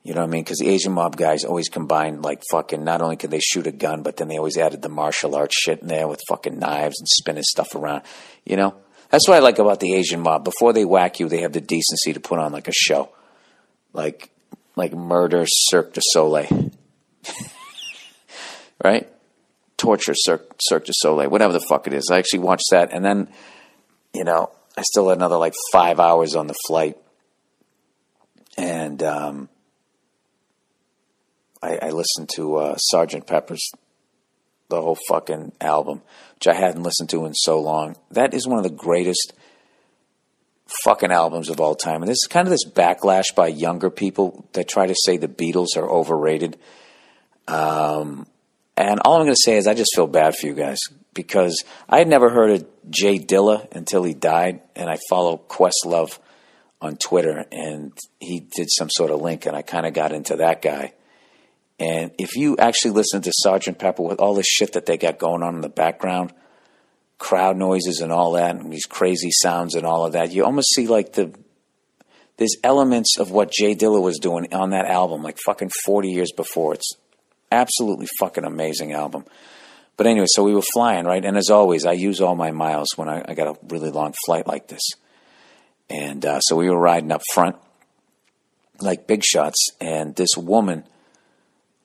[0.02, 0.44] You know what I mean?
[0.44, 2.84] Because the Asian mob guys always combined like fucking.
[2.84, 5.56] Not only could they shoot a gun, but then they always added the martial arts
[5.58, 8.02] shit in there with fucking knives and spinning stuff around.
[8.44, 8.74] You know,
[9.08, 10.44] that's what I like about the Asian mob.
[10.44, 13.10] Before they whack you, they have the decency to put on like a show,
[13.94, 14.28] like
[14.76, 16.70] like murder Cirque du Soleil,
[18.84, 19.08] right?
[19.76, 22.08] Torture Cirque, Cirque du Soleil, whatever the fuck it is.
[22.10, 23.28] I actually watched that, and then
[24.12, 26.96] you know I still had another like five hours on the flight,
[28.56, 29.48] and um,
[31.62, 33.70] I, I listened to uh, Sergeant Pepper's
[34.68, 36.02] the whole fucking album,
[36.36, 37.96] which I hadn't listened to in so long.
[38.10, 39.32] That is one of the greatest
[40.84, 42.02] fucking albums of all time.
[42.02, 45.28] And this is kind of this backlash by younger people that try to say the
[45.28, 46.58] Beatles are overrated.
[47.46, 48.26] Um,
[48.76, 50.78] and all I'm going to say is I just feel bad for you guys
[51.12, 56.18] because I had never heard of Jay Dilla until he died, and I follow Questlove
[56.80, 60.36] on Twitter, and he did some sort of link, and I kind of got into
[60.36, 60.92] that guy.
[61.78, 65.18] And if you actually listen to Sergeant Pepper with all this shit that they got
[65.18, 66.32] going on in the background,
[67.18, 70.74] crowd noises and all that, and these crazy sounds and all of that, you almost
[70.74, 71.32] see like the
[72.36, 76.32] there's elements of what Jay Dilla was doing on that album, like fucking 40 years
[76.32, 76.74] before.
[76.74, 76.92] It's
[77.54, 79.24] absolutely fucking amazing album.
[79.96, 81.24] But anyway, so we were flying, right?
[81.24, 84.12] And as always, I use all my miles when I, I got a really long
[84.26, 84.82] flight like this.
[85.88, 87.56] And uh, so we were riding up front,
[88.80, 90.84] like big shots, and this woman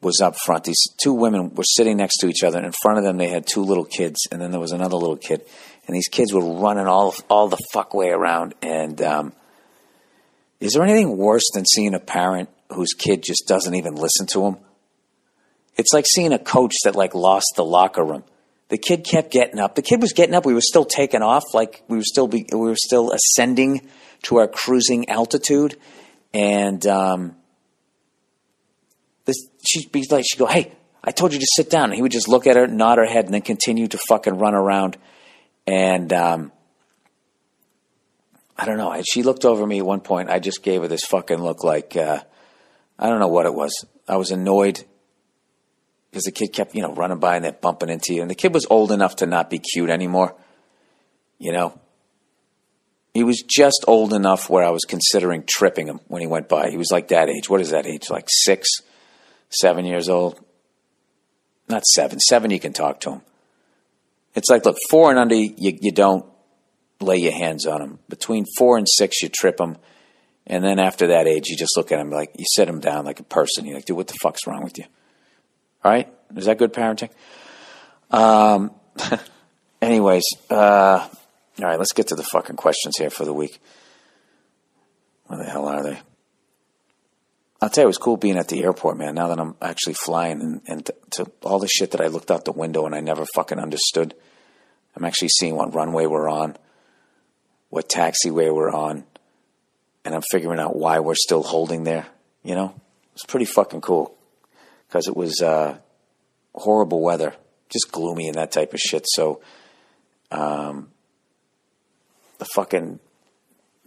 [0.02, 0.64] was up front.
[0.64, 2.58] These two women were sitting next to each other.
[2.58, 4.96] And in front of them, they had two little kids, and then there was another
[4.96, 5.42] little kid.
[5.86, 8.56] And these kids were running all all the fuck way around.
[8.62, 9.34] And um,
[10.60, 14.46] is there anything worse than seeing a parent whose kid just doesn't even listen to
[14.46, 14.58] him?
[15.80, 18.26] It's like seeing a coach that like lost the locker room.
[18.68, 19.76] The kid kept getting up.
[19.76, 20.46] The kid was getting up.
[20.46, 23.88] We were still taking off, like we were still be, we were still ascending
[24.24, 25.78] to our cruising altitude,
[26.34, 27.38] and um,
[29.24, 32.02] this she'd be like, she'd go, "Hey, I told you to sit down." And he
[32.02, 34.98] would just look at her, nod her head, and then continue to fucking run around.
[35.66, 36.52] And um,
[38.58, 39.02] I don't know.
[39.10, 40.30] She looked over me at one point.
[40.30, 42.22] I just gave her this fucking look, like uh,
[43.00, 43.86] I don't know what it was.
[44.10, 44.84] I was annoyed
[46.10, 48.22] because the kid kept, you know, running by and then bumping into you.
[48.22, 50.36] And the kid was old enough to not be cute anymore.
[51.38, 51.80] You know,
[53.14, 56.70] he was just old enough where I was considering tripping him when he went by.
[56.70, 57.50] He was like that age.
[57.50, 58.10] What is that age?
[58.10, 58.68] Like six,
[59.50, 60.44] seven years old?
[61.68, 62.20] Not seven.
[62.20, 63.22] Seven, you can talk to him.
[64.36, 66.26] It's like, look, four and under, you, you don't
[67.00, 68.00] lay your hands on him.
[68.10, 69.78] Between four and six, you trip him.
[70.48, 73.06] And then after that age, you just look at him like, you sit him down
[73.06, 73.66] like a person.
[73.66, 74.86] You're like, dude, what the fuck's wrong with you?
[75.84, 76.12] Right?
[76.36, 77.10] Is that good parenting?
[78.12, 78.72] Um,
[79.82, 81.08] anyways, uh,
[81.62, 83.60] all right, let's get to the fucking questions here for the week.
[85.28, 86.00] Where the hell are they?
[87.62, 89.16] I'll tell you, it was cool being at the airport, man.
[89.16, 92.32] Now that I'm actually flying and, and to, to all the shit that I looked
[92.32, 94.16] out the window and I never fucking understood.
[94.96, 96.56] I'm actually seeing what runway we're on,
[97.70, 99.04] what taxiway we're on,
[100.06, 102.08] and I'm figuring out why we're still holding there.
[102.44, 102.80] You know,
[103.14, 104.16] it's pretty fucking cool
[104.90, 105.78] because it was uh,
[106.56, 107.36] horrible weather,
[107.70, 109.06] just gloomy and that type of shit.
[109.08, 109.42] So,
[110.32, 110.90] um,
[112.40, 113.00] the fucking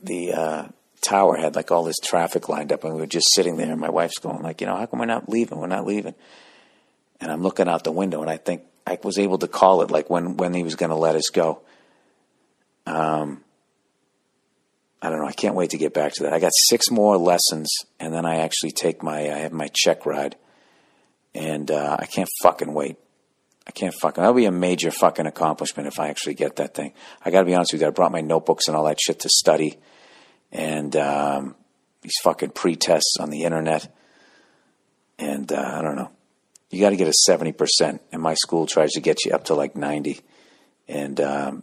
[0.03, 0.69] the uh,
[1.01, 3.70] tower had like all this traffic lined up, and we were just sitting there.
[3.70, 5.59] And my wife's going like, you know, how come we're not leaving?
[5.59, 6.15] We're not leaving.
[7.20, 9.91] And I'm looking out the window, and I think I was able to call it
[9.91, 11.61] like when when he was going to let us go.
[12.87, 13.43] Um,
[15.01, 15.27] I don't know.
[15.27, 16.33] I can't wait to get back to that.
[16.33, 17.69] I got six more lessons,
[17.99, 20.37] and then I actually take my I have my check ride,
[21.35, 22.97] and uh, I can't fucking wait.
[23.67, 24.23] I can't fucking.
[24.23, 26.93] That'll be a major fucking accomplishment if I actually get that thing.
[27.25, 27.87] I got to be honest with you.
[27.87, 29.79] I brought my notebooks and all that shit to study,
[30.51, 31.55] and um,
[32.03, 33.95] these fucking pre-tests on the internet,
[35.19, 36.11] and uh, I don't know.
[36.71, 39.45] You got to get a seventy percent, and my school tries to get you up
[39.45, 40.21] to like ninety,
[40.89, 41.63] and um,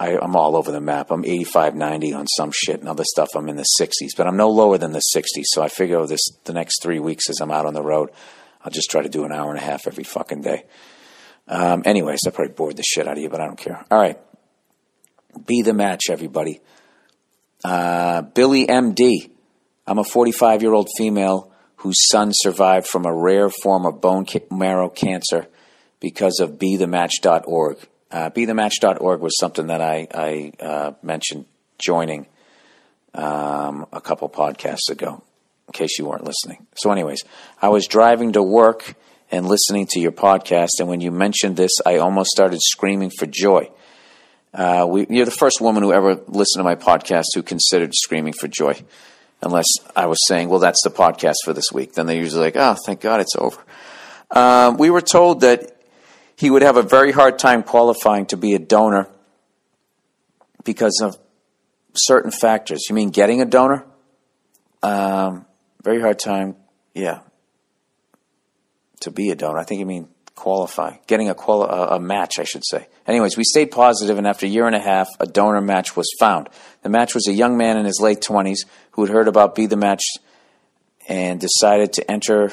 [0.00, 1.10] I, I'm all over the map.
[1.10, 4.36] I'm 85, 90 on some shit, and other stuff I'm in the 60s, but I'm
[4.36, 5.44] no lower than the 60s.
[5.44, 8.10] So I figure this the next three weeks as I'm out on the road,
[8.64, 10.64] I'll just try to do an hour and a half every fucking day.
[11.46, 13.84] Um, anyways, I probably bored the shit out of you, but I don't care.
[13.90, 14.18] All right,
[15.46, 16.60] be the match, everybody.
[17.62, 19.30] Uh, Billy MD.
[19.86, 24.24] I'm a 45 year old female whose son survived from a rare form of bone
[24.50, 25.46] marrow cancer
[26.00, 27.76] because of BeTheMatch.org.
[28.10, 31.44] Uh, BeTheMatch.org was something that I, I uh, mentioned
[31.78, 32.26] joining
[33.14, 35.22] um, a couple podcasts ago,
[35.74, 36.66] case you weren't listening.
[36.76, 37.22] So, anyways,
[37.60, 38.94] I was driving to work
[39.30, 43.26] and listening to your podcast, and when you mentioned this, I almost started screaming for
[43.26, 43.70] joy.
[44.54, 48.32] Uh, we, you're the first woman who ever listened to my podcast who considered screaming
[48.32, 48.80] for joy.
[49.42, 51.92] Unless I was saying, well, that's the podcast for this week.
[51.92, 53.60] Then they're usually like, oh, thank God it's over.
[54.30, 55.76] Um, we were told that
[56.36, 59.08] he would have a very hard time qualifying to be a donor
[60.64, 61.18] because of
[61.94, 62.86] certain factors.
[62.88, 63.84] You mean getting a donor?
[64.82, 65.46] Um,
[65.84, 66.56] very hard time,
[66.94, 67.20] yeah,
[69.00, 69.58] to be a donor.
[69.58, 72.88] I think you mean qualify, getting a, quali- a, match, I should say.
[73.06, 76.08] Anyways, we stayed positive, and after a year and a half, a donor match was
[76.18, 76.48] found.
[76.82, 78.60] The match was a young man in his late 20s
[78.92, 80.02] who had heard about Be the Match
[81.06, 82.50] and decided to enter,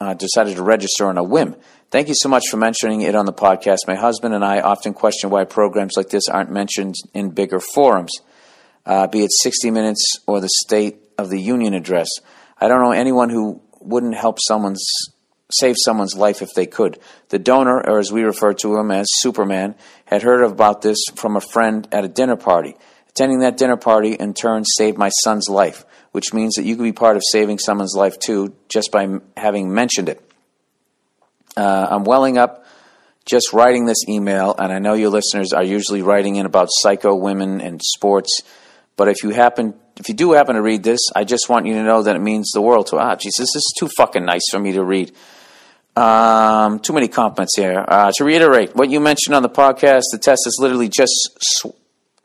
[0.00, 1.54] uh, decided to register on a whim.
[1.90, 3.86] Thank you so much for mentioning it on the podcast.
[3.86, 8.12] My husband and I often question why programs like this aren't mentioned in bigger forums,
[8.84, 12.08] uh, be it 60 Minutes or the State of the Union address.
[12.60, 14.84] I don't know anyone who wouldn't help someone's
[15.50, 16.98] save someone's life if they could.
[17.30, 19.74] The donor, or as we refer to him as Superman,
[20.04, 22.76] had heard about this from a friend at a dinner party.
[23.08, 26.82] Attending that dinner party in turn saved my son's life, which means that you could
[26.82, 30.22] be part of saving someone's life too just by m- having mentioned it.
[31.56, 32.64] Uh, I'm welling up
[33.24, 37.14] just writing this email, and I know your listeners are usually writing in about psycho
[37.14, 38.42] women and sports.
[38.96, 41.74] But if you happen, if you do happen to read this, I just want you
[41.74, 42.98] to know that it means the world to.
[42.98, 45.12] Ah, Jesus, this is too fucking nice for me to read.
[45.96, 47.84] Um, too many compliments here.
[47.86, 51.74] Uh, to reiterate, what you mentioned on the podcast, the test is literally just sw-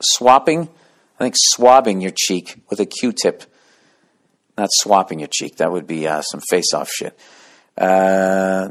[0.00, 0.68] swapping,
[1.18, 3.42] I think swabbing your cheek with a Q-tip.
[4.56, 5.56] Not swapping your cheek.
[5.56, 7.18] That would be uh, some face-off shit.
[7.76, 8.68] Uh,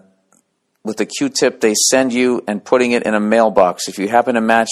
[0.86, 3.90] with Q-tip, they send you and putting it in a mailbox.
[3.90, 4.70] If you happen to match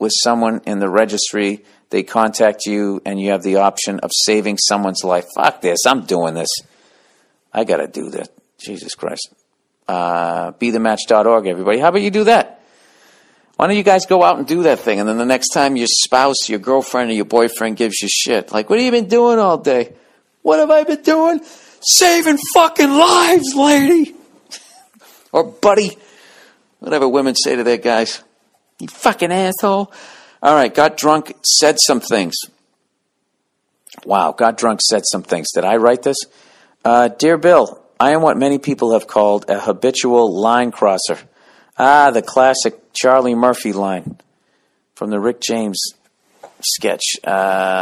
[0.00, 1.64] with someone in the registry,
[1.94, 5.26] they contact you and you have the option of saving someone's life.
[5.36, 5.86] Fuck this.
[5.86, 6.48] I'm doing this.
[7.52, 8.28] I got to do this.
[8.58, 9.32] Jesus Christ.
[9.86, 11.78] Uh, BeTheMatch.org, everybody.
[11.78, 12.60] How about you do that?
[13.54, 14.98] Why don't you guys go out and do that thing?
[14.98, 18.50] And then the next time your spouse, your girlfriend, or your boyfriend gives you shit,
[18.50, 19.94] like, what have you been doing all day?
[20.42, 21.42] What have I been doing?
[21.80, 24.16] Saving fucking lives, lady.
[25.32, 25.96] or buddy.
[26.80, 28.20] Whatever women say to their guys.
[28.80, 29.92] You fucking asshole.
[30.44, 32.34] All right, got drunk, said some things.
[34.04, 35.50] Wow, got drunk, said some things.
[35.52, 36.18] Did I write this?
[36.84, 41.16] Uh, Dear Bill, I am what many people have called a habitual line crosser.
[41.78, 44.18] Ah, the classic Charlie Murphy line
[44.94, 45.80] from the Rick James
[46.62, 47.16] sketch.
[47.26, 47.30] Uh,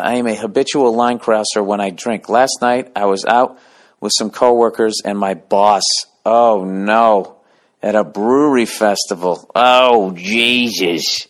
[0.04, 2.28] I am a habitual line crosser when I drink.
[2.28, 3.58] Last night I was out
[3.98, 5.82] with some coworkers and my boss.
[6.24, 7.38] Oh no,
[7.82, 9.50] at a brewery festival.
[9.52, 11.26] Oh Jesus.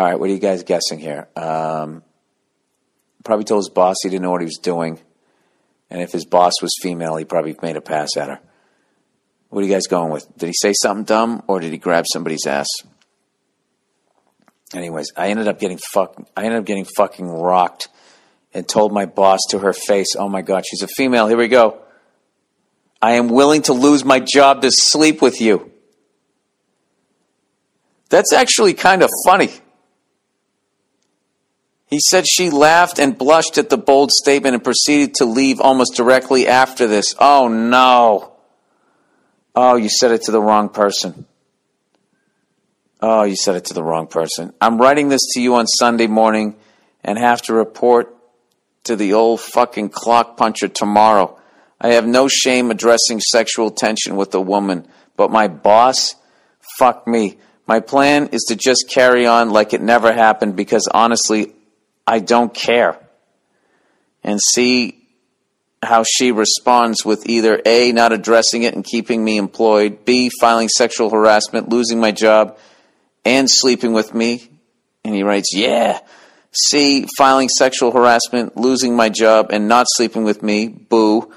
[0.00, 1.28] All right, what are you guys guessing here?
[1.36, 2.02] Um,
[3.22, 4.98] probably told his boss he didn't know what he was doing.
[5.90, 8.40] And if his boss was female, he probably made a pass at her.
[9.50, 10.26] What are you guys going with?
[10.38, 12.66] Did he say something dumb or did he grab somebody's ass?
[14.72, 17.88] Anyways, I ended up getting fuck I ended up getting fucking rocked
[18.54, 21.26] and told my boss to her face, "Oh my god, she's a female.
[21.26, 21.78] Here we go.
[23.02, 25.70] I am willing to lose my job to sleep with you."
[28.08, 29.50] That's actually kind of funny.
[31.90, 35.96] He said she laughed and blushed at the bold statement and proceeded to leave almost
[35.96, 37.16] directly after this.
[37.18, 38.32] Oh no.
[39.56, 41.26] Oh, you said it to the wrong person.
[43.02, 44.52] Oh, you said it to the wrong person.
[44.60, 46.54] I'm writing this to you on Sunday morning
[47.02, 48.14] and have to report
[48.84, 51.38] to the old fucking clock puncher tomorrow.
[51.80, 54.86] I have no shame addressing sexual tension with a woman,
[55.16, 56.14] but my boss,
[56.78, 57.38] fuck me.
[57.66, 61.54] My plan is to just carry on like it never happened because honestly,
[62.10, 62.98] I don't care.
[64.24, 65.06] And see
[65.80, 70.68] how she responds with either A, not addressing it and keeping me employed, B, filing
[70.68, 72.58] sexual harassment, losing my job,
[73.24, 74.50] and sleeping with me.
[75.04, 76.00] And he writes, Yeah.
[76.52, 80.66] C, filing sexual harassment, losing my job, and not sleeping with me.
[80.66, 81.32] Boo.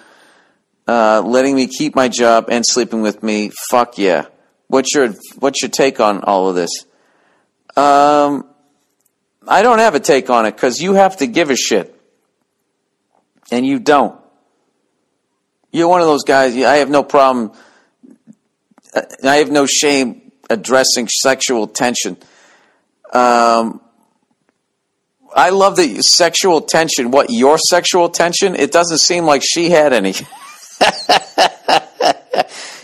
[0.87, 3.51] Uh, letting me keep my job and sleeping with me.
[3.69, 4.25] Fuck yeah.
[4.67, 6.71] What's your What's your take on all of this?
[7.77, 8.49] Um,
[9.47, 11.99] I don't have a take on it because you have to give a shit,
[13.51, 14.19] and you don't.
[15.71, 16.55] You're one of those guys.
[16.55, 17.51] I have no problem.
[19.23, 22.17] I have no shame addressing sexual tension.
[23.11, 23.81] Um,
[25.35, 27.11] I love the sexual tension.
[27.11, 28.55] What your sexual tension?
[28.55, 30.13] It doesn't seem like she had any.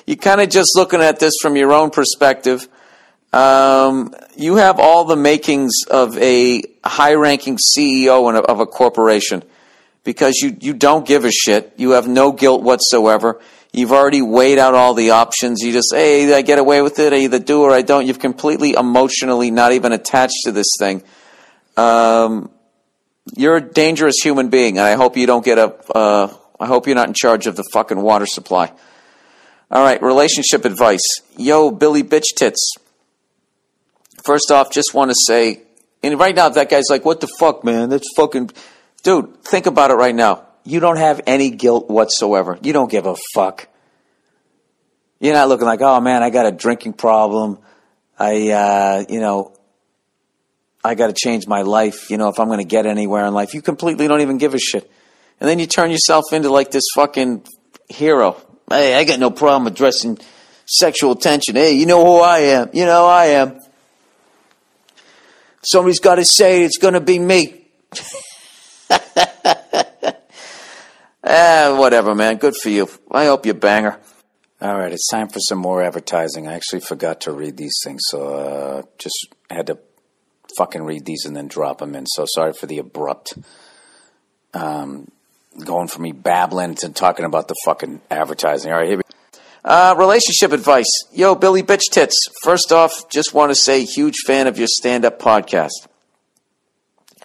[0.07, 2.67] You're kind of just looking at this from your own perspective.
[3.31, 9.43] Um, you have all the makings of a high-ranking CEO in a, of a corporation
[10.03, 11.73] because you, you don't give a shit.
[11.77, 13.39] You have no guilt whatsoever.
[13.71, 15.61] You've already weighed out all the options.
[15.61, 17.13] You just, hey, I get away with it.
[17.13, 18.07] I either do or I don't.
[18.07, 21.03] You've completely emotionally not even attached to this thing.
[21.77, 22.49] Um,
[23.35, 25.75] you're a dangerous human being, and I hope you don't get a.
[25.95, 28.73] Uh, I hope you're not in charge of the fucking water supply.
[29.69, 31.21] All right, relationship advice.
[31.37, 32.73] Yo, Billy Bitch Tits.
[34.23, 35.61] First off, just want to say,
[36.03, 37.89] and right now, that guy's like, what the fuck, man?
[37.89, 38.51] That's fucking.
[39.03, 40.45] Dude, think about it right now.
[40.63, 42.57] You don't have any guilt whatsoever.
[42.61, 43.67] You don't give a fuck.
[45.19, 47.59] You're not looking like, oh man, I got a drinking problem.
[48.17, 49.53] I, uh, you know,
[50.83, 52.09] I got to change my life.
[52.09, 54.53] You know, if I'm going to get anywhere in life, you completely don't even give
[54.53, 54.89] a shit.
[55.39, 57.45] And then you turn yourself into like this fucking
[57.87, 58.41] hero.
[58.69, 60.19] Hey, I got no problem addressing
[60.65, 61.55] sexual tension.
[61.55, 62.69] Hey, you know who I am.
[62.73, 63.59] You know I am.
[65.61, 67.65] Somebody's got to say it, it's going to be me.
[71.23, 72.37] ah, whatever, man.
[72.37, 72.87] Good for you.
[73.11, 73.99] I hope you banger.
[74.61, 76.47] All right, it's time for some more advertising.
[76.47, 79.77] I actually forgot to read these things, so uh, just had to
[80.57, 82.05] fucking read these and then drop them in.
[82.05, 83.37] So sorry for the abrupt
[84.53, 85.07] um,
[85.63, 88.71] going from me babbling to talking about the fucking advertising.
[88.71, 89.03] All right, here we
[89.63, 90.89] uh, relationship advice.
[91.11, 92.17] Yo, Billy Bitch Tits.
[92.43, 95.87] First off, just want to say, huge fan of your stand up podcast.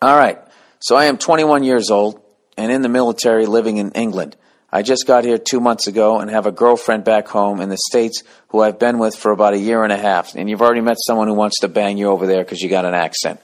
[0.02, 0.39] All right,
[0.81, 2.20] so I am 21 years old
[2.56, 4.36] and in the military living in England.
[4.70, 7.78] I just got here two months ago and have a girlfriend back home in the
[7.90, 10.35] States who I've been with for about a year and a half.
[10.35, 12.85] And you've already met someone who wants to bang you over there because you got
[12.85, 13.40] an accent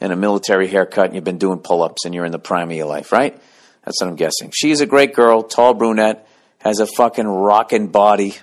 [0.00, 2.70] and a military haircut and you've been doing pull ups and you're in the prime
[2.70, 3.36] of your life, right?
[3.84, 4.52] That's what I'm guessing.
[4.54, 6.28] She's a great girl, tall brunette,
[6.60, 8.36] has a fucking rockin' body.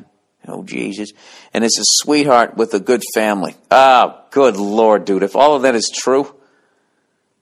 [0.47, 1.11] Oh, Jesus.
[1.53, 3.55] And is a sweetheart with a good family.
[3.69, 5.23] Ah, good lord, dude.
[5.23, 6.33] If all of that is true,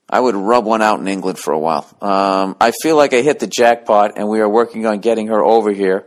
[0.10, 1.88] I would rub one out in England for a while.
[2.02, 5.44] Um, I feel like I hit the jackpot, and we are working on getting her
[5.44, 6.06] over here,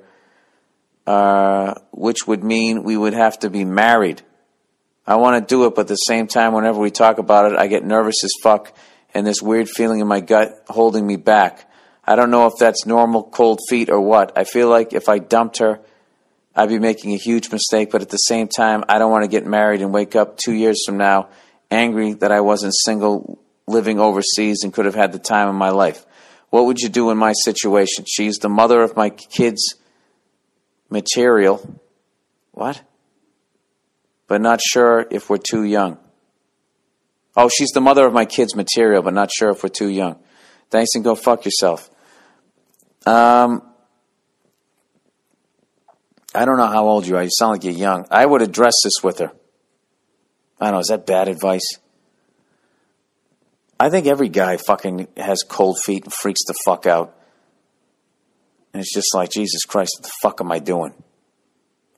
[1.06, 4.22] uh, which would mean we would have to be married.
[5.06, 7.58] I want to do it, but at the same time, whenever we talk about it,
[7.58, 8.76] I get nervous as fuck,
[9.14, 11.67] and this weird feeling in my gut holding me back.
[12.08, 14.32] I don't know if that's normal cold feet or what.
[14.34, 15.78] I feel like if I dumped her,
[16.56, 19.28] I'd be making a huge mistake, but at the same time, I don't want to
[19.28, 21.28] get married and wake up two years from now
[21.70, 25.68] angry that I wasn't single living overseas and could have had the time of my
[25.68, 26.06] life.
[26.48, 28.06] What would you do in my situation?
[28.08, 29.74] She's the mother of my kids'
[30.88, 31.78] material.
[32.52, 32.80] What?
[34.28, 35.98] But not sure if we're too young.
[37.36, 40.18] Oh, she's the mother of my kids' material, but not sure if we're too young.
[40.70, 41.90] Thanks and go fuck yourself.
[43.06, 43.62] Um,
[46.34, 47.22] I don't know how old you are.
[47.22, 48.06] You sound like you're young.
[48.10, 49.32] I would address this with her.
[50.60, 50.80] I don't know.
[50.80, 51.78] Is that bad advice?
[53.80, 57.14] I think every guy fucking has cold feet and freaks the fuck out.
[58.72, 60.94] And it's just like, Jesus Christ, what the fuck am I doing?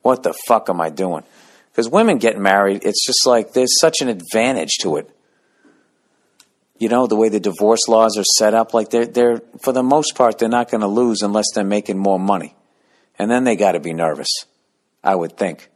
[0.02, 1.24] What the fuck am I doing?
[1.70, 5.10] Because women get married, it's just like there's such an advantage to it.
[6.80, 9.82] You know, the way the divorce laws are set up, like they're, they're for the
[9.82, 12.56] most part, they're not going to lose unless they're making more money.
[13.18, 14.30] And then they got to be nervous,
[15.04, 15.68] I would think.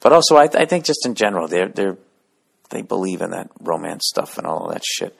[0.00, 1.96] But also, I, I think just in general, they're, they're,
[2.68, 5.18] they believe in that romance stuff and all of that shit.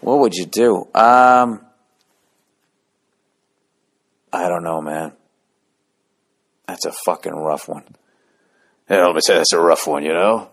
[0.00, 0.88] What would you do?
[0.92, 1.64] Um,
[4.32, 5.12] I don't know, man.
[6.66, 7.84] That's a fucking rough one.
[8.90, 10.50] Yeah, let me say that's a rough one, you know?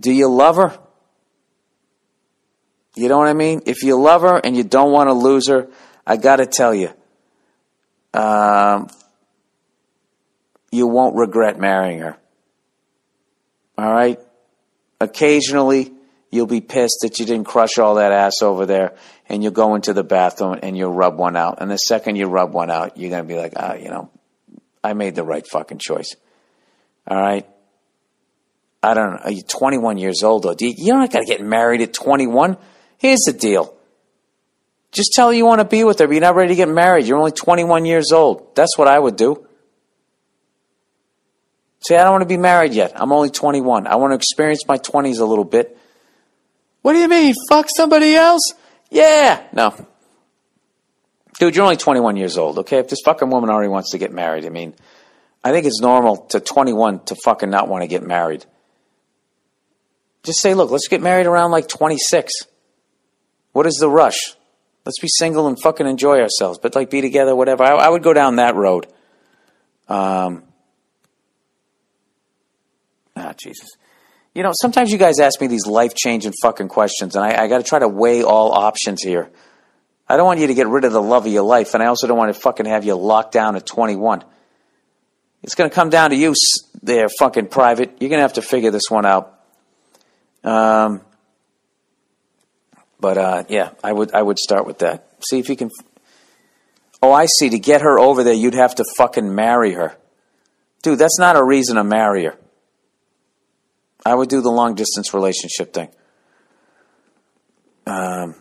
[0.00, 0.78] Do you love her?
[2.94, 3.62] You know what I mean?
[3.66, 5.68] If you love her and you don't want to lose her,
[6.06, 6.90] I got to tell you,
[8.14, 8.88] um,
[10.70, 12.16] you won't regret marrying her.
[13.76, 14.18] All right?
[15.00, 15.92] Occasionally,
[16.30, 18.96] you'll be pissed that you didn't crush all that ass over there,
[19.28, 21.58] and you'll go into the bathroom and you'll rub one out.
[21.60, 24.10] And the second you rub one out, you're going to be like, ah, you know,
[24.82, 26.16] I made the right fucking choice.
[27.06, 27.46] All right?
[28.82, 29.20] I don't know.
[29.24, 30.54] are You're 21 years old, though.
[30.58, 32.56] You, you're not going to get married at 21.
[32.98, 33.74] Here's the deal.
[34.92, 36.68] Just tell her you want to be with her, but you're not ready to get
[36.68, 37.06] married.
[37.06, 38.54] You're only 21 years old.
[38.54, 39.46] That's what I would do.
[41.80, 42.92] Say, I don't want to be married yet.
[42.94, 43.86] I'm only 21.
[43.86, 45.78] I want to experience my 20s a little bit.
[46.82, 47.34] What do you mean?
[47.48, 48.54] Fuck somebody else?
[48.90, 49.46] Yeah.
[49.52, 49.74] No.
[51.38, 52.78] Dude, you're only 21 years old, okay?
[52.78, 54.74] If this fucking woman already wants to get married, I mean,
[55.44, 58.46] I think it's normal to 21 to fucking not want to get married.
[60.26, 62.32] Just say, look, let's get married around like 26.
[63.52, 64.34] What is the rush?
[64.84, 67.62] Let's be single and fucking enjoy ourselves, but like be together, whatever.
[67.62, 68.88] I, I would go down that road.
[69.88, 70.42] Um,
[73.14, 73.70] ah, Jesus.
[74.34, 77.46] You know, sometimes you guys ask me these life changing fucking questions, and I, I
[77.46, 79.30] got to try to weigh all options here.
[80.08, 81.86] I don't want you to get rid of the love of your life, and I
[81.86, 84.24] also don't want to fucking have you locked down at 21.
[85.44, 86.34] It's going to come down to you
[86.82, 87.96] there, fucking private.
[88.00, 89.35] You're going to have to figure this one out.
[90.46, 91.00] Um,
[93.00, 95.10] but uh, yeah, I would I would start with that.
[95.28, 95.70] See if you can.
[97.02, 97.50] Oh, I see.
[97.50, 99.96] To get her over there, you'd have to fucking marry her,
[100.82, 100.98] dude.
[100.98, 102.38] That's not a reason to marry her.
[104.04, 105.88] I would do the long distance relationship thing.
[107.86, 108.36] Um,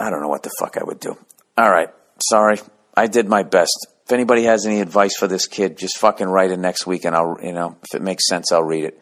[0.00, 1.16] I don't know what the fuck I would do.
[1.56, 1.88] All right,
[2.28, 2.58] sorry,
[2.96, 3.86] I did my best.
[4.04, 7.14] If anybody has any advice for this kid, just fucking write it next week, and
[7.14, 9.00] I'll you know if it makes sense, I'll read it.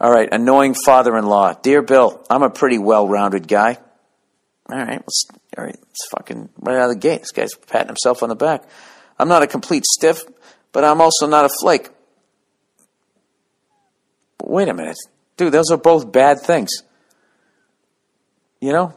[0.00, 2.24] All right, annoying father-in-law, dear Bill.
[2.30, 3.78] I'm a pretty well-rounded guy.
[4.70, 5.26] All right, let's,
[5.56, 7.20] all right, it's fucking right out of the gate.
[7.20, 8.62] This guy's patting himself on the back.
[9.18, 10.22] I'm not a complete stiff,
[10.70, 11.88] but I'm also not a flake.
[14.44, 14.98] Wait a minute.
[15.36, 16.70] Dude, those are both bad things.
[18.60, 18.94] You know?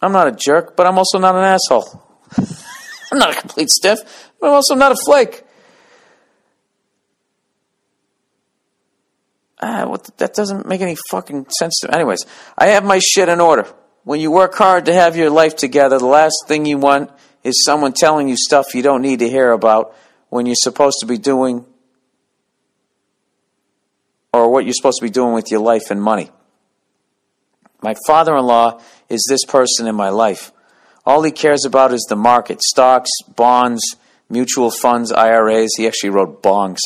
[0.00, 2.00] I'm not a jerk, but I'm also not an asshole.
[3.12, 5.42] I'm not a complete stiff, but I'm also not a flake.
[9.64, 11.94] Ah, what that doesn't make any fucking sense to me.
[11.94, 12.26] Anyways,
[12.58, 13.66] I have my shit in order.
[14.02, 17.12] When you work hard to have your life together, the last thing you want
[17.44, 19.94] is someone telling you stuff you don't need to hear about
[20.30, 21.64] when you're supposed to be doing
[24.32, 26.30] or what you're supposed to be doing with your life and money.
[27.80, 30.50] My father in law is this person in my life.
[31.06, 33.82] All he cares about is the market stocks, bonds,
[34.28, 35.74] mutual funds, IRAs.
[35.76, 36.80] He actually wrote bongs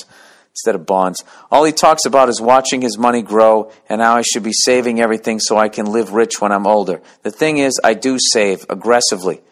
[0.56, 1.22] instead of bonds.
[1.50, 5.00] All he talks about is watching his money grow and how I should be saving
[5.00, 7.02] everything so I can live rich when I'm older.
[7.22, 9.42] The thing is, I do save aggressively.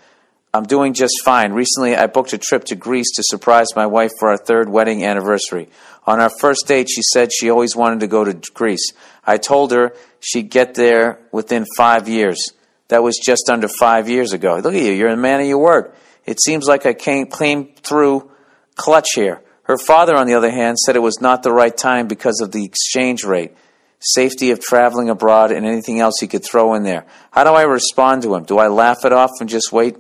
[0.55, 1.53] I'm doing just fine.
[1.53, 5.05] Recently, I booked a trip to Greece to surprise my wife for our third wedding
[5.05, 5.69] anniversary.
[6.07, 8.93] On our first date, she said she always wanted to go to Greece.
[9.27, 12.53] I told her she'd get there within five years.
[12.89, 14.57] That was just under five years ago.
[14.57, 15.93] Look at you, you're a man of your word.
[16.25, 18.31] It seems like I came, came through
[18.77, 19.43] clutch here.
[19.65, 22.53] Her father, on the other hand, said it was not the right time because of
[22.53, 23.53] the exchange rate,
[23.99, 27.07] safety of traveling abroad, and anything else he could throw in there.
[27.31, 28.45] How do I respond to him?
[28.45, 29.97] Do I laugh it off and just wait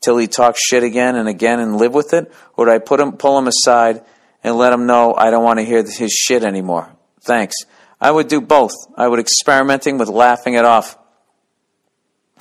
[0.00, 2.32] till he talks shit again and again and live with it?
[2.56, 4.04] Or do I put him, pull him aside
[4.44, 6.94] and let him know I don't want to hear his shit anymore?
[7.22, 7.56] Thanks.
[8.00, 8.74] I would do both.
[8.96, 10.96] I would experimenting with laughing it off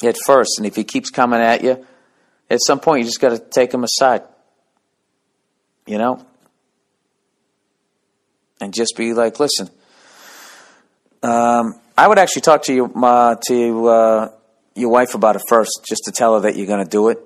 [0.04, 1.84] at first, and if he keeps coming at you,
[2.50, 4.22] at some point you just got to take him aside.
[5.86, 6.26] You know?
[8.62, 9.70] And just be like, listen,
[11.22, 14.32] um, I would actually talk to you, uh, to uh,
[14.76, 17.20] your wife about it first, just to tell her that you're going to do it,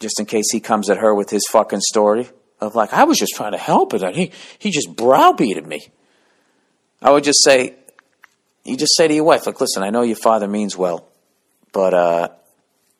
[0.00, 2.28] just in case he comes at her with his fucking story
[2.60, 5.88] of like, I was just trying to help it, and he he just browbeated me.
[7.02, 7.74] I would just say,
[8.64, 11.08] you just say to your wife, like, listen, I know your father means well,
[11.72, 12.28] but uh,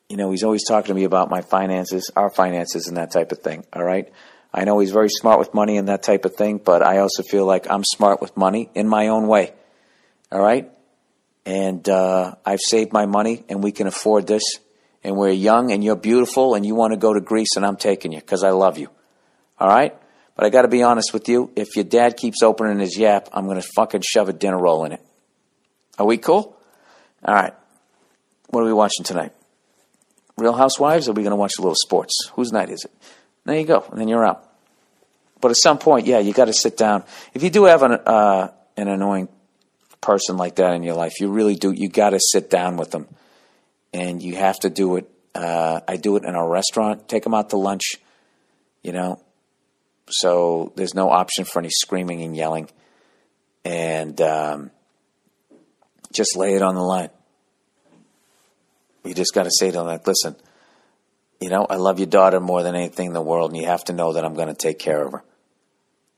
[0.09, 3.31] you know he's always talking to me about my finances, our finances, and that type
[3.31, 3.65] of thing.
[3.73, 4.11] All right.
[4.53, 7.23] I know he's very smart with money and that type of thing, but I also
[7.23, 9.53] feel like I'm smart with money in my own way.
[10.31, 10.71] All right?
[11.45, 14.43] And uh, I've saved my money and we can afford this.
[15.03, 17.77] And we're young and you're beautiful and you want to go to Greece and I'm
[17.77, 18.89] taking you because I love you.
[19.59, 19.95] All right?
[20.35, 21.51] But I got to be honest with you.
[21.55, 24.85] If your dad keeps opening his yap, I'm going to fucking shove a dinner roll
[24.85, 25.01] in it.
[25.97, 26.57] Are we cool?
[27.23, 27.53] All right.
[28.49, 29.33] What are we watching tonight?
[30.37, 31.07] Real Housewives?
[31.07, 32.29] Or are we going to watch a little sports?
[32.33, 32.91] Whose night is it?
[33.47, 33.85] There you go.
[33.91, 34.43] And then you're out.
[35.39, 37.05] But at some point, yeah, you got to sit down.
[37.33, 39.29] If you do have an uh, an annoying
[40.01, 41.71] person like that in your life, you really do.
[41.71, 43.07] You got to sit down with them,
[43.93, 45.09] and you have to do it.
[45.33, 47.07] Uh, I do it in a restaurant.
[47.07, 47.83] Take them out to lunch.
[48.83, 49.21] You know,
[50.09, 52.69] so there's no option for any screaming and yelling,
[53.63, 54.71] and um,
[56.11, 57.11] just lay it on the line.
[59.05, 60.35] You just got to say to them, like, listen,
[61.39, 63.83] you know, I love your daughter more than anything in the world, and you have
[63.85, 65.23] to know that I'm going to take care of her.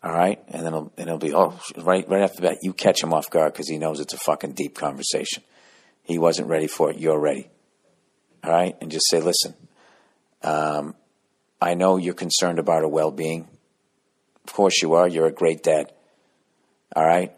[0.02, 3.04] All right, and then it'll, and it'll be oh, right, right after that, you catch
[3.04, 5.44] him off guard because he knows it's a fucking deep conversation.
[6.04, 6.98] He wasn't ready for it.
[6.98, 7.50] You're ready.
[8.44, 9.54] All right, and just say, listen,
[10.42, 10.96] um,
[11.62, 13.48] I know you're concerned about her well-being,
[14.46, 15.08] Of course you are.
[15.08, 15.92] You're a great dad.
[16.96, 17.34] All right?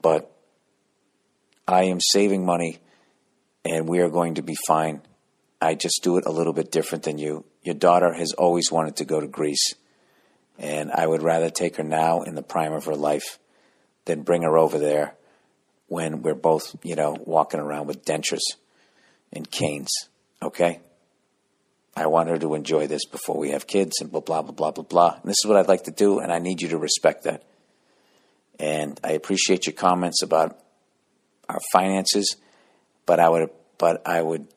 [0.00, 0.30] But
[1.68, 2.78] I am saving money
[3.64, 5.02] and we are going to be fine.
[5.62, 7.44] I just do it a little bit different than you.
[7.62, 9.74] Your daughter has always wanted to go to Greece,
[10.58, 13.38] and I would rather take her now in the prime of her life
[14.04, 15.14] than bring her over there
[15.86, 18.56] when we're both, you know, walking around with dentures
[19.32, 19.90] and canes.
[20.42, 20.80] Okay?
[21.94, 24.70] I want her to enjoy this before we have kids and blah, blah, blah, blah,
[24.70, 25.14] blah, blah.
[25.22, 27.44] And this is what I'd like to do, and I need you to respect that.
[28.58, 30.58] And I appreciate your comments about
[31.48, 32.36] our finances,
[33.06, 34.48] but I would, but I would,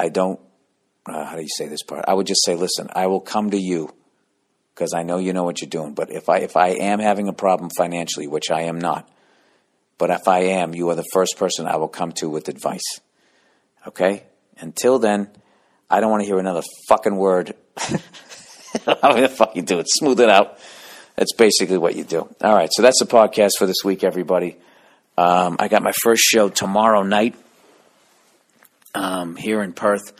[0.00, 0.40] I don't,
[1.06, 2.06] uh, how do you say this part?
[2.08, 3.94] I would just say, listen, I will come to you
[4.74, 5.92] because I know you know what you're doing.
[5.92, 9.06] But if I, if I am having a problem financially, which I am not,
[9.98, 13.00] but if I am, you are the first person I will come to with advice.
[13.86, 14.22] Okay?
[14.58, 15.28] Until then,
[15.90, 17.54] I don't want to hear another fucking word.
[17.76, 19.86] How the fuck you do it?
[19.88, 20.58] Smooth it out.
[21.16, 22.20] That's basically what you do.
[22.40, 24.56] All right, so that's the podcast for this week, everybody.
[25.18, 27.34] Um, I got my first show tomorrow night
[28.94, 30.12] um, here in Perth.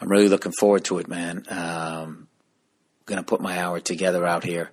[0.00, 1.44] I'm really looking forward to it, man.
[1.48, 2.28] Um,
[3.06, 4.70] going to put my hour together out here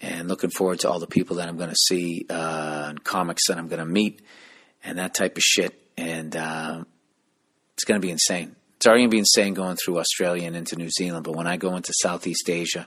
[0.00, 3.48] and looking forward to all the people that I'm going to see uh, and comics
[3.48, 4.22] that I'm going to meet
[4.82, 5.74] and that type of shit.
[5.96, 6.84] And uh,
[7.74, 8.56] it's going to be insane.
[8.76, 11.58] It's already to be insane going through Australia and into New Zealand, but when I
[11.58, 12.86] go into Southeast Asia,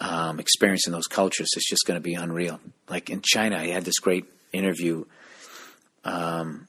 [0.00, 2.60] um, experiencing those cultures, it's just going to be unreal.
[2.88, 5.04] Like in China, I had this great interview
[6.04, 6.68] um,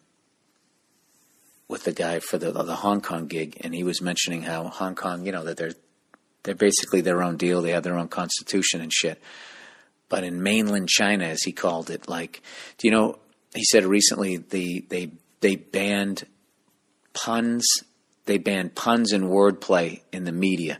[1.67, 4.95] with the guy for the the Hong Kong gig, and he was mentioning how Hong
[4.95, 5.73] Kong, you know, that they're
[6.43, 7.61] they're basically their own deal.
[7.61, 9.21] They have their own constitution and shit.
[10.07, 12.41] But in mainland China, as he called it, like,
[12.77, 13.19] do you know?
[13.53, 15.11] He said recently the they
[15.41, 16.25] they banned
[17.13, 17.65] puns.
[18.25, 20.79] They banned puns and wordplay in the media,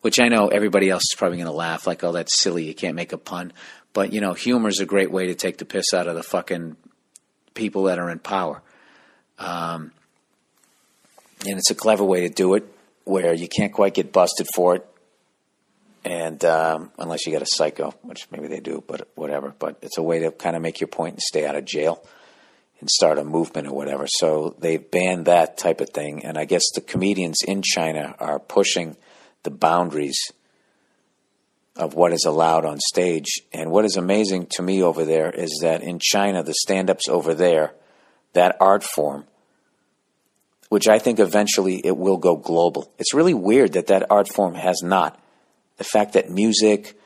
[0.00, 2.64] which I know everybody else is probably going to laugh like, "Oh, that's silly.
[2.64, 3.52] You can't make a pun."
[3.92, 6.22] But you know, humor is a great way to take the piss out of the
[6.22, 6.76] fucking
[7.54, 8.62] people that are in power.
[9.38, 9.92] Um,
[11.46, 12.64] and it's a clever way to do it
[13.04, 14.86] where you can't quite get busted for it
[16.04, 19.54] and um, unless you got a psycho which maybe they do but whatever.
[19.58, 22.04] But it's a way to kind of make your point and stay out of jail
[22.80, 24.06] and start a movement or whatever.
[24.08, 28.38] So they've banned that type of thing and i guess the comedians in china are
[28.38, 28.96] pushing
[29.42, 30.18] the boundaries
[31.76, 33.40] of what is allowed on stage.
[33.52, 37.34] And what is amazing to me over there is that in china the stand-ups over
[37.34, 37.74] there
[38.32, 39.24] that art form
[40.74, 42.90] which I think eventually it will go global.
[42.98, 45.16] It's really weird that that art form has not.
[45.76, 46.98] The fact that music,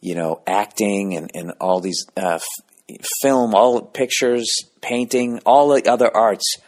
[0.00, 4.46] you know, acting and, and all these uh, f- film, all pictures,
[4.80, 6.58] painting, all the other arts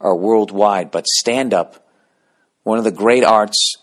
[0.00, 1.86] are worldwide, but stand up,
[2.62, 3.74] one of the great arts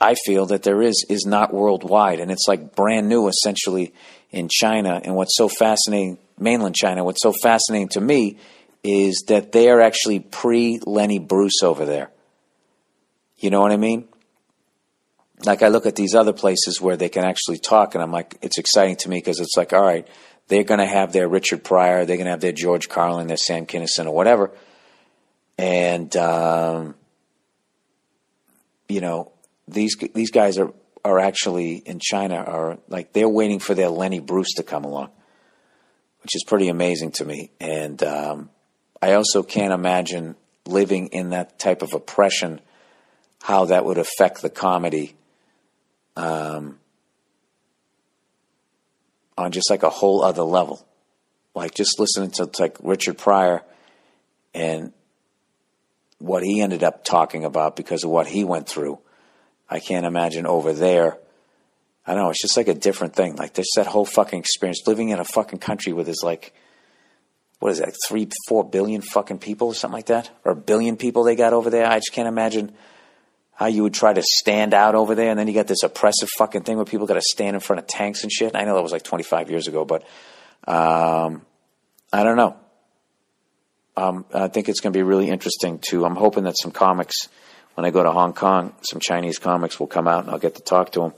[0.00, 2.20] I feel that there is, is not worldwide.
[2.20, 3.92] And it's like brand new essentially
[4.30, 5.00] in China.
[5.02, 8.38] And what's so fascinating, mainland China, what's so fascinating to me
[8.82, 12.10] is that they are actually pre Lenny Bruce over there.
[13.38, 14.08] You know what I mean?
[15.44, 18.36] Like I look at these other places where they can actually talk, and I'm like,
[18.42, 20.06] it's exciting to me because it's like, all right,
[20.48, 23.38] they're going to have their Richard Pryor, they're going to have their George Carlin, their
[23.38, 24.50] Sam Kinison, or whatever,
[25.56, 26.94] and um,
[28.88, 29.32] you know,
[29.68, 34.20] these these guys are are actually in China are like they're waiting for their Lenny
[34.20, 35.10] Bruce to come along,
[36.22, 38.02] which is pretty amazing to me, and.
[38.02, 38.50] Um,
[39.02, 40.36] I also can't imagine
[40.66, 42.60] living in that type of oppression,
[43.42, 45.14] how that would affect the comedy
[46.16, 46.78] um,
[49.38, 50.86] on just like a whole other level.
[51.54, 53.62] Like just listening to like Richard Pryor
[54.54, 54.92] and
[56.18, 58.98] what he ended up talking about because of what he went through.
[59.68, 61.18] I can't imagine over there.
[62.06, 62.30] I don't know.
[62.30, 63.36] It's just like a different thing.
[63.36, 66.52] Like there's that whole fucking experience living in a fucking country with his like
[67.60, 70.30] what is that, three, four billion fucking people or something like that?
[70.44, 71.86] Or a billion people they got over there?
[71.86, 72.72] I just can't imagine
[73.52, 75.28] how you would try to stand out over there.
[75.28, 77.80] And then you got this oppressive fucking thing where people got to stand in front
[77.80, 78.56] of tanks and shit.
[78.56, 80.04] I know that was like 25 years ago, but
[80.66, 81.42] um,
[82.10, 82.56] I don't know.
[83.94, 86.06] Um, I think it's going to be really interesting too.
[86.06, 87.28] I'm hoping that some comics,
[87.74, 90.54] when I go to Hong Kong, some Chinese comics will come out and I'll get
[90.54, 91.12] to talk to them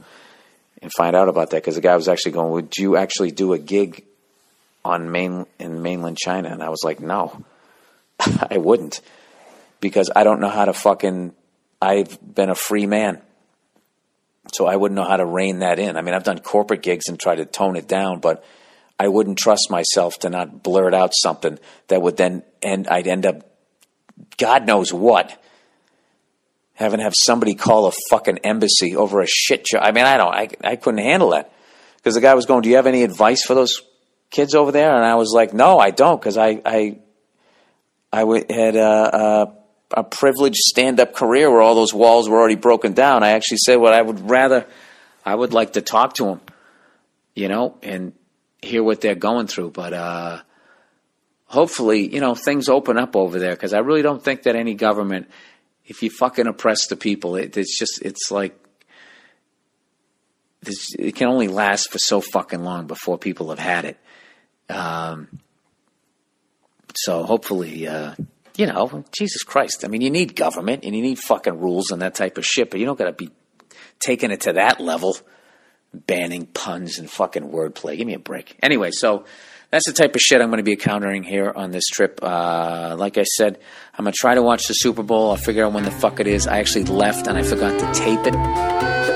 [0.81, 1.59] and find out about that.
[1.59, 4.05] Because the guy was actually going, "Would you actually do a gig
[4.85, 7.45] on main in mainland China, and I was like, no,
[8.51, 9.01] I wouldn't,
[9.81, 11.35] because I don't know how to fucking.
[11.81, 13.21] I've been a free man,
[14.53, 15.97] so I wouldn't know how to rein that in.
[15.97, 18.45] I mean, I've done corporate gigs and tried to tone it down, but
[18.99, 22.87] I wouldn't trust myself to not blurt out something that would then end.
[22.89, 23.43] I'd end up,
[24.39, 25.39] God knows what.
[26.75, 29.79] Having to have somebody call a fucking embassy over a shit show.
[29.79, 30.35] I mean, I don't.
[30.35, 31.53] I I couldn't handle that
[31.97, 33.83] because the guy was going, "Do you have any advice for those
[34.33, 36.99] kids over there?" And I was like, "No, I don't, because I I
[38.13, 39.55] I w- had a, a,
[39.97, 43.23] a privileged stand up career where all those walls were already broken down.
[43.23, 44.67] I actually said what I would rather,
[45.25, 46.41] I would like to talk to them,
[47.35, 48.13] you know, and
[48.61, 49.71] hear what they're going through.
[49.71, 50.43] But uh,
[51.47, 54.75] hopefully, you know, things open up over there because I really don't think that any
[54.75, 55.31] government,
[55.87, 58.59] if you fucking oppress the people, it, it's just, it's like,
[60.99, 63.97] it can only last for so fucking long before people have had it.
[64.73, 65.41] Um,
[66.95, 68.15] so hopefully, uh,
[68.57, 69.85] you know, Jesus Christ.
[69.85, 72.71] I mean, you need government and you need fucking rules and that type of shit,
[72.71, 73.31] but you don't got to be
[73.99, 75.17] taking it to that level,
[75.95, 77.97] banning puns and fucking wordplay.
[77.97, 78.57] Give me a break.
[78.63, 79.25] Anyway, so
[79.71, 82.21] that's the type of shit I'm going to be encountering here on this trip.
[82.23, 83.59] Uh, like I said,
[83.97, 85.31] I'm going to try to watch the Super Bowl.
[85.31, 86.47] I'll figure out when the fuck it is.
[86.47, 89.12] I actually left and I forgot to tape it.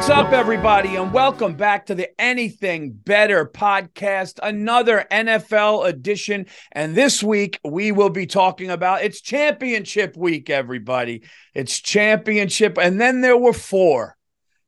[0.00, 6.46] What's up, everybody, and welcome back to the Anything Better podcast, another NFL edition.
[6.72, 11.24] And this week, we will be talking about it's championship week, everybody.
[11.52, 12.78] It's championship.
[12.78, 14.16] And then there were four.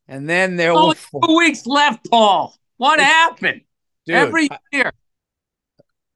[0.07, 1.23] And then there were four.
[1.23, 2.55] two weeks left, Paul.
[2.77, 3.63] What happened?
[4.05, 4.93] Dude, Every year.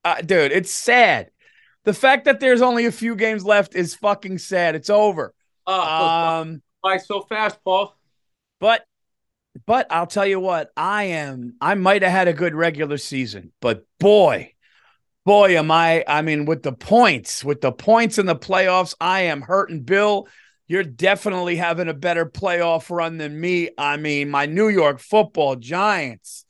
[0.05, 1.31] uh, dude, it's sad.
[1.85, 4.75] The fact that there's only a few games left is fucking sad.
[4.75, 5.33] It's over.
[5.67, 7.97] Oh, Um, why so fast, Paul?
[8.61, 8.85] But
[9.67, 13.53] but I'll tell you what, I am I might have had a good regular season,
[13.61, 14.53] but boy,
[15.25, 19.23] boy am I I mean with the points, with the points in the playoffs, I
[19.23, 20.29] am hurting Bill.
[20.69, 23.71] You're definitely having a better playoff run than me.
[23.79, 26.45] I mean, my New York Football Giants.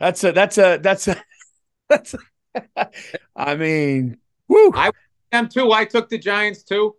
[0.00, 1.22] That's a that's a that's a
[1.88, 2.88] that's a,
[3.36, 4.18] I mean,
[4.48, 4.72] woo.
[4.74, 4.90] I-
[5.32, 5.72] Them too.
[5.72, 6.94] I took the Giants too.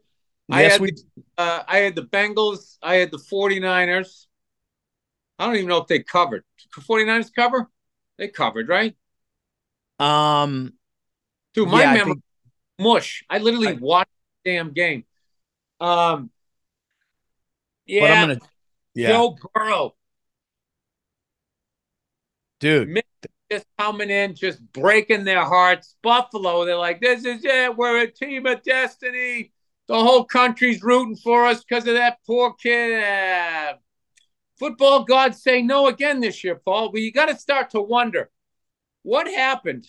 [0.52, 0.92] I yes, had we
[1.38, 2.78] Uh, I had the Bengals.
[2.82, 4.28] I had the 49ers.
[5.38, 6.44] I don't even know if they covered.
[6.74, 7.70] 49ers cover?
[8.18, 8.96] They covered, right?
[10.00, 10.74] um
[11.54, 12.24] Dude, my yeah, I memory think-
[12.80, 13.24] mush.
[13.30, 14.10] I literally I- watched
[14.44, 15.06] the damn game.
[15.80, 16.30] Um,
[17.88, 18.40] but yeah, I'm gonna
[18.94, 19.96] yeah, Joe Burrow
[22.60, 23.02] dude.
[23.52, 25.96] just coming in, just breaking their hearts.
[26.02, 27.76] Buffalo, they're like, this is it.
[27.78, 29.52] We're a team of destiny.
[29.88, 33.76] The whole country's rooting for us because of that poor kid.
[34.58, 36.92] Football gods say no again this year, Paul.
[36.92, 38.30] But you got to start to wonder
[39.04, 39.88] what happened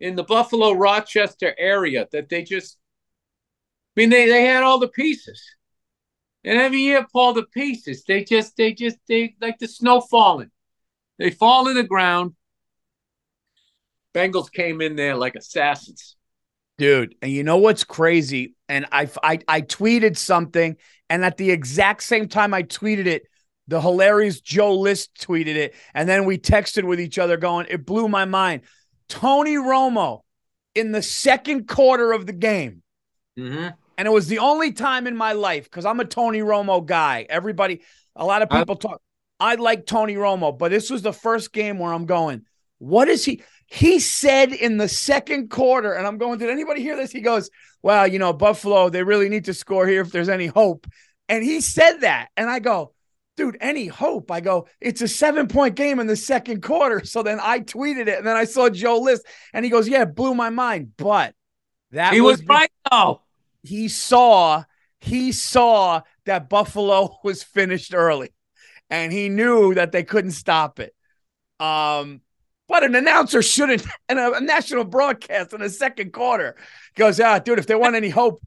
[0.00, 2.76] in the Buffalo Rochester area that they just,
[3.96, 5.42] I mean, they, they had all the pieces.
[6.44, 10.50] And every year, Paul, the pieces, they just, they just, they like the snow falling.
[11.18, 12.34] They fall in the ground.
[14.12, 16.16] Bengals came in there like assassins.
[16.78, 18.56] Dude, and you know what's crazy?
[18.68, 20.76] And I, I I tweeted something,
[21.08, 23.22] and at the exact same time I tweeted it,
[23.68, 27.86] the hilarious Joe List tweeted it, and then we texted with each other, going, "It
[27.86, 28.62] blew my mind."
[29.08, 30.20] Tony Romo
[30.74, 32.82] in the second quarter of the game,
[33.38, 33.68] Mm-hmm.
[33.98, 37.26] and it was the only time in my life because I'm a Tony Romo guy.
[37.28, 37.82] Everybody,
[38.16, 39.00] a lot of I- people talk.
[39.40, 42.42] I like Tony Romo, but this was the first game where I'm going,
[42.78, 43.42] what is he?
[43.66, 47.10] He said in the second quarter, and I'm going, did anybody hear this?
[47.10, 47.50] He goes,
[47.82, 50.86] well, you know, Buffalo, they really need to score here if there's any hope.
[51.28, 52.28] And he said that.
[52.36, 52.92] And I go,
[53.36, 54.30] dude, any hope?
[54.30, 57.04] I go, it's a seven point game in the second quarter.
[57.04, 60.02] So then I tweeted it, and then I saw Joe List, and he goes, yeah,
[60.02, 60.92] it blew my mind.
[60.96, 61.34] But
[61.92, 63.22] that He was be- right though.
[63.62, 64.64] he saw
[65.00, 68.30] he saw that Buffalo was finished early
[68.88, 70.94] and he knew that they couldn't stop it.
[71.60, 72.20] Um
[72.68, 76.56] but an announcer shouldn't and a, a national broadcast in the second quarter
[76.94, 78.40] goes, ah, dude, if they want any hope,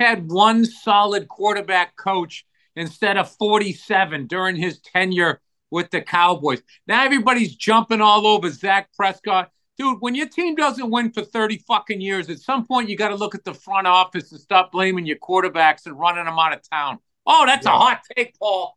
[0.00, 2.44] Had one solid quarterback coach
[2.78, 5.40] instead of 47 during his tenure
[5.70, 6.62] with the Cowboys.
[6.86, 9.50] Now everybody's jumping all over Dak Prescott.
[9.76, 13.08] Dude, when your team doesn't win for 30 fucking years, at some point you got
[13.08, 16.52] to look at the front office and stop blaming your quarterbacks and running them out
[16.52, 16.98] of town.
[17.26, 18.76] Oh, that's a hot take, Paul.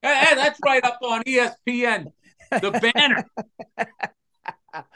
[0.00, 2.12] Hey, that's right up on ESPN.
[2.50, 3.24] The banner.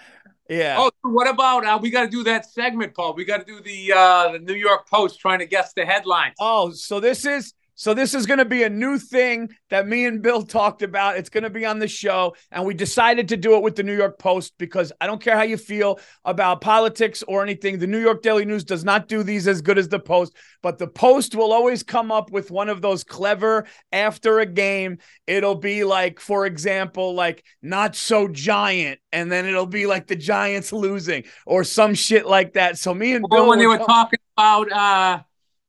[0.48, 0.77] yeah.
[0.78, 3.15] Oh, what about uh, we got to do that segment, Paul?
[3.15, 6.35] We got to do the uh, the New York Post trying to guess the headlines.
[6.39, 10.05] Oh, so this is So this is going to be a new thing that me
[10.05, 11.17] and Bill talked about.
[11.17, 13.85] It's going to be on the show, and we decided to do it with the
[13.85, 17.79] New York Post because I don't care how you feel about politics or anything.
[17.79, 20.79] The New York Daily News does not do these as good as the Post, but
[20.79, 24.99] the Post will always come up with one of those clever after a game.
[25.29, 30.17] It'll be like, for example, like not so giant, and then it'll be like the
[30.17, 32.77] Giants losing or some shit like that.
[32.77, 35.23] So me and Bill Or when they were talking about, uh,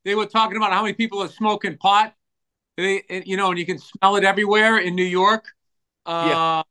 [0.04, 2.14] they were talking about how many people are smoking pot.
[2.76, 5.44] They, you know, and you can smell it everywhere in New York.
[6.06, 6.62] Uh, Yeah.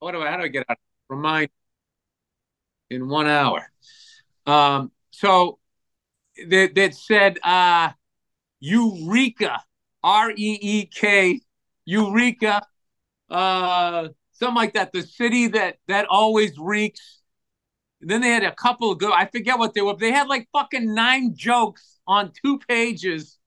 [0.00, 0.30] What do I?
[0.30, 0.78] How do I get out?
[1.08, 1.50] Remind
[2.90, 3.70] in one hour.
[4.46, 5.58] Um, so
[6.48, 7.90] that that said, uh,
[8.60, 9.62] Eureka,
[10.02, 11.40] R E E K,
[11.84, 12.62] Eureka,
[13.30, 14.92] uh, something like that.
[14.92, 17.19] The city that that always reeks.
[18.00, 19.12] Then they had a couple of good.
[19.12, 19.94] I forget what they were.
[19.94, 23.38] They had like fucking nine jokes on two pages,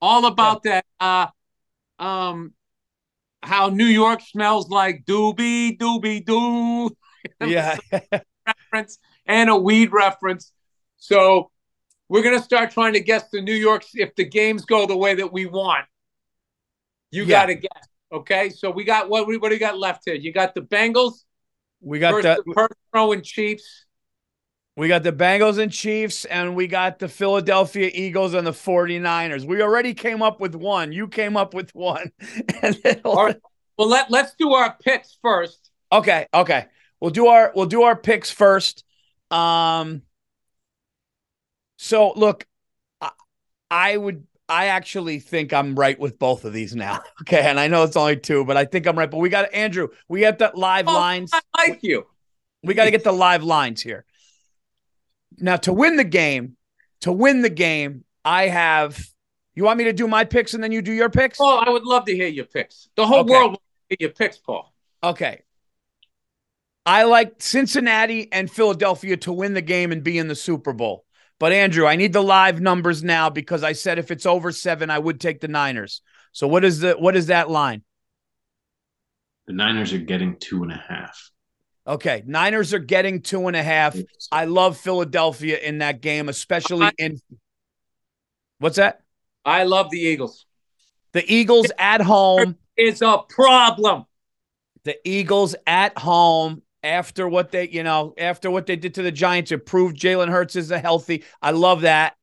[0.00, 0.84] all about that.
[0.98, 1.26] Uh,
[1.98, 2.54] um,
[3.42, 6.90] how New York smells like doobie doobie doo
[7.46, 7.76] yeah.
[8.46, 10.52] reference and a weed reference.
[10.96, 11.50] So
[12.08, 15.14] we're gonna start trying to guess the New York if the games go the way
[15.14, 15.84] that we want.
[17.10, 17.40] You Yeah.
[17.40, 17.88] got to guess.
[18.12, 19.26] Okay, so we got what?
[19.26, 20.14] We what do you got left here?
[20.14, 21.24] You got the Bengals
[21.80, 23.86] we got versus the first throwing Chiefs.
[24.76, 29.44] We got the Bengals and Chiefs, and we got the Philadelphia Eagles and the 49ers.
[29.44, 30.92] We already came up with one.
[30.92, 32.12] You came up with one.
[32.62, 33.36] And right.
[33.76, 35.70] Well, let let's do our picks first.
[35.90, 36.66] okay, okay.
[37.00, 38.84] We'll do our we'll do our picks first.
[39.30, 40.02] Um
[41.78, 42.46] so look,
[43.00, 43.10] I,
[43.70, 47.02] I would I actually think I'm right with both of these now.
[47.22, 49.10] Okay, and I know it's only two, but I think I'm right.
[49.10, 51.30] But we got Andrew, we got the live Oh, lines.
[51.32, 52.06] I like you.
[52.62, 54.04] We got to get the live lines here.
[55.38, 56.56] Now, to win the game,
[57.02, 58.98] to win the game, I have.
[59.54, 61.38] You want me to do my picks and then you do your picks?
[61.40, 62.88] Oh, I would love to hear your picks.
[62.96, 63.32] The whole Okay.
[63.32, 64.72] world will hear your picks, Paul.
[65.02, 65.42] Okay.
[66.86, 71.04] I like Cincinnati and Philadelphia to win the game and be in the Super Bowl.
[71.40, 74.90] But Andrew, I need the live numbers now because I said if it's over seven,
[74.90, 76.02] I would take the Niners.
[76.32, 77.82] So what is the what is that line?
[79.46, 81.30] The Niners are getting two and a half.
[81.86, 83.96] Okay, Niners are getting two and a half.
[84.30, 87.18] I love Philadelphia in that game, especially in.
[88.58, 89.00] What's that?
[89.42, 90.44] I love the Eagles.
[91.12, 92.56] The Eagles at home.
[92.76, 94.04] is a problem.
[94.84, 99.12] The Eagles at home after what they, you know, after what they did to the
[99.12, 101.24] Giants, it proved Jalen Hurts is a healthy.
[101.42, 102.16] I love that,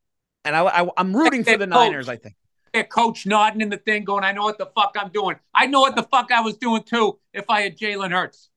[0.46, 1.70] and I, I I'm rooting for the coach.
[1.70, 2.10] Niners.
[2.10, 2.36] I think.
[2.74, 5.38] Their coach nodding in the thing, going, "I know what the fuck I'm doing.
[5.54, 8.50] I know what the fuck I was doing too if I had Jalen Hurts."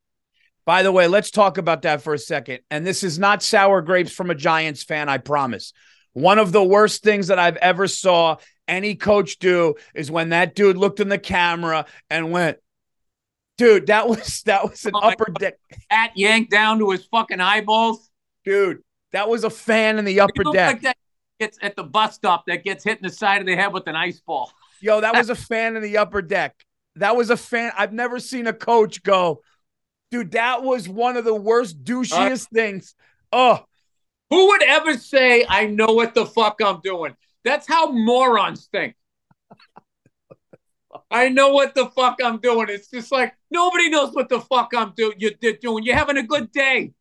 [0.67, 2.61] By the way, let's talk about that for a second.
[2.71, 5.73] And this is not sour grapes from a Giants fan, I promise.
[6.13, 8.37] One of the worst things that I've ever saw
[8.69, 12.59] any coach do is when that dude looked in the camera and went,
[13.61, 15.59] "Dude, that was that was an Oh upper deck,
[15.91, 18.09] Hat yanked down to his fucking eyeballs.
[18.45, 18.83] dude.
[19.13, 20.73] That was a fan in the upper deck.
[20.75, 20.97] like that
[21.39, 23.87] gets at the bus stop that gets hit in the side of the head with
[23.87, 24.51] an ice ball.
[24.81, 26.65] Yo, that was a fan in the upper deck.
[26.97, 27.73] That was a fan.
[27.77, 29.43] I've never seen a coach go,
[30.11, 30.31] dude.
[30.31, 32.95] That was one of the worst douchiest uh, things.
[33.31, 33.63] Oh,
[34.31, 37.15] Who would ever say, "I know what the fuck I'm doing"?
[37.45, 38.95] That's how morons think.
[41.11, 42.69] I know what the fuck I'm doing.
[42.69, 45.15] It's just like nobody knows what the fuck I'm doing.
[45.19, 45.85] you're, you're doing.
[45.85, 46.93] You're having a good day.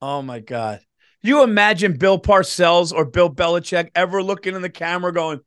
[0.00, 0.80] Oh my God.
[1.22, 5.40] You imagine Bill Parcells or Bill Belichick ever looking in the camera going,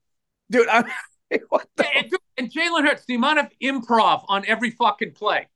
[0.50, 0.86] dude, I'm
[1.50, 5.48] what the And, and Jalen Hurts, the amount of improv on every fucking play,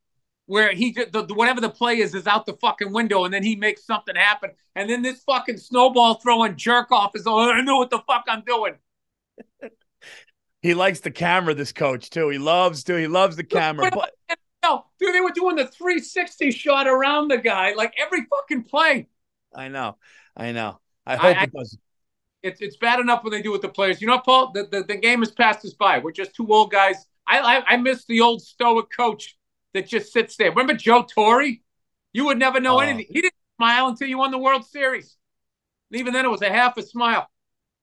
[0.46, 3.44] where he just the, whatever the play is is out the fucking window, and then
[3.44, 7.62] he makes something happen, and then this fucking snowball throwing jerk off is oh I
[7.62, 8.76] know what the fuck I'm doing.
[10.62, 12.30] he likes the camera, this coach too.
[12.30, 13.90] He loves to, he loves the camera.
[13.94, 14.12] But
[14.64, 19.08] No, dude, they were doing the 360 shot around the guy like every fucking play.
[19.56, 19.98] I know,
[20.38, 20.80] I know.
[21.06, 21.82] I hope I- it doesn't.
[22.44, 24.02] It's it's bad enough when they do with the players.
[24.02, 26.00] You know, Paul, the, the, the game has passed us by.
[26.00, 27.06] We're just two old guys.
[27.28, 29.38] I, I I miss the old stoic coach
[29.76, 30.50] that just sits there.
[30.50, 31.44] Remember Joe Torre?
[32.14, 32.80] You would never know Oh.
[32.80, 33.06] anything.
[33.10, 35.16] He didn't smile until you won the World Series.
[35.92, 37.30] Even then, it was a half a smile.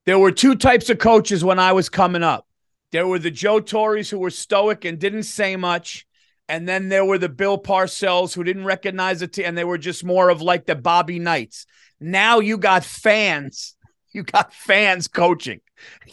[0.06, 2.47] There were two types of coaches when I was coming up.
[2.90, 6.06] There were the Joe Torres who were stoic and didn't say much.
[6.48, 10.02] And then there were the Bill Parcells who didn't recognize it, and they were just
[10.02, 11.66] more of like the Bobby Knights.
[12.00, 13.74] Now you got fans.
[14.10, 15.60] You got fans coaching.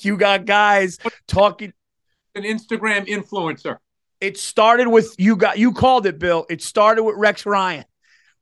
[0.01, 1.71] You got guys talking.
[2.35, 3.77] An Instagram influencer.
[4.19, 6.45] It started with you got you called it, Bill.
[6.49, 7.85] It started with Rex Ryan.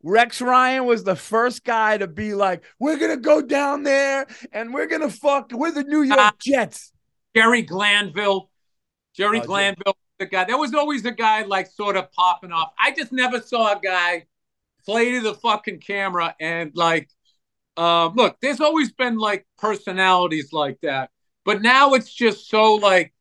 [0.01, 4.73] Rex Ryan was the first guy to be like, "We're gonna go down there and
[4.73, 5.51] we're gonna fuck.
[5.51, 6.33] We're the New York ah.
[6.39, 6.92] Jets."
[7.35, 8.49] Jerry Glanville.
[9.15, 10.45] Jerry Oh, Glanville, the guy.
[10.45, 12.73] There was always a guy like sort of popping off.
[12.79, 14.25] I just never saw a guy
[14.85, 17.09] play to the fucking camera and like,
[17.77, 18.37] uh, look.
[18.41, 21.11] There's always been like personalities like that,
[21.45, 23.13] but now it's just so like.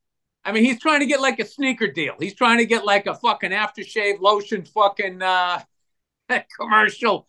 [0.44, 2.14] I mean, he's trying to get like a sneaker deal.
[2.18, 5.60] He's trying to get like a fucking aftershave lotion fucking uh,
[6.60, 7.26] commercial.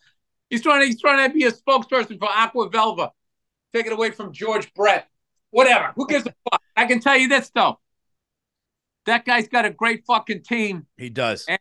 [0.50, 3.10] He's trying to he's trying to be a spokesperson for Aqua Velva.
[3.72, 5.08] Take it away from George Brett.
[5.54, 5.92] Whatever.
[5.94, 6.60] Who gives a fuck?
[6.76, 7.78] I can tell you this though.
[9.06, 10.86] That guy's got a great fucking team.
[10.96, 11.44] He does.
[11.46, 11.60] And-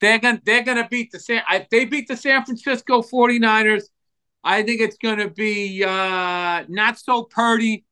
[0.00, 3.86] They're gonna they're gonna beat the San if they beat the San Francisco 49ers.
[4.44, 7.84] I think it's gonna be uh not so Purdy.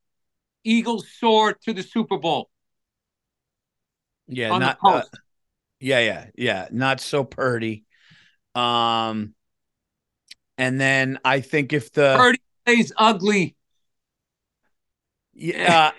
[0.63, 2.49] Eagles soar to the Super Bowl
[4.27, 5.01] Yeah, not uh,
[5.81, 7.83] yeah, yeah, yeah, not so purdy.
[8.55, 9.33] Um,
[10.57, 13.56] and then I think if the Purdy plays ugly.
[15.37, 15.91] Yeah,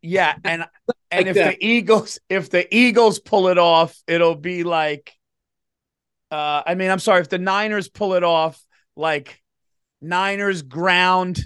[0.00, 0.64] yeah, and
[1.10, 1.58] and Like if that.
[1.60, 5.12] the Eagles if the Eagles pull it off, it'll be like,
[6.30, 8.62] uh, I mean, I'm sorry, if the Niners pull it off,
[8.96, 9.42] like
[10.00, 11.40] Niners ground,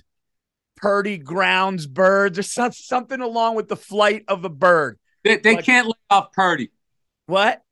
[0.76, 4.98] Purdy grounds birds, or some, something along with the flight of the bird.
[5.24, 6.70] They, they Like- can't lay off Purdy.
[7.26, 7.62] What?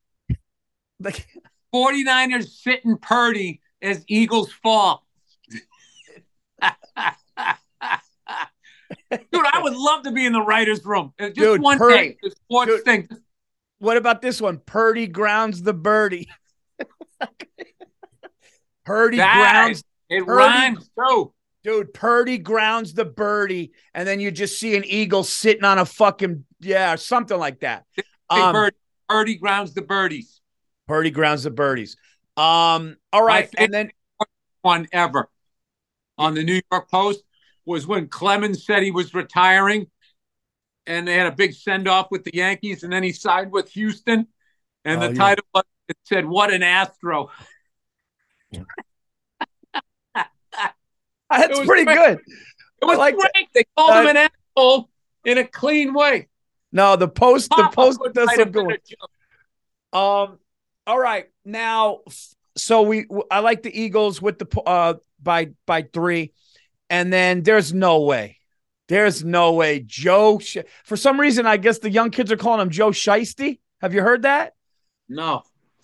[1.01, 1.27] Like
[1.75, 5.07] 49ers sitting Purdy as Eagles fall.
[9.11, 11.13] Dude, I would love to be in the writer's room.
[11.19, 12.19] Uh, Just Dude, one Purdy-.
[12.23, 12.85] The sports dude.
[12.85, 13.09] thing.
[13.79, 14.59] What about this one?
[14.59, 16.29] Purdy grounds the birdie.
[18.85, 21.33] Purdy That- grounds, It Purdy- rhymes too.
[21.63, 21.93] dude.
[21.95, 26.45] Purdy grounds the birdie, and then you just see an eagle sitting on a fucking
[26.61, 27.85] yeah, something like that.
[28.31, 28.77] Um, Purdy,
[29.09, 30.41] Purdy grounds the birdies.
[30.87, 31.97] Purdy grounds the birdies.
[32.37, 33.91] Um, all right, and then
[34.63, 35.29] One ever
[36.17, 37.23] on the New York Post
[37.69, 39.87] was when Clemens said he was retiring
[40.87, 43.71] and they had a big send off with the Yankees and then he signed with
[43.71, 44.27] Houston.
[44.85, 45.19] And Oh, the yeah.
[45.19, 47.31] title was, it said, What an Astro.
[51.31, 51.97] that's pretty great.
[51.97, 52.19] good.
[52.81, 53.33] It was I like that.
[53.55, 54.89] They called him Uh, an asshole
[55.25, 56.29] in a clean way.
[56.73, 58.67] No, the post, the post does write some good.
[58.67, 58.79] better one.
[58.87, 60.31] joke.
[60.31, 60.39] Um.
[60.87, 61.27] All right.
[61.45, 62.01] Now,
[62.57, 66.33] so we I like the Eagles with the uh by by three,
[66.91, 68.39] and then there's no way,
[68.89, 70.39] there's no way Joe.
[70.39, 73.61] Sh- For some reason, I guess the young kids are calling him Joe Shiesty.
[73.81, 74.55] Have you heard that?
[75.09, 75.43] No.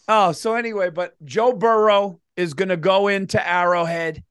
[0.08, 4.22] Oh, so anyway, but Joe Burrow is gonna go into Arrowhead,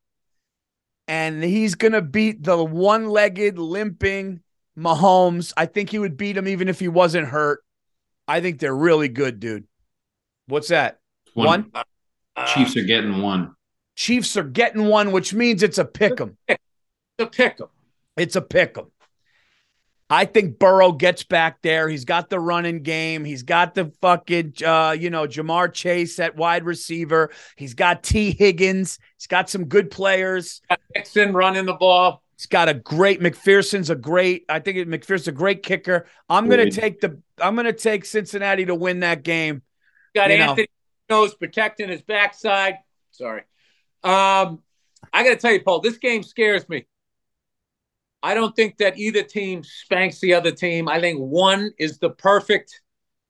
[1.07, 4.41] and he's gonna beat the one-legged, limping
[4.77, 5.53] Mahomes.
[5.57, 7.63] I think he would beat him even if he wasn't hurt.
[8.27, 9.65] I think they're really good, dude.
[10.47, 10.99] What's that?
[11.33, 11.71] One?
[12.47, 13.53] Chiefs are getting one.
[13.95, 16.37] Chiefs are getting one, which means it's a pick 'em.
[17.17, 17.67] The pick 'em.
[18.17, 18.87] It's a pick 'em.
[20.09, 21.89] I think Burrow gets back there.
[21.89, 23.23] He's got the running game.
[23.25, 27.31] He's got the fucking, uh, you know, Ja'Marr Chase at wide receiver.
[27.55, 28.99] He's got Tee Higgins.
[29.17, 30.61] He's got some good players.
[30.93, 32.21] Mixon running the ball.
[32.37, 34.45] He's got a great McPherson's a great.
[34.49, 36.05] I think McPherson's a great kicker.
[36.29, 36.73] I'm gonna Agreed.
[36.73, 37.19] take the.
[37.39, 39.61] I'm gonna take Cincinnati to win that game.
[40.13, 40.49] Got You know.
[40.49, 40.67] Anthony
[41.09, 42.75] Nose protecting his backside.
[43.11, 43.43] Sorry.
[44.03, 44.61] Um,
[45.11, 46.85] I got to tell you, Paul, this game scares me.
[48.21, 50.87] I don't think that either team spanks the other team.
[50.87, 52.81] I think one is the perfect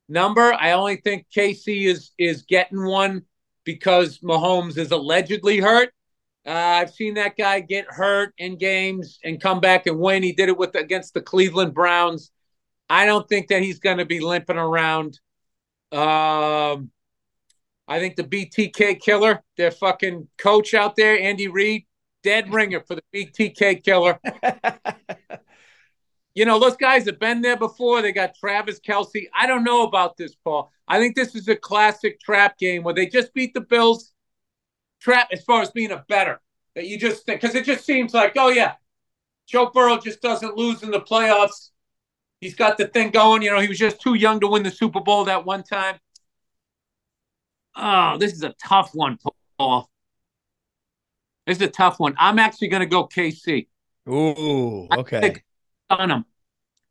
[0.07, 0.53] number.
[0.53, 3.23] I only think KC is is getting one
[3.63, 5.93] because Mahomes is allegedly hurt.
[6.45, 10.23] Uh, I've seen that guy get hurt in games and come back and win.
[10.23, 12.31] He did it with against the Cleveland Browns.
[12.89, 15.19] I don't think that he's going to be limping around.
[15.91, 16.91] Um,
[17.87, 21.85] I think the BTK killer, their fucking coach out there, Andy Reid,
[22.23, 24.19] dead ringer for the BTK killer.
[26.35, 28.01] You know, those guys have been there before.
[28.01, 29.27] They got Travis Kelce.
[29.35, 30.71] I don't know about this, Paul.
[30.87, 34.13] I think this is a classic trap game where they just beat the Bills.
[34.99, 36.39] Trap as far as being a better
[36.75, 38.73] that you just think because it just seems like, oh yeah,
[39.47, 41.69] Joe Burrow just doesn't lose in the playoffs.
[42.39, 43.41] He's got the thing going.
[43.41, 45.99] You know, he was just too young to win the Super Bowl that one time.
[47.75, 49.17] Oh, this is a tough one,
[49.57, 49.89] Paul.
[51.45, 52.15] This is a tough one.
[52.17, 53.67] I'm actually going to go KC
[54.07, 55.43] Ooh, okay.
[55.89, 56.25] on him.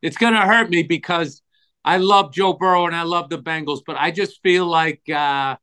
[0.02, 1.42] It's going to hurt me because
[1.84, 5.56] I love Joe Burrow and I love the Bengals, but I just feel like uh,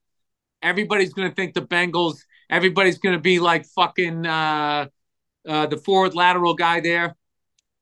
[0.61, 2.19] everybody's going to think the Bengals.
[2.49, 4.87] Everybody's going to be like fucking uh,
[5.47, 7.15] uh, the forward lateral guy there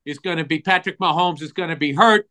[0.06, 2.30] is going to be Patrick Mahomes is going to be hurt.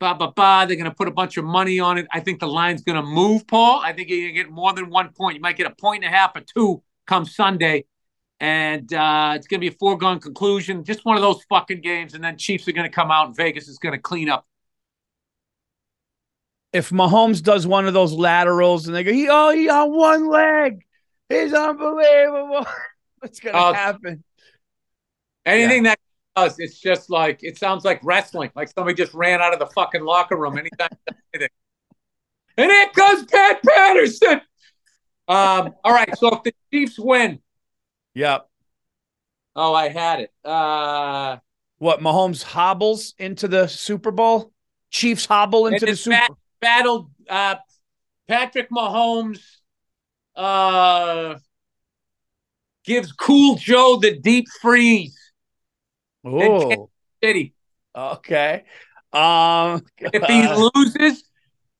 [0.00, 0.64] Ba ba ba.
[0.66, 2.06] They're going to put a bunch of money on it.
[2.12, 3.80] I think the line's going to move, Paul.
[3.82, 5.36] I think you're going to get more than one point.
[5.36, 7.84] You might get a point and a half or two come Sunday.
[8.40, 10.84] And uh, it's going to be a foregone conclusion.
[10.84, 12.14] Just one of those fucking games.
[12.14, 14.44] And then Chiefs are going to come out and Vegas is going to clean up.
[16.72, 20.28] If Mahomes does one of those laterals and they go, he oh he on one
[20.28, 20.84] leg,
[21.28, 22.66] he's unbelievable.
[23.20, 23.72] What's gonna Oh.
[23.72, 24.24] happen?
[25.46, 26.00] Anything that
[26.36, 28.50] does, it's just like, it sounds like wrestling.
[28.54, 30.88] Like somebody just ran out of the fucking locker room anytime.
[32.56, 34.40] And here comes Pat Patterson.
[35.26, 36.16] Um, all right.
[36.16, 37.40] So if the Chiefs win,
[38.14, 38.48] Yep.
[39.56, 40.32] oh, I had it.
[40.44, 41.38] Uh,
[41.78, 44.52] What Mahomes hobbles into the Super Bowl?
[44.90, 46.16] Chiefs hobble into the Super.
[46.16, 46.30] bat-
[46.60, 47.56] battle uh,
[48.28, 49.40] Patrick Mahomes
[50.36, 51.36] uh,
[52.84, 55.18] gives Cool Joe the deep freeze.
[56.24, 56.90] Oh,
[57.22, 57.54] City.
[57.94, 58.64] okay.
[59.12, 61.24] Um, If he loses,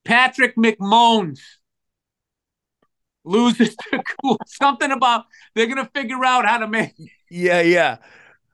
[0.05, 1.41] Patrick McMoans
[3.25, 4.39] loses to Cool.
[4.47, 6.93] Something about they're gonna figure out how to make
[7.31, 7.97] yeah, yeah.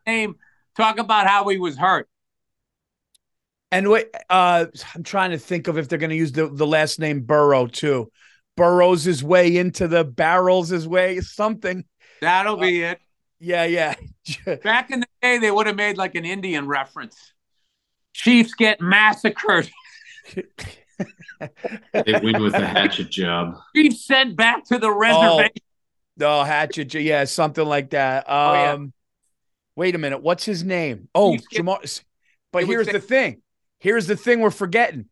[0.06, 0.36] name
[0.76, 2.08] talk about how he was hurt.
[3.72, 6.66] And wait, uh, I'm trying to think of if they're going to use the, the
[6.66, 8.10] last name Burrow too.
[8.56, 11.84] Burrows his way into the barrels his way, something.
[12.20, 13.00] That'll be it.
[13.40, 13.94] Yeah, yeah.
[14.62, 17.32] Back in the day, they would have made like an Indian reference.
[18.12, 19.70] Chiefs get massacred.
[21.94, 23.56] They win with a hatchet job.
[23.74, 25.50] Chiefs sent back to the reservation.
[26.20, 26.92] oh, Hatchet.
[26.94, 28.28] Yeah, something like that.
[28.28, 28.78] Um, Oh, yeah.
[29.76, 30.20] wait a minute.
[30.22, 31.08] What's his name?
[31.14, 32.02] Oh, Chiefs get- Ja'Marr.
[32.52, 33.40] But here's the- the thing.
[33.78, 35.06] Here's the thing we're forgetting.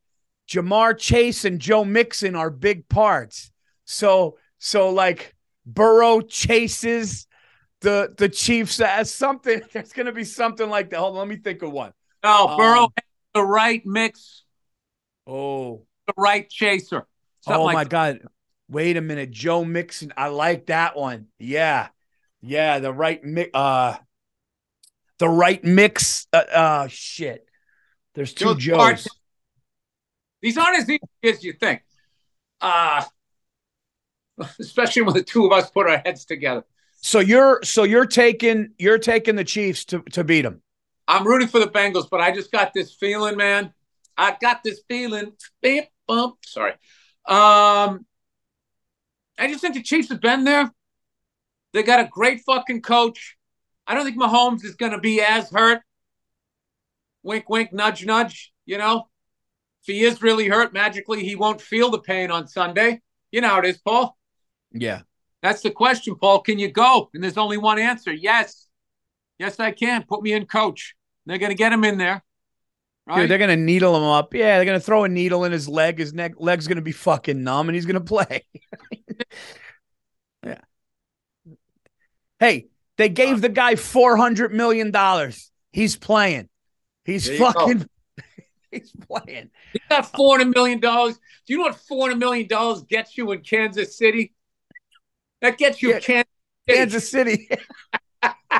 [0.50, 3.50] Ja'Marr Chase and Joe Mixon are big parts.
[3.86, 5.34] So, so like
[5.64, 7.26] Burrow chases
[7.80, 9.62] the the Chiefs as something.
[9.72, 10.98] There's going to be something like that.
[10.98, 11.92] Hold on, let me think of one.
[12.24, 12.90] No, Burrow Um,
[13.34, 14.44] the right mix,
[15.26, 17.06] Oh, the right chaser.
[17.40, 18.20] Something oh like my God!
[18.68, 20.12] Wait a minute, Joe Mixon.
[20.16, 21.26] I like that one.
[21.38, 21.88] Yeah,
[22.40, 22.78] yeah.
[22.78, 23.50] The right mix.
[23.54, 23.96] Uh,
[25.18, 26.26] the right mix.
[26.32, 27.46] Uh, uh shit.
[28.14, 28.96] There's two Joe Smart.
[28.96, 29.08] Joes.
[30.40, 31.82] These aren't as easy as you think.
[32.60, 33.04] Uh
[34.60, 36.64] especially when the two of us put our heads together.
[37.00, 40.62] So you're so you're taking you're taking the Chiefs to to beat them.
[41.06, 43.72] I'm rooting for the Bengals, but I just got this feeling, man.
[44.16, 45.32] I got this feeling.
[45.62, 46.36] Beep, bump.
[46.44, 46.72] Sorry.
[47.26, 48.04] Um,
[49.38, 50.70] I just think the Chiefs have been there.
[51.72, 53.36] They got a great fucking coach.
[53.86, 55.80] I don't think Mahomes is going to be as hurt.
[57.22, 58.52] Wink, wink, nudge, nudge.
[58.66, 59.08] You know,
[59.82, 63.00] if he is really hurt, magically he won't feel the pain on Sunday.
[63.30, 64.16] You know how it is, Paul.
[64.72, 65.02] Yeah.
[65.42, 66.40] That's the question, Paul.
[66.40, 67.10] Can you go?
[67.14, 68.12] And there's only one answer.
[68.12, 68.66] Yes.
[69.38, 70.02] Yes, I can.
[70.02, 70.94] Put me in coach.
[71.26, 72.22] They're going to get him in there.
[73.08, 73.22] Right?
[73.22, 74.34] Dude, they're gonna needle him up.
[74.34, 75.98] Yeah, they're gonna throw a needle in his leg.
[75.98, 78.44] His neck leg's gonna be fucking numb, and he's gonna play.
[80.44, 80.60] yeah.
[82.38, 82.66] Hey,
[82.98, 85.50] they gave the guy four hundred million dollars.
[85.72, 86.50] He's playing.
[87.06, 87.88] He's There fucking.
[88.70, 89.48] he's playing.
[89.72, 91.14] He got four hundred million dollars.
[91.46, 94.34] Do you know what four hundred million dollars gets you in Kansas City?
[95.40, 96.00] That gets you Yeah.
[96.00, 96.26] Kansas
[96.68, 96.78] City.
[96.78, 97.48] Kansas City.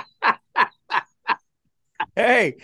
[2.16, 2.56] hey,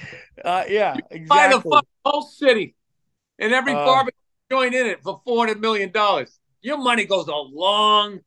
[0.44, 0.94] uh, yeah,
[1.28, 1.80] Buy the exactly.
[2.04, 2.74] whole city
[3.38, 4.18] and every Uh, barbecue
[4.50, 6.38] joint in it for four hundred million dollars.
[6.62, 8.20] Your money goes a long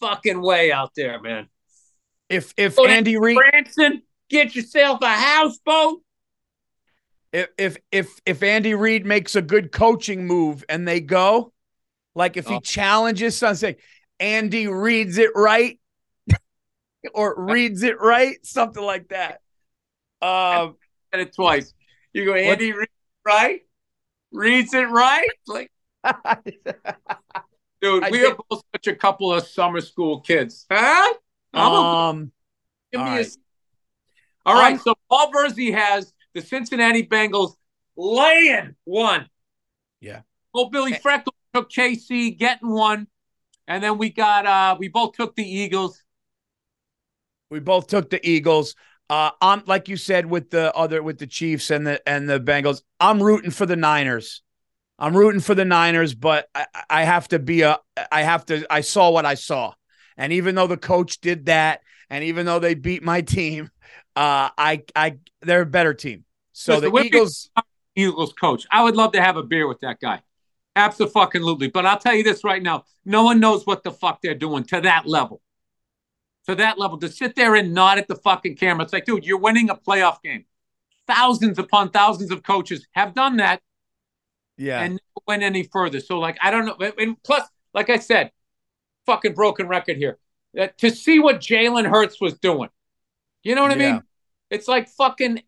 [0.00, 1.48] fucking way out there, man.
[2.28, 6.02] If if Andy Reid Branson, get yourself a houseboat.
[7.32, 11.52] if if if if Andy Reid makes a good coaching move and they go,
[12.14, 12.60] like if he Oh.
[12.60, 13.74] challenges something,
[14.20, 15.78] Andy reads it right
[17.14, 19.40] or reads it right, something like that.
[20.20, 20.76] Um,
[21.12, 21.72] Said it twice.
[22.12, 22.88] You go, Andy, Reid,
[23.24, 23.60] right?
[24.32, 25.28] Reads it right?
[25.46, 25.70] Like,
[27.80, 30.66] dude, I we think- are both such a couple of summer school kids.
[30.70, 31.14] Huh?
[31.54, 32.32] I'm a- um,
[32.92, 33.36] give all me a- right.
[34.46, 37.54] all right, so Paul Verzi has the Cincinnati Bengals
[37.96, 39.28] laying one.
[40.00, 40.22] Yeah.
[40.54, 43.06] Oh, Billy Freckle took KC getting one.
[43.68, 46.02] And then we got uh we both took the Eagles.
[47.50, 48.74] we both took the Eagles.
[49.10, 52.40] Uh, I'm like you said with the other with the Chiefs and the and the
[52.40, 52.82] Bengals.
[52.98, 54.42] I'm rooting for the Niners.
[54.98, 57.78] I'm rooting for the Niners, but I, I have to be a.
[58.10, 58.66] I have to.
[58.70, 59.74] I saw what I saw,
[60.16, 63.70] and even though the coach did that, and even though they beat my team,
[64.16, 66.24] uh, I I they're a better team.
[66.52, 67.50] So the Eagles.
[67.94, 68.64] Eagles coach.
[68.70, 70.22] I would love to have a beer with that guy.
[70.78, 71.68] Absolutely.
[71.68, 72.84] But I'll tell you this right now.
[73.04, 75.42] No one knows what the fuck they're doing to that level.
[76.46, 76.98] To that level.
[76.98, 78.84] To sit there and nod at the fucking camera.
[78.84, 80.44] It's like, dude, you're winning a playoff game.
[81.08, 83.60] Thousands upon thousands of coaches have done that
[84.56, 86.00] Yeah, and never went any further.
[86.00, 86.92] So, like, I don't know.
[86.98, 88.30] And plus, like I said,
[89.06, 90.18] fucking broken record here.
[90.54, 92.68] that to see what Jalen Hurts was doing.
[93.42, 94.02] You know what I mean?
[94.50, 95.42] It's like fucking.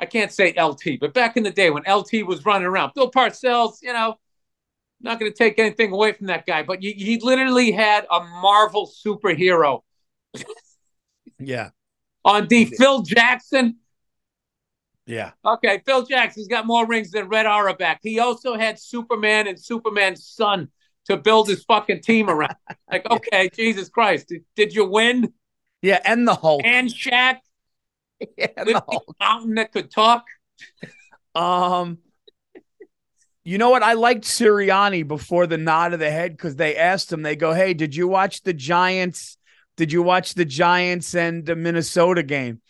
[0.00, 3.10] I can't say LT, but back in the day when LT was running around, Bill
[3.10, 4.16] Parcells, you know,
[5.00, 8.20] not going to take anything away from that guy, but he, he literally had a
[8.20, 9.82] Marvel superhero
[11.38, 11.70] Yeah.
[12.24, 12.64] on D.
[12.64, 13.76] Phil Jackson.
[15.06, 15.32] Yeah.
[15.44, 17.98] Okay, Phil Jackson's got more rings than Red Auerbach.
[18.02, 20.68] He also had Superman and Superman's son
[21.06, 22.54] to build his fucking team around.
[22.90, 25.32] Like, okay, Jesus Christ, did, did you win?
[25.82, 26.00] Yeah.
[26.06, 26.62] And the Hulk.
[26.64, 27.36] And Shaq,
[28.38, 29.14] Yeah, and the Hulk.
[29.20, 30.24] mountain that could talk.
[31.34, 31.98] Um,
[33.48, 33.82] you know what?
[33.82, 37.22] I liked Sirianni before the nod of the head because they asked him.
[37.22, 39.38] They go, "Hey, did you watch the Giants?
[39.78, 42.60] Did you watch the Giants and the Minnesota game?"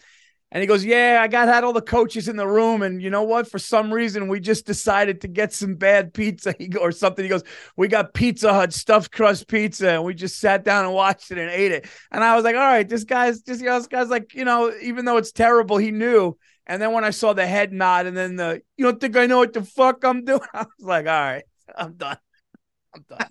[0.53, 3.11] And he goes, "Yeah, I got had all the coaches in the room, and you
[3.11, 3.51] know what?
[3.51, 7.43] For some reason, we just decided to get some bad pizza or something." He goes,
[7.77, 11.39] "We got Pizza Hut stuffed crust pizza, and we just sat down and watched it
[11.39, 13.89] and ate it." And I was like, "All right, this guy's just you know, this
[13.89, 16.39] guy's like, you know, even though it's terrible, he knew."
[16.69, 19.27] And then when I saw the head nod and then the, you don't think I
[19.27, 20.41] know what the fuck I'm doing?
[20.55, 22.19] I was like, all right, I'm done.
[22.95, 23.29] I'm done.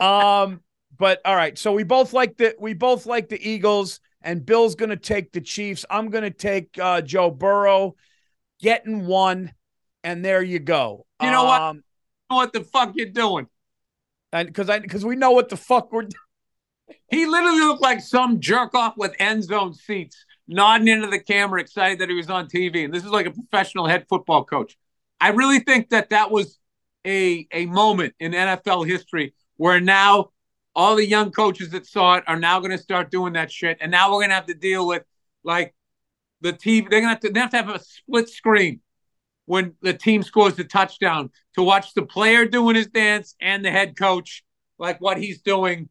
[0.00, 0.60] um,
[0.98, 1.56] but all right.
[1.58, 5.40] So we both like the we both like the Eagles, and Bill's gonna take the
[5.40, 5.84] Chiefs.
[5.90, 7.96] I'm gonna take uh Joe Burrow,
[8.60, 9.52] getting one,
[10.04, 11.06] and there you go.
[11.20, 11.62] You know what?
[11.62, 11.82] Um,
[12.28, 13.46] What the fuck you're doing?
[14.32, 16.12] and because I because we know what the fuck we're doing.
[17.08, 21.60] He literally looked like some jerk off with end zone seats, nodding into the camera,
[21.60, 22.84] excited that he was on TV.
[22.84, 24.76] And this is like a professional head football coach.
[25.20, 26.58] I really think that that was
[27.06, 30.30] a a moment in NFL history where now
[30.74, 33.78] all the young coaches that saw it are now going to start doing that shit,
[33.80, 35.04] and now we're going to have to deal with
[35.44, 35.74] like
[36.40, 36.86] the team.
[36.88, 38.80] They're going to have to have to have a split screen
[39.46, 43.70] when the team scores the touchdown to watch the player doing his dance and the
[43.70, 44.44] head coach
[44.78, 45.88] like what he's doing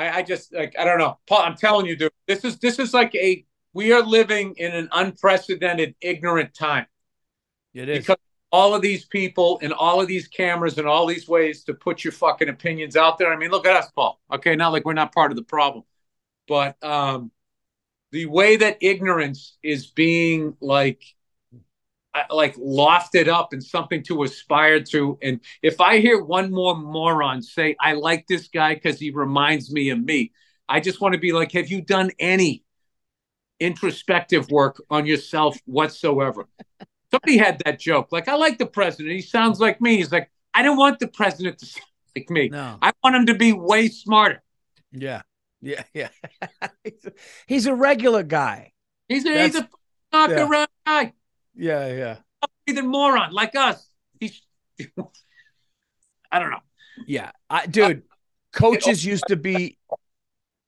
[0.00, 1.42] I, I just like I don't know, Paul.
[1.42, 2.12] I'm telling you, dude.
[2.26, 6.86] This is this is like a we are living in an unprecedented, ignorant time
[7.74, 7.98] it is.
[7.98, 8.16] because
[8.50, 12.02] all of these people and all of these cameras and all these ways to put
[12.02, 13.32] your fucking opinions out there.
[13.32, 14.20] I mean, look at us, Paul.
[14.32, 15.84] Okay, not like we're not part of the problem,
[16.48, 17.30] but um,
[18.10, 21.02] the way that ignorance is being like
[22.30, 25.18] like lofted up and something to aspire to.
[25.22, 29.72] And if I hear one more moron say, I like this guy because he reminds
[29.72, 30.32] me of me,
[30.68, 32.64] I just want to be like, have you done any
[33.58, 36.48] introspective work on yourself whatsoever?
[37.10, 38.12] Somebody had that joke.
[38.12, 39.14] Like, I like the president.
[39.14, 39.96] He sounds like me.
[39.96, 42.48] He's like, I don't want the president to sound like me.
[42.48, 42.78] No.
[42.82, 44.42] I want him to be way smarter.
[44.92, 45.22] Yeah.
[45.60, 45.82] Yeah.
[45.92, 46.08] Yeah.
[47.46, 48.72] he's, a, regular guy.
[49.08, 49.68] He's a, he's a
[50.12, 50.48] knock yeah.
[50.48, 51.12] around guy.
[51.54, 51.88] Yeah.
[51.88, 52.16] Yeah.
[52.68, 53.84] A moron like us.
[54.20, 54.40] He's,
[56.30, 56.60] I don't know.
[57.06, 58.02] Yeah, I, dude,
[58.52, 59.78] coaches used to be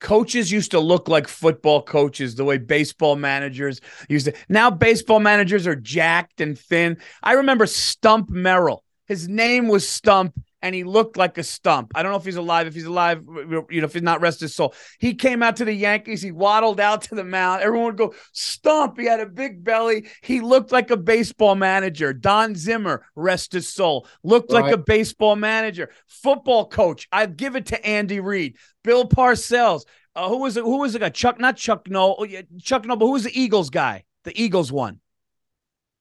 [0.00, 4.34] coaches used to look like football coaches the way baseball managers used to.
[4.48, 6.98] Now baseball managers are jacked and thin.
[7.22, 8.82] I remember Stump Merrill.
[9.06, 11.92] His name was Stump and he looked like a stump.
[11.94, 12.66] I don't know if he's alive.
[12.66, 14.74] If he's alive, you know, if he's not, rest his soul.
[14.98, 16.22] He came out to the Yankees.
[16.22, 17.62] He waddled out to the mound.
[17.62, 18.98] Everyone would go, Stump.
[18.98, 20.06] He had a big belly.
[20.22, 22.12] He looked like a baseball manager.
[22.12, 25.90] Don Zimmer, rest his soul, looked like a baseball manager.
[26.06, 27.08] Football coach.
[27.12, 28.56] I'd give it to Andy Reid.
[28.84, 29.84] Bill Parcells.
[30.14, 30.64] Uh, who was it?
[30.64, 31.08] Who was the guy?
[31.08, 32.14] Chuck, not Chuck No.
[32.18, 34.04] oh, yeah, Chuck No, but who was the Eagles guy?
[34.24, 35.00] The Eagles one.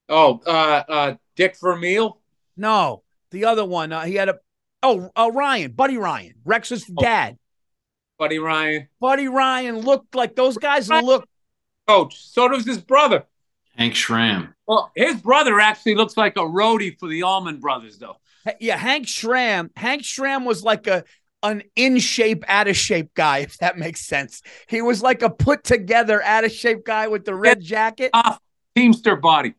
[0.08, 2.20] Oh, uh, uh, Dick Vermeil.
[2.56, 3.92] No, the other one.
[3.92, 4.38] Uh, he had a.
[4.82, 7.38] Oh, uh, Ryan, Buddy Ryan, Rex's dad.
[8.18, 11.26] Buddy Ryan, Buddy Ryan looked like those guys look.
[11.88, 12.24] coach.
[12.24, 13.24] So does his brother.
[13.76, 14.54] Hank Stram.
[14.66, 18.16] Well, his brother actually looks like a roadie for the Allman Brothers, though.
[18.60, 19.70] Yeah, Hank Stram.
[19.76, 21.04] Hank Stram was like a
[21.42, 24.42] an in shape, out of shape guy, if that makes sense.
[24.68, 28.10] He was like a put together, out of shape guy with the red jacket.
[28.14, 28.38] Off
[28.76, 29.54] Teamster body.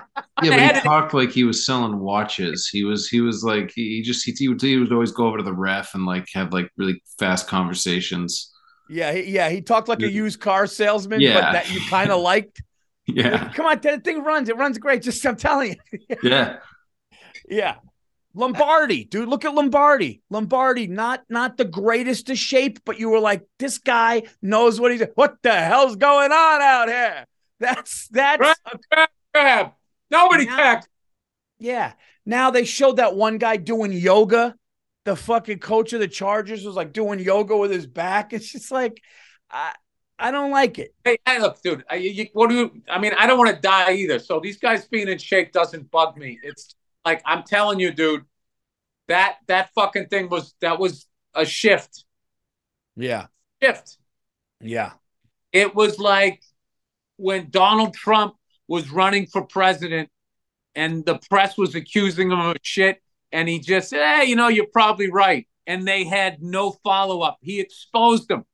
[0.42, 2.68] Yeah, but he talked like he was selling watches.
[2.70, 5.26] He was he was like he, he just he, he would he would always go
[5.28, 8.52] over to the ref and like have like really fast conversations.
[8.90, 12.20] Yeah, he, yeah, he talked like a used car salesman, but that you kind of
[12.32, 12.62] liked.
[13.06, 14.50] Yeah, Come on, that thing runs.
[14.50, 15.02] It runs great.
[15.02, 16.16] Just I'm telling you.
[16.22, 16.58] yeah.
[17.48, 17.76] Yeah.
[18.34, 20.20] Lombardi, dude, look at Lombardi.
[20.28, 24.92] Lombardi, not not the greatest of shape, but you were like, this guy knows what
[24.92, 25.02] he's.
[25.14, 27.24] What the hell's going on out here?
[27.58, 28.56] That's that's Right.
[28.92, 29.72] Grab, grab.
[30.10, 30.56] Nobody Yeah.
[30.56, 30.84] cares.
[31.58, 31.92] yeah.
[32.24, 34.56] Now they showed that one guy doing yoga.
[35.04, 38.32] The fucking coach of the Chargers was like doing yoga with his back.
[38.32, 39.00] It's just like,
[39.50, 39.74] I
[40.18, 40.94] I don't like it.
[41.04, 41.84] Hey, hey, look, dude.
[41.90, 42.82] I, you, what do you?
[42.88, 44.18] I mean, I don't want to die either.
[44.18, 46.38] So these guys being in shape doesn't bug me.
[46.42, 46.74] It's
[47.04, 48.24] like I'm telling you, dude.
[49.08, 52.04] That that fucking thing was that was a shift.
[52.96, 53.26] Yeah.
[53.62, 53.98] shift.
[54.60, 54.92] Yeah.
[55.52, 56.42] It was like
[57.16, 58.34] when Donald Trump
[58.68, 60.08] was running for president
[60.74, 63.00] and the press was accusing him of shit.
[63.32, 65.46] And he just said, Hey, you know, you're probably right.
[65.66, 67.38] And they had no follow up.
[67.40, 68.44] He exposed them.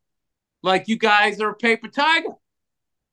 [0.63, 2.29] Like, you guys are a paper tiger.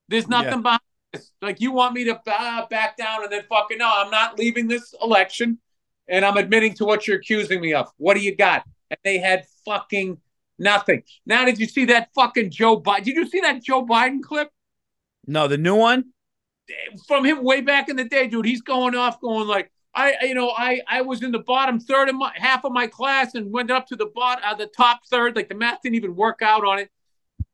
[0.07, 0.61] There's nothing Yeah.
[0.61, 0.81] behind
[1.13, 1.31] this.
[1.41, 4.67] Like, you want me to uh, back down and then fucking no, I'm not leaving
[4.67, 5.59] this election
[6.07, 7.89] and I'm admitting to what you're accusing me of.
[7.97, 8.63] What do you got?
[8.89, 10.17] And they had fucking
[10.57, 11.03] nothing.
[11.25, 13.03] Now, did you see that fucking Joe Biden?
[13.05, 14.49] Did you see that Joe Biden clip?
[15.27, 16.05] No, the new one?
[17.07, 18.45] From him way back in the day, dude.
[18.45, 22.09] He's going off, going like, I, you know, I, I was in the bottom third
[22.09, 25.01] of my half of my class and went up to the bottom, uh, the top
[25.09, 25.35] third.
[25.35, 26.89] Like the math didn't even work out on it.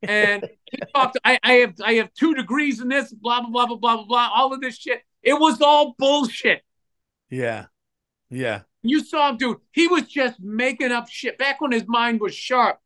[0.02, 1.18] And he talked.
[1.24, 3.12] I, I have, I have two degrees in this.
[3.12, 4.30] Blah blah blah blah blah blah blah.
[4.34, 5.02] All of this shit.
[5.22, 6.62] It was all bullshit.
[7.30, 7.66] Yeah.
[8.30, 8.62] Yeah.
[8.82, 9.58] You saw him, dude.
[9.72, 11.38] He was just making up shit.
[11.38, 12.78] Back when his mind was sharp,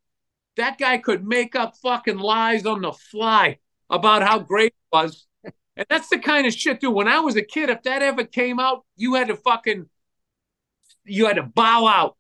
[0.57, 3.59] that guy could make up fucking lies on the fly
[3.90, 5.27] about how great it was.
[5.81, 6.93] And that's the kind of shit, dude.
[6.93, 9.89] When I was a kid, if that ever came out, you had to fucking,
[11.07, 12.19] you had to bow out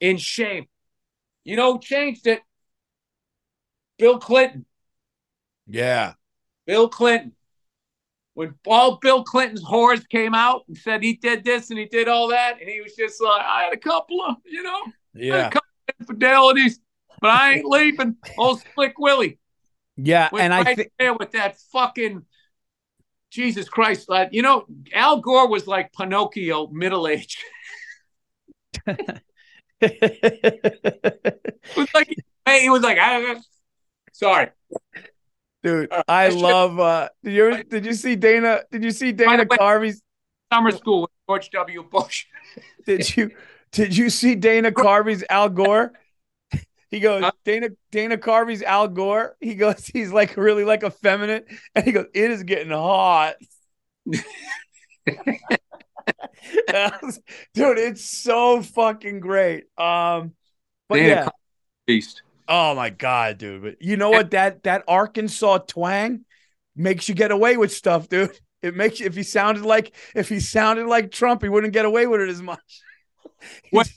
[0.00, 0.66] in shame.
[1.44, 2.42] You know changed it?
[3.96, 4.66] Bill Clinton.
[5.68, 6.14] Yeah.
[6.66, 7.36] Bill Clinton.
[8.34, 12.08] When all Bill Clinton's whores came out and said he did this and he did
[12.08, 15.18] all that, and he was just like, I had a couple of, you know, I
[15.18, 15.46] had Yeah.
[15.46, 16.80] a couple of infidelities,
[17.20, 18.16] but I ain't leaving.
[18.36, 19.38] Old Slick Willie.
[19.96, 20.28] Yeah.
[20.36, 22.24] And I right think there with that fucking
[23.30, 24.30] Jesus Christ, lad.
[24.32, 24.64] You know,
[24.94, 27.38] Al Gore was like Pinocchio, middle age.
[29.80, 32.08] It was like
[32.48, 33.40] he was like, "Ah, ah."
[34.12, 34.48] sorry.
[35.62, 38.90] dude, Uh, I I love uh did you ever, did you see Dana did you
[38.90, 40.02] see Dana way- Carvey's
[40.52, 41.82] Summer school with George W.
[41.84, 42.26] Bush.
[42.86, 43.30] did you
[43.70, 45.92] did you see Dana Carvey's Al Gore?
[46.90, 47.30] He goes?
[47.44, 49.36] Dana Dana Carvey's Al Gore.
[49.40, 53.34] He goes, he's like really like effeminate, and he goes, it is getting hot.
[54.06, 54.24] Was-
[57.54, 59.64] Dude, it's so fucking great.
[59.78, 60.32] Um,
[60.88, 61.30] but Dana yeah, Carvey.
[61.86, 62.22] Beast.
[62.48, 63.62] oh my god, dude.
[63.62, 64.30] But you know what?
[64.30, 66.24] That that Arkansas twang
[66.76, 68.30] makes you get away with stuff, dude.
[68.62, 71.84] It makes you if he sounded like if he sounded like Trump, he wouldn't get
[71.84, 72.58] away with it as much.
[73.70, 73.88] What-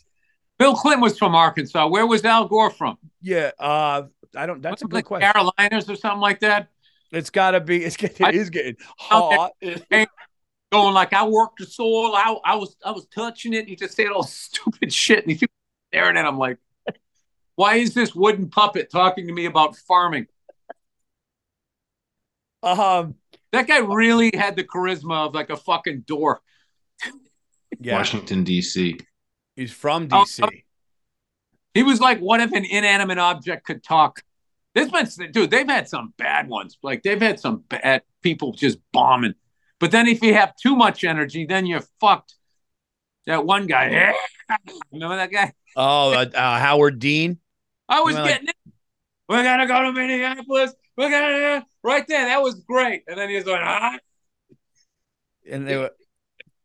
[0.62, 1.88] Bill Clinton was from Arkansas.
[1.88, 2.96] Where was Al Gore from?
[3.20, 4.04] Yeah, uh,
[4.36, 4.62] I don't.
[4.62, 5.32] That's a Wasn't good it question.
[5.32, 6.70] Carolinas or something like that.
[7.12, 7.84] It's got to be.
[7.84, 8.28] It's getting.
[8.28, 9.54] It is getting hot.
[10.72, 12.16] Going like I worked the soil.
[12.16, 13.68] I, I was I was touching it.
[13.68, 15.52] He just said all stupid shit, and he kept
[15.90, 16.60] staring at him like,
[17.56, 20.28] "Why is this wooden puppet talking to me about farming?"
[22.62, 23.16] Um.
[23.52, 26.40] That guy really had the charisma of like a fucking door.
[27.80, 28.98] Yeah, Washington D.C.
[29.56, 30.64] he's from Oh, DC.
[31.74, 34.22] He was like, what if an inanimate object could talk?
[34.74, 36.78] This man's, dude, they've had some bad ones.
[36.84, 39.36] Like they've had some bad people just bombing.
[39.80, 42.36] But then if you have too much energy, then you're fucked.
[43.26, 43.86] That one guy,
[44.92, 45.54] remember that guy?
[45.76, 47.40] Oh, uh, uh, Howard Dean.
[47.88, 48.56] I was Well, like- getting it.
[49.30, 50.74] We're gonna go to Minneapolis.
[50.98, 52.26] We're gonna right there.
[52.26, 53.04] That was great.
[53.08, 53.98] And then he was going, ah.
[55.50, 55.92] And they were,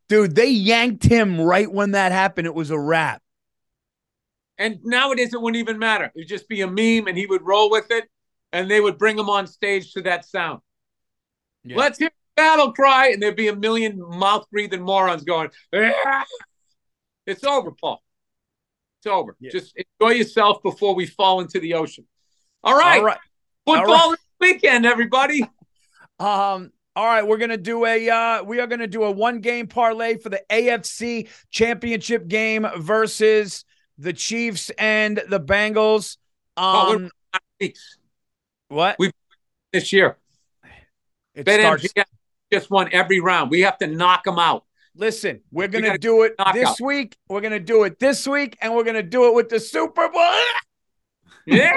[0.08, 2.46] dude, they yanked him right when that happened.
[2.46, 3.22] It was a wrap.
[4.58, 6.04] And nowadays it wouldn't even matter.
[6.04, 8.08] It would just be a meme, and he would roll with it,
[8.52, 10.60] and they would bring him on stage to that sound.
[11.62, 11.76] Yeah.
[11.76, 15.50] Let's hear battle cry, and there'd be a million mouth breathing morons going.
[15.74, 16.24] "Ah."
[17.26, 18.02] It's over, Paul.
[19.00, 19.36] It's over.
[19.40, 19.50] Yeah.
[19.50, 22.06] Just enjoy yourself before we fall into the ocean.
[22.62, 23.18] All right, All right.
[23.66, 25.48] football All this weekend, everybody.
[26.18, 26.72] Um.
[26.96, 30.16] All right, we're gonna do a uh, we are gonna do a one game parlay
[30.16, 33.66] for the AFC Championship game versus
[33.98, 36.16] the Chiefs and the Bengals.
[36.56, 37.10] Oh, Um, we're-
[37.60, 37.96] Weeks
[38.68, 38.96] what?
[39.74, 40.16] This year,
[41.34, 41.60] It BetMGM
[41.90, 42.10] starts.
[42.50, 43.50] just won every round.
[43.50, 44.64] We have to knock them out.
[44.94, 46.80] Listen, we're gonna gotta do it knock this out.
[46.80, 47.14] week.
[47.28, 50.32] We're gonna do it this week, and we're gonna do it with the Super Bowl.
[51.44, 51.76] Yeah,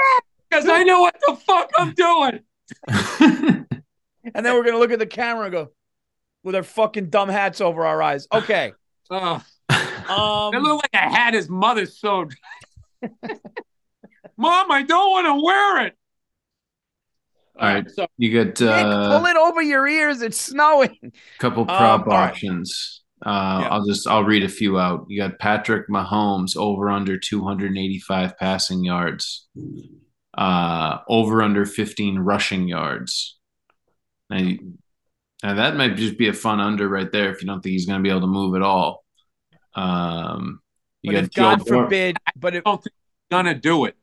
[0.50, 3.66] because I know what the fuck I'm doing.
[4.34, 5.72] And then we're gonna look at the camera and go
[6.44, 8.28] with our fucking dumb hats over our eyes.
[8.34, 8.74] Okay.
[9.12, 9.44] Oh.
[10.08, 10.54] Um.
[10.54, 12.34] It looked like a hat his mother sewed.
[14.38, 15.98] Mom, I don't want to wear it.
[17.60, 17.90] All right.
[17.90, 20.22] So You got Nick, uh, pull it over your ears.
[20.22, 20.96] It's snowing.
[21.40, 22.30] couple prop all right.
[22.30, 23.02] options.
[23.26, 23.70] Uh, Yeah.
[23.70, 25.06] I'll just I'll read a few out.
[25.10, 29.48] You got Patrick Mahomes over under 285 passing yards,
[30.38, 33.39] uh, over under 15 rushing yards.
[34.30, 34.52] Now,
[35.44, 37.86] now that might just be a fun under right there if you don't think he's
[37.86, 39.04] going to be able to move at all.
[39.76, 40.62] Um,
[41.02, 43.56] you But if got Joe God Bur- forbid, but if I don't think he's gonna
[43.56, 43.96] do it.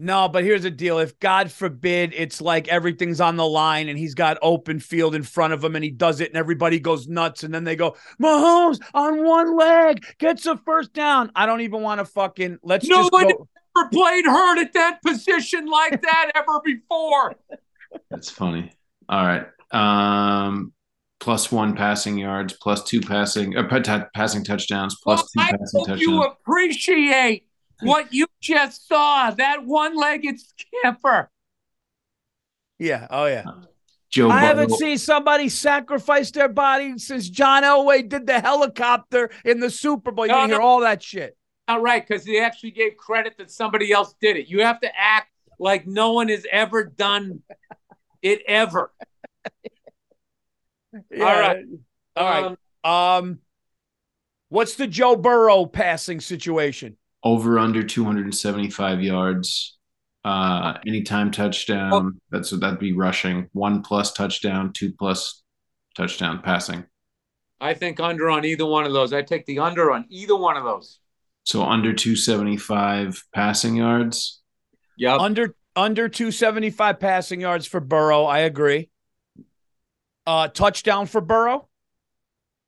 [0.00, 1.00] No, but here's the deal.
[1.00, 5.24] If God forbid it's like everything's on the line and he's got open field in
[5.24, 7.96] front of him and he does it and everybody goes nuts and then they go,
[8.22, 11.32] Mahomes on one leg gets a first down.
[11.34, 13.48] I don't even want to fucking let's No just one go.
[13.76, 17.34] ever played hurt at that position like that ever before.
[18.08, 18.70] That's funny.
[19.08, 19.46] All right.
[19.72, 20.72] Um,
[21.20, 25.54] plus one passing yards, plus two passing uh, pa- ta- passing touchdowns, plus Well, two
[25.54, 26.36] I passing hope you touchdowns.
[26.42, 27.46] appreciate
[27.82, 29.30] what you just saw.
[29.30, 31.30] That one-legged scamper.
[32.78, 33.06] Yeah.
[33.10, 33.44] Oh yeah.
[34.10, 39.60] Joe I haven't seen somebody sacrifice their body since John Elway did the helicopter in
[39.60, 40.26] the Super Bowl.
[40.26, 40.64] You No, didn't hear no.
[40.64, 41.36] all that shit.
[41.66, 44.48] All right, because he actually gave credit that somebody else did it.
[44.48, 45.28] You have to act
[45.58, 47.40] like no one has ever done
[48.22, 48.92] it ever.
[51.10, 51.24] Yeah.
[51.24, 51.64] All right.
[52.16, 52.44] All right.
[52.44, 52.56] Um,
[53.24, 53.38] Um,
[54.48, 56.96] what's the Joe Burrow passing situation?
[57.24, 59.76] over under 275 yards.
[60.24, 62.20] Uh, anytime touchdown.
[62.30, 63.48] That's that'd be rushing.
[63.52, 65.42] One plus touchdown, two plus
[65.96, 66.84] touchdown passing.
[67.60, 69.12] I think under on either one of those.
[69.12, 71.00] I take the under on either one of those.
[71.44, 74.40] So under 275 passing yards.
[74.96, 75.16] Yeah.
[75.16, 78.24] Under under 275 passing yards for Burrow.
[78.24, 78.90] I agree.
[80.26, 81.68] Uh, touchdown for Burrow.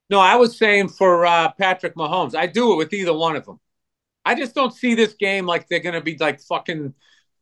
[0.08, 2.34] No, I was saying for uh, Patrick Mahomes.
[2.34, 3.60] I do it with either one of them.
[4.24, 6.94] I just don't see this game like they're going to be like fucking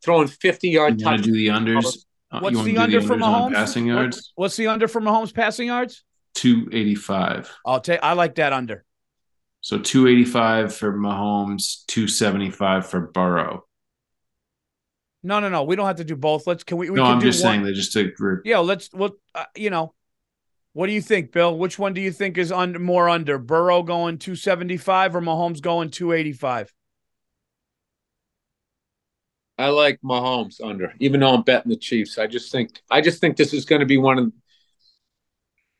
[0.03, 1.25] throwing 50 yard You want to touchdowns.
[1.25, 1.97] do the unders?
[2.31, 3.55] Uh, What's you wanna the under for unders on Mahomes?
[3.55, 4.31] Passing yards.
[4.35, 6.03] What's the under for Mahomes passing yards?
[6.35, 7.51] 285.
[7.65, 7.99] I'll take.
[8.03, 8.85] I like that under.
[9.61, 13.65] So 285 for Mahomes, 275 for Burrow.
[15.21, 15.63] No, no, no.
[15.63, 16.47] We don't have to do both.
[16.47, 16.63] Let's.
[16.63, 16.89] Can we?
[16.89, 18.89] we no, can I'm do just one- saying they just took re- Yeah, let's.
[18.93, 19.93] Well, uh, you know,
[20.73, 21.57] what do you think, Bill?
[21.57, 23.37] Which one do you think is under more under?
[23.37, 26.73] Burrow going 275 or Mahomes going 285?
[29.57, 32.17] I like Mahomes under, even though I'm betting the Chiefs.
[32.17, 34.31] I just think I just think this is going to be one of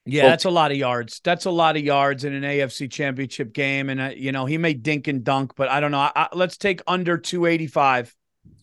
[0.05, 1.21] Yeah, Well- that's a lot of yards.
[1.23, 4.57] That's a lot of yards in an AFC Championship game, and uh, you know he
[4.57, 5.99] may dink and dunk, but I don't know.
[5.99, 8.13] I, I, let's take under 285.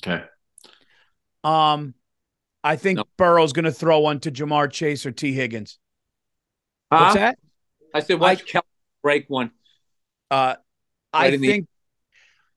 [0.06, 0.24] okay.
[1.46, 1.94] Um,
[2.64, 3.04] I think No.
[3.16, 5.78] Burrow's going to throw one to Ja'Marr Chase or Tee Higgins.
[6.92, 6.98] Huh?
[7.04, 7.38] What's that?
[7.94, 8.64] I said, watch Kelly
[9.02, 9.52] break one.
[10.30, 10.56] Uh,
[11.12, 11.68] I Right in the- think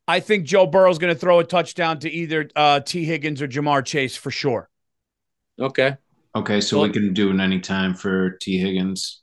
[0.08, 3.48] I think Joe Burrow's going to throw a touchdown to either uh, Tee Higgins or
[3.48, 4.68] Ja'Marr Chase for sure.
[5.60, 5.98] Okay.
[6.36, 9.22] Okay, so Well- we can do an anytime for Tee Higgins.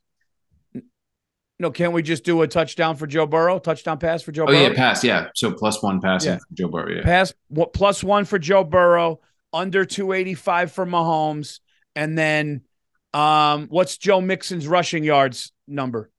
[1.58, 3.58] No, can't we just do a touchdown for Joe Burrow?
[3.58, 4.60] Touchdown pass for Joe Oh Burrow?
[4.60, 5.02] yeah, pass.
[5.02, 6.38] Yeah, so plus one passing Yeah.
[6.38, 6.94] for Joe Burrow.
[6.96, 7.02] Yeah.
[7.02, 9.20] Pass what plus one for Joe Burrow,
[9.56, 11.60] under 285 for Mahomes,
[11.94, 12.60] and then
[13.14, 16.10] um, what's Joe Mixon's rushing yards number?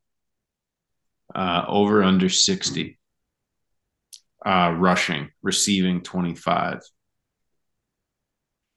[1.34, 2.98] Uh, over under 60.
[4.46, 6.82] Uh, rushing, receiving 25.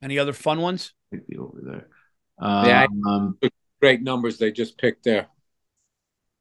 [0.02, 0.92] Any other fun ones?
[1.12, 1.88] Take the over there.
[2.40, 2.86] Yeah.
[3.06, 3.38] Um,
[3.80, 5.28] Great numbers they just picked there.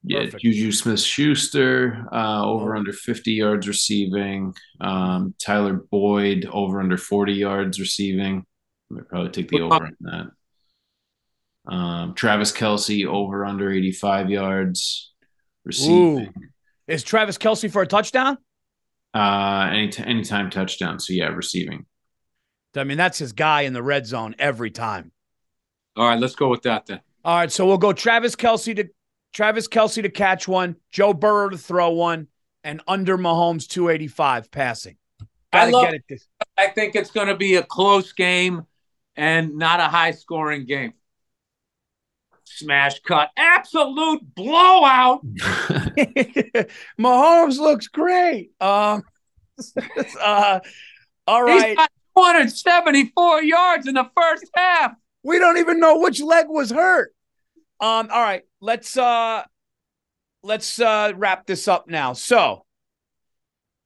[0.03, 0.43] Yeah, Perfect.
[0.43, 4.53] Juju Smith Schuster, uh, over under 50 yards receiving.
[4.79, 8.45] Um, Tyler Boyd, over under 40 yards receiving.
[8.89, 10.31] I might probably take the over on that.
[11.71, 15.11] Um, Travis Kelce, over under 85 yards
[15.65, 16.27] receiving.
[16.27, 16.43] Ooh.
[16.87, 18.37] Is Travis Kelce for a touchdown?
[19.13, 20.99] Uh, any anytime touchdown.
[20.99, 21.85] So yeah, receiving.
[22.75, 25.11] I mean, that's his guy in the red zone every time.
[25.95, 27.01] All right, let's go with that then.
[27.25, 28.89] All right, so we'll go Travis Kelce to
[29.33, 32.27] Travis Kelce to catch one, Joe Burrow to throw one,
[32.63, 34.97] and under Mahomes 285 passing.
[35.51, 36.03] I Gotta love- get it.
[36.09, 36.27] This.
[36.57, 38.63] I think it's going to be a close game
[39.15, 40.93] and not a high scoring game.
[42.43, 43.29] Smash cut.
[43.37, 45.25] Absolute blowout.
[46.99, 48.51] Mahomes looks great.
[48.59, 49.03] Um,
[50.21, 50.59] uh,
[51.27, 51.77] all He's right.
[51.77, 54.93] got 274 yards in the first half.
[55.23, 57.13] We don't even know which leg was hurt.
[57.81, 59.43] Um, all right, let's uh
[60.43, 62.13] let's uh wrap this up now.
[62.13, 62.65] So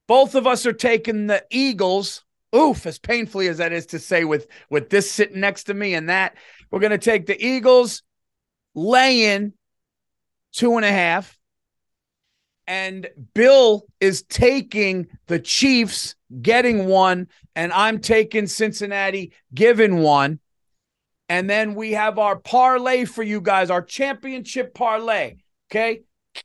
[0.07, 2.23] both of us are taking the Eagles.
[2.55, 5.93] Oof, as painfully as that is to say with with this sitting next to me
[5.93, 6.35] and that,
[6.71, 8.01] we're gonna take the Eagles
[8.73, 9.53] laying
[10.53, 11.37] two and a half.
[12.65, 20.39] And Bill is taking the Chiefs getting one, and I'm taking Cincinnati giving one.
[21.33, 25.37] And then we have our parlay for you guys, our championship parlay.
[25.71, 26.01] Okay.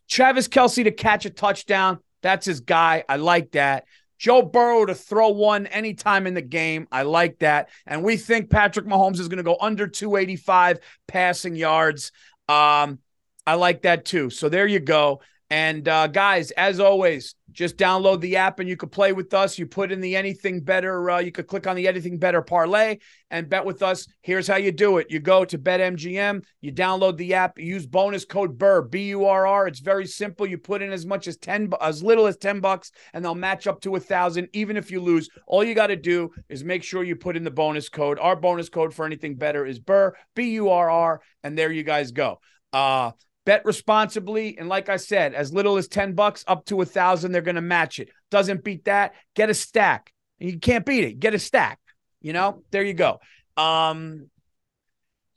[0.09, 1.99] Travis Kelce to catch a touchdown.
[2.23, 3.05] That's his guy.
[3.07, 3.85] I like that.
[4.17, 6.89] Joe Burrow to throw one anytime in the game.
[6.91, 7.69] I like that.
[7.87, 12.11] And we think Patrick Mahomes is going to go under 285 passing yards.
[12.49, 12.99] Um,
[13.47, 14.31] I like that too.
[14.31, 15.21] So there you go.
[15.51, 19.59] And uh, guys, as always, just download the app and you can play with us.
[19.59, 22.99] You put in the anything better, uh, you could click on the anything better parlay
[23.31, 24.07] and bet with us.
[24.21, 28.27] Here's how you do it you go to BetMGM, you download the app, use bonus
[28.27, 29.67] code BURR, B U R R.
[29.67, 30.47] It's very simple.
[30.47, 33.67] You put in as much as 10, as little as 10 bucks, and they'll match
[33.67, 35.31] up to a thousand, even if you lose.
[35.47, 38.19] All you got to do is make sure you put in the bonus code.
[38.19, 41.23] Our bonus code for anything better is BURR, B U R R.
[41.43, 42.41] And there you guys go.
[42.71, 43.13] Uh,
[43.49, 47.33] bet responsibly and like i said as little as 10 bucks up to a thousand
[47.33, 51.19] they're going to match it doesn't beat that get a stack you can't beat it
[51.19, 51.79] get a stack
[52.21, 53.19] you know there you go
[53.57, 54.27] um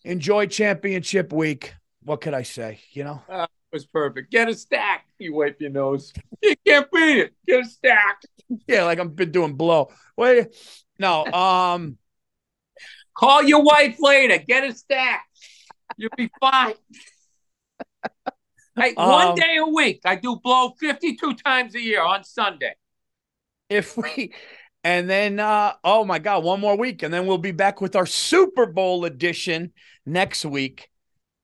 [0.04, 1.74] enjoy championship week
[2.04, 4.30] what could i say you know It was perfect.
[4.30, 5.06] Get a stack.
[5.18, 6.12] You wipe your nose.
[6.44, 7.34] You can't beat it.
[7.48, 8.24] Get a stack.
[8.68, 10.48] yeah like i've been doing blow wait
[11.00, 11.98] no um
[13.14, 14.38] Call your wife later.
[14.38, 15.26] Get a stack.
[15.98, 16.74] You'll be fine.
[18.82, 20.02] Hey, Um, one day a week.
[20.06, 22.74] I do blow 52 times a year on Sunday.
[23.70, 24.34] if we
[24.84, 27.96] and then uh oh my god one more week and then we'll be back with
[27.96, 29.72] our super bowl edition
[30.06, 30.90] next week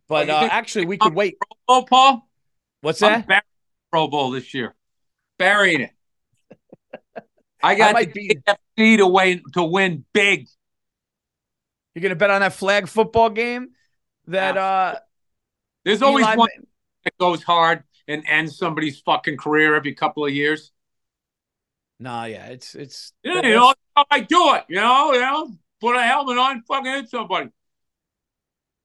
[0.10, 2.28] but uh actually we could wait Oh, Paul?
[2.82, 3.26] what's that
[3.92, 4.76] Pro Bowl this year.
[5.38, 5.92] Burying it.
[7.64, 10.48] I got might the be- AFC to win to win big.
[11.94, 13.70] You're gonna bet on that flag football game
[14.28, 14.96] that uh
[15.86, 16.50] There's always Eli one
[17.08, 20.72] that goes hard and ends somebody's fucking career every couple of years.
[22.00, 24.66] Nah, yeah, it's it's Yeah, you know, how I do it.
[24.70, 27.50] You know, you know, put a helmet on, fucking hit somebody.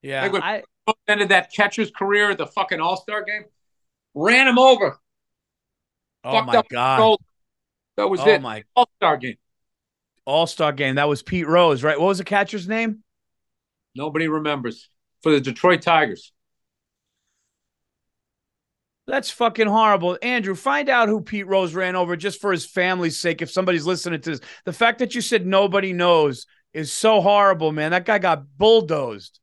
[0.02, 0.26] yeah.
[0.26, 0.62] Like I,
[1.06, 3.44] Ended that catcher's career at the fucking All Star game.
[4.14, 4.98] Ran him over.
[6.24, 7.18] oh fucked my god.
[7.96, 8.42] That was Oh it.
[8.42, 9.36] my All Star game.
[10.24, 10.96] All Star game.
[10.96, 11.98] That was Pete Rose, right?
[12.00, 13.04] What was the catcher's name?
[13.94, 14.88] Nobody remembers
[15.22, 16.32] for the Detroit Tigers.
[19.06, 20.16] That's fucking horrible.
[20.22, 23.42] Andrew, find out who Pete Rose ran over just for his family's sake.
[23.42, 27.72] If somebody's listening to this, the fact that you said nobody knows is so horrible,
[27.72, 27.90] man.
[27.90, 29.40] That guy got bulldozed.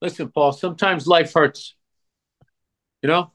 [0.00, 1.74] Listen, Paul, sometimes life hurts.
[3.02, 3.32] You know?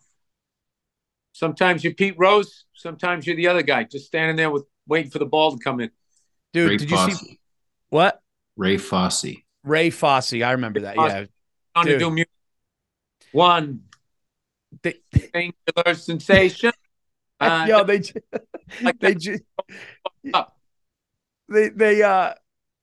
[1.33, 5.19] Sometimes you're Pete Rose, sometimes you're the other guy, just standing there with waiting for
[5.19, 5.91] the ball to come in.
[6.53, 7.39] Dude, Ray did you see
[7.89, 8.21] what?
[8.55, 9.35] Ray Fosse.
[9.61, 10.41] Ray Fosse.
[10.41, 10.95] I remember that.
[10.95, 11.11] Fosse.
[11.11, 11.25] Yeah.
[11.75, 12.29] On to do music.
[13.33, 13.81] One
[14.83, 14.99] They,
[15.33, 16.71] singular sensation.
[17.39, 18.01] Uh, yo, they
[18.81, 19.19] like they that.
[19.19, 19.39] ju-
[20.33, 20.55] up.
[21.49, 22.33] they they uh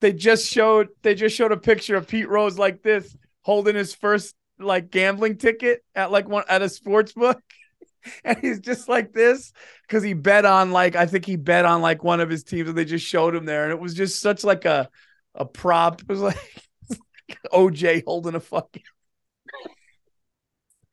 [0.01, 3.95] they just showed they just showed a picture of Pete Rose like this holding his
[3.95, 7.41] first like gambling ticket at like one at a sports book
[8.25, 9.53] and he's just like this
[9.87, 12.69] because he bet on like I think he bet on like one of his teams
[12.69, 14.89] and they just showed him there and it was just such like a
[15.35, 16.39] a prop it was like
[17.53, 18.83] OJ holding a fucking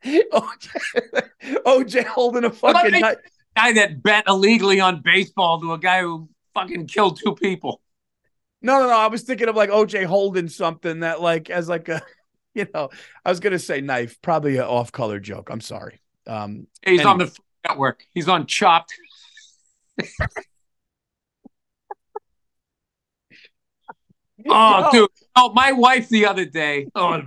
[0.06, 1.30] OJ,
[1.66, 3.18] OJ holding a fucking knife.
[3.56, 7.82] guy that bet illegally on baseball to a guy who fucking killed two people.
[8.62, 8.98] No, no, no.
[8.98, 12.02] I was thinking of like OJ holding something that like as like a,
[12.54, 12.90] you know,
[13.26, 15.50] I was gonna say knife, probably an off-color joke.
[15.52, 16.00] I'm sorry.
[16.28, 17.36] Um, He's on the
[17.68, 18.06] network.
[18.14, 18.94] He's on Chopped.
[24.48, 25.02] Oh, Yo.
[25.02, 25.10] dude.
[25.36, 26.88] Oh, my wife the other day.
[26.96, 27.22] Oh,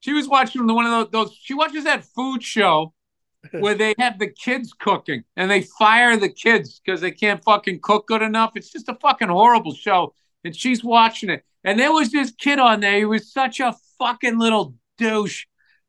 [0.00, 1.36] she was watching the one of those, those.
[1.40, 2.94] She watches that food show
[3.52, 7.80] where they have the kids cooking and they fire the kids because they can't fucking
[7.82, 8.52] cook good enough.
[8.54, 10.14] It's just a fucking horrible show.
[10.44, 11.44] And she's watching it.
[11.64, 12.96] And there was this kid on there.
[12.96, 15.46] He was such a fucking little douche.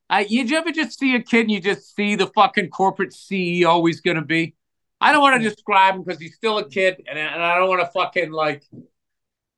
[0.10, 3.86] I, you ever just see a kid and you just see the fucking corporate CEO
[3.88, 4.56] he's going to be?
[5.00, 7.70] I don't want to describe him because he's still a kid and, and I don't
[7.70, 8.64] want to fucking like,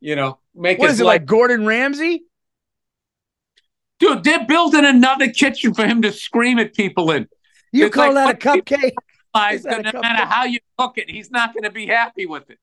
[0.01, 2.23] you know, make what is it like Gordon Ramsay?
[4.01, 7.27] Dude, they're building another kitchen for him to scream at people in.
[7.71, 8.93] You It's call like that a cupcake?
[9.35, 12.49] Realize that no matter how you cook it, he's not going to be happy with
[12.49, 12.59] it.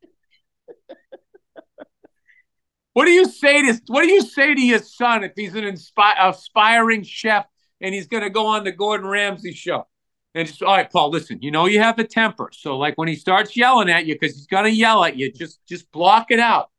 [2.93, 5.63] what do you say to What do you say to your son if he's an
[5.63, 7.47] inspi- aspiring chef
[7.81, 9.87] and he's going to go on the Gordon Ramsay show?
[10.35, 11.11] And just all right, Paul.
[11.11, 14.15] Listen, you know you have a temper, so like when he starts yelling at you,
[14.15, 16.71] because he's going to yell at you, just just block it out.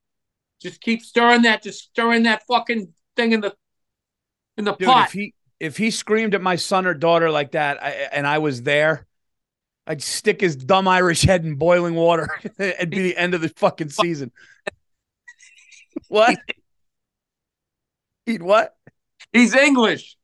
[0.61, 3.55] Just keep stirring that, just stirring that fucking thing in the
[4.59, 5.07] in the Dude, pot.
[5.07, 8.37] if he if he screamed at my son or daughter like that, I, and I
[8.37, 9.07] was there,
[9.87, 12.29] I'd stick his dumb Irish head in boiling water.
[12.59, 14.31] It'd be the end of the fucking season.
[16.07, 16.37] what?
[18.25, 18.75] He'd what?
[19.33, 20.17] he's English.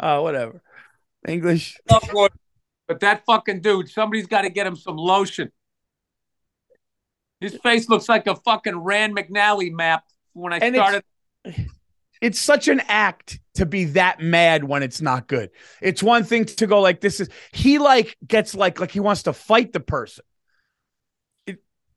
[0.00, 0.60] Oh, whatever.
[1.26, 1.78] English.
[1.86, 5.52] but that fucking dude, somebody's got to get him some lotion.
[7.40, 11.04] His face looks like a fucking Rand McNally map when I And started.
[12.20, 15.50] It's such an act to be that mad when it's not good.
[15.80, 19.24] It's one thing to go like this is he like gets like like he wants
[19.24, 20.24] to fight the person.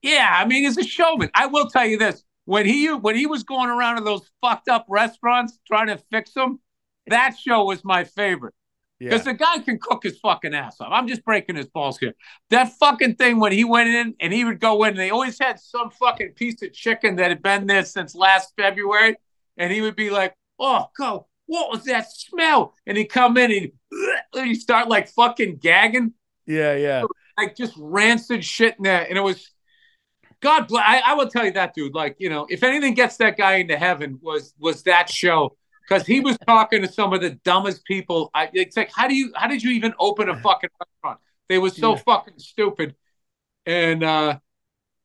[0.01, 1.29] Yeah, I mean, he's a showman.
[1.35, 4.69] I will tell you this: when he when he was going around to those fucked
[4.69, 6.59] up restaurants trying to fix them,
[7.07, 8.53] that show was my favorite.
[8.99, 10.89] Because the guy can cook his fucking ass off.
[10.91, 12.13] I'm just breaking his balls here.
[12.49, 15.39] That fucking thing when he went in and he would go in, and they always
[15.39, 19.15] had some fucking piece of chicken that had been there since last February,
[19.59, 23.51] and he would be like, "Oh, go, what was that smell?" And he'd come in
[23.51, 23.73] and he'd,
[24.43, 26.13] he'd start like fucking gagging,
[26.47, 27.03] Yeah, yeah.
[27.37, 29.51] like just rancid shit in there, and it was.
[30.41, 30.85] God bless.
[30.87, 31.93] I, I will tell you that, dude.
[31.93, 35.57] Like, you know, if anything gets that guy into heaven, was was that show
[35.87, 38.31] because he was talking to some of the dumbest people.
[38.33, 41.19] I, it's like, how do you, how did you even open a fucking restaurant?
[41.49, 42.01] They were so Yeah.
[42.05, 42.95] fucking stupid.
[43.65, 44.39] And uh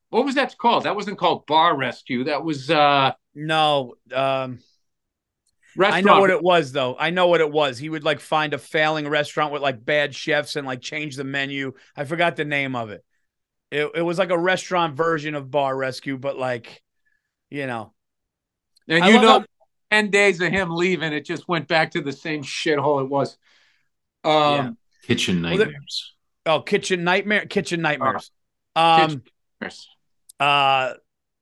[0.09, 0.83] what was that called?
[0.85, 2.23] That wasn't called Bar Rescue.
[2.25, 4.59] That was uh No, um
[5.77, 6.95] I know what it was though.
[6.97, 7.77] I know what it was.
[7.77, 11.25] He would like find a failing restaurant with like bad chefs and like change the
[11.25, 11.73] menu.
[11.97, 13.03] I forgot the name of it.
[13.71, 16.81] It it was like a restaurant version of Bar Rescue, but like,
[17.49, 17.93] you know,
[18.87, 19.45] and I you know, how-
[19.91, 23.37] ten days of him leaving, it just went back to the same shithole it was.
[24.23, 26.13] Um, Kitchen Well, that- nightmares.
[26.45, 28.31] oh, kitchen nightmare, kitchen nightmares.
[28.77, 29.21] Um,
[29.61, 29.81] kitchen-
[30.39, 30.93] Uh,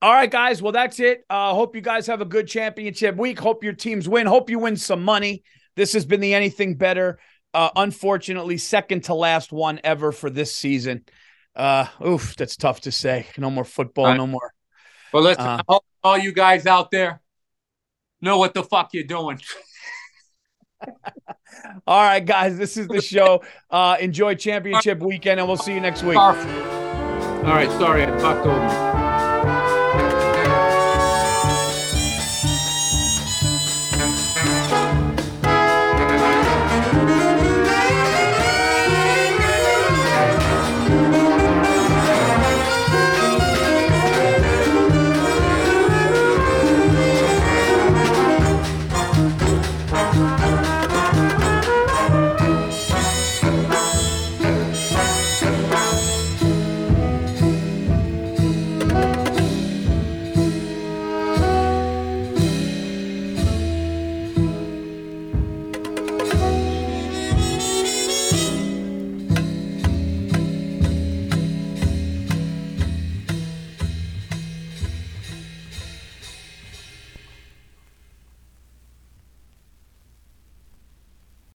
[0.04, 0.62] all right, guys.
[0.62, 1.24] Well, that's it.
[1.30, 3.40] Uh, hope you guys have a good championship week.
[3.40, 4.28] Hope your teams win.
[4.28, 5.44] Hope you win some money.
[5.76, 7.20] This has been the anything better.
[7.54, 11.06] Uh, unfortunately, second to last one ever for this season.
[11.56, 13.28] Uh, oof, that's tough to say.
[13.38, 14.08] No more football.
[14.08, 14.54] I- No more.
[15.14, 17.22] Well, listen, Uh, all, all you guys out there
[18.22, 19.40] know what the fuck you're doing.
[21.88, 22.58] All right, guys.
[22.58, 23.44] This is the show.
[23.70, 26.18] Uh, enjoy championship weekend, and we'll see you next week.
[26.18, 26.34] All
[27.44, 28.93] right, sorry, I talked over.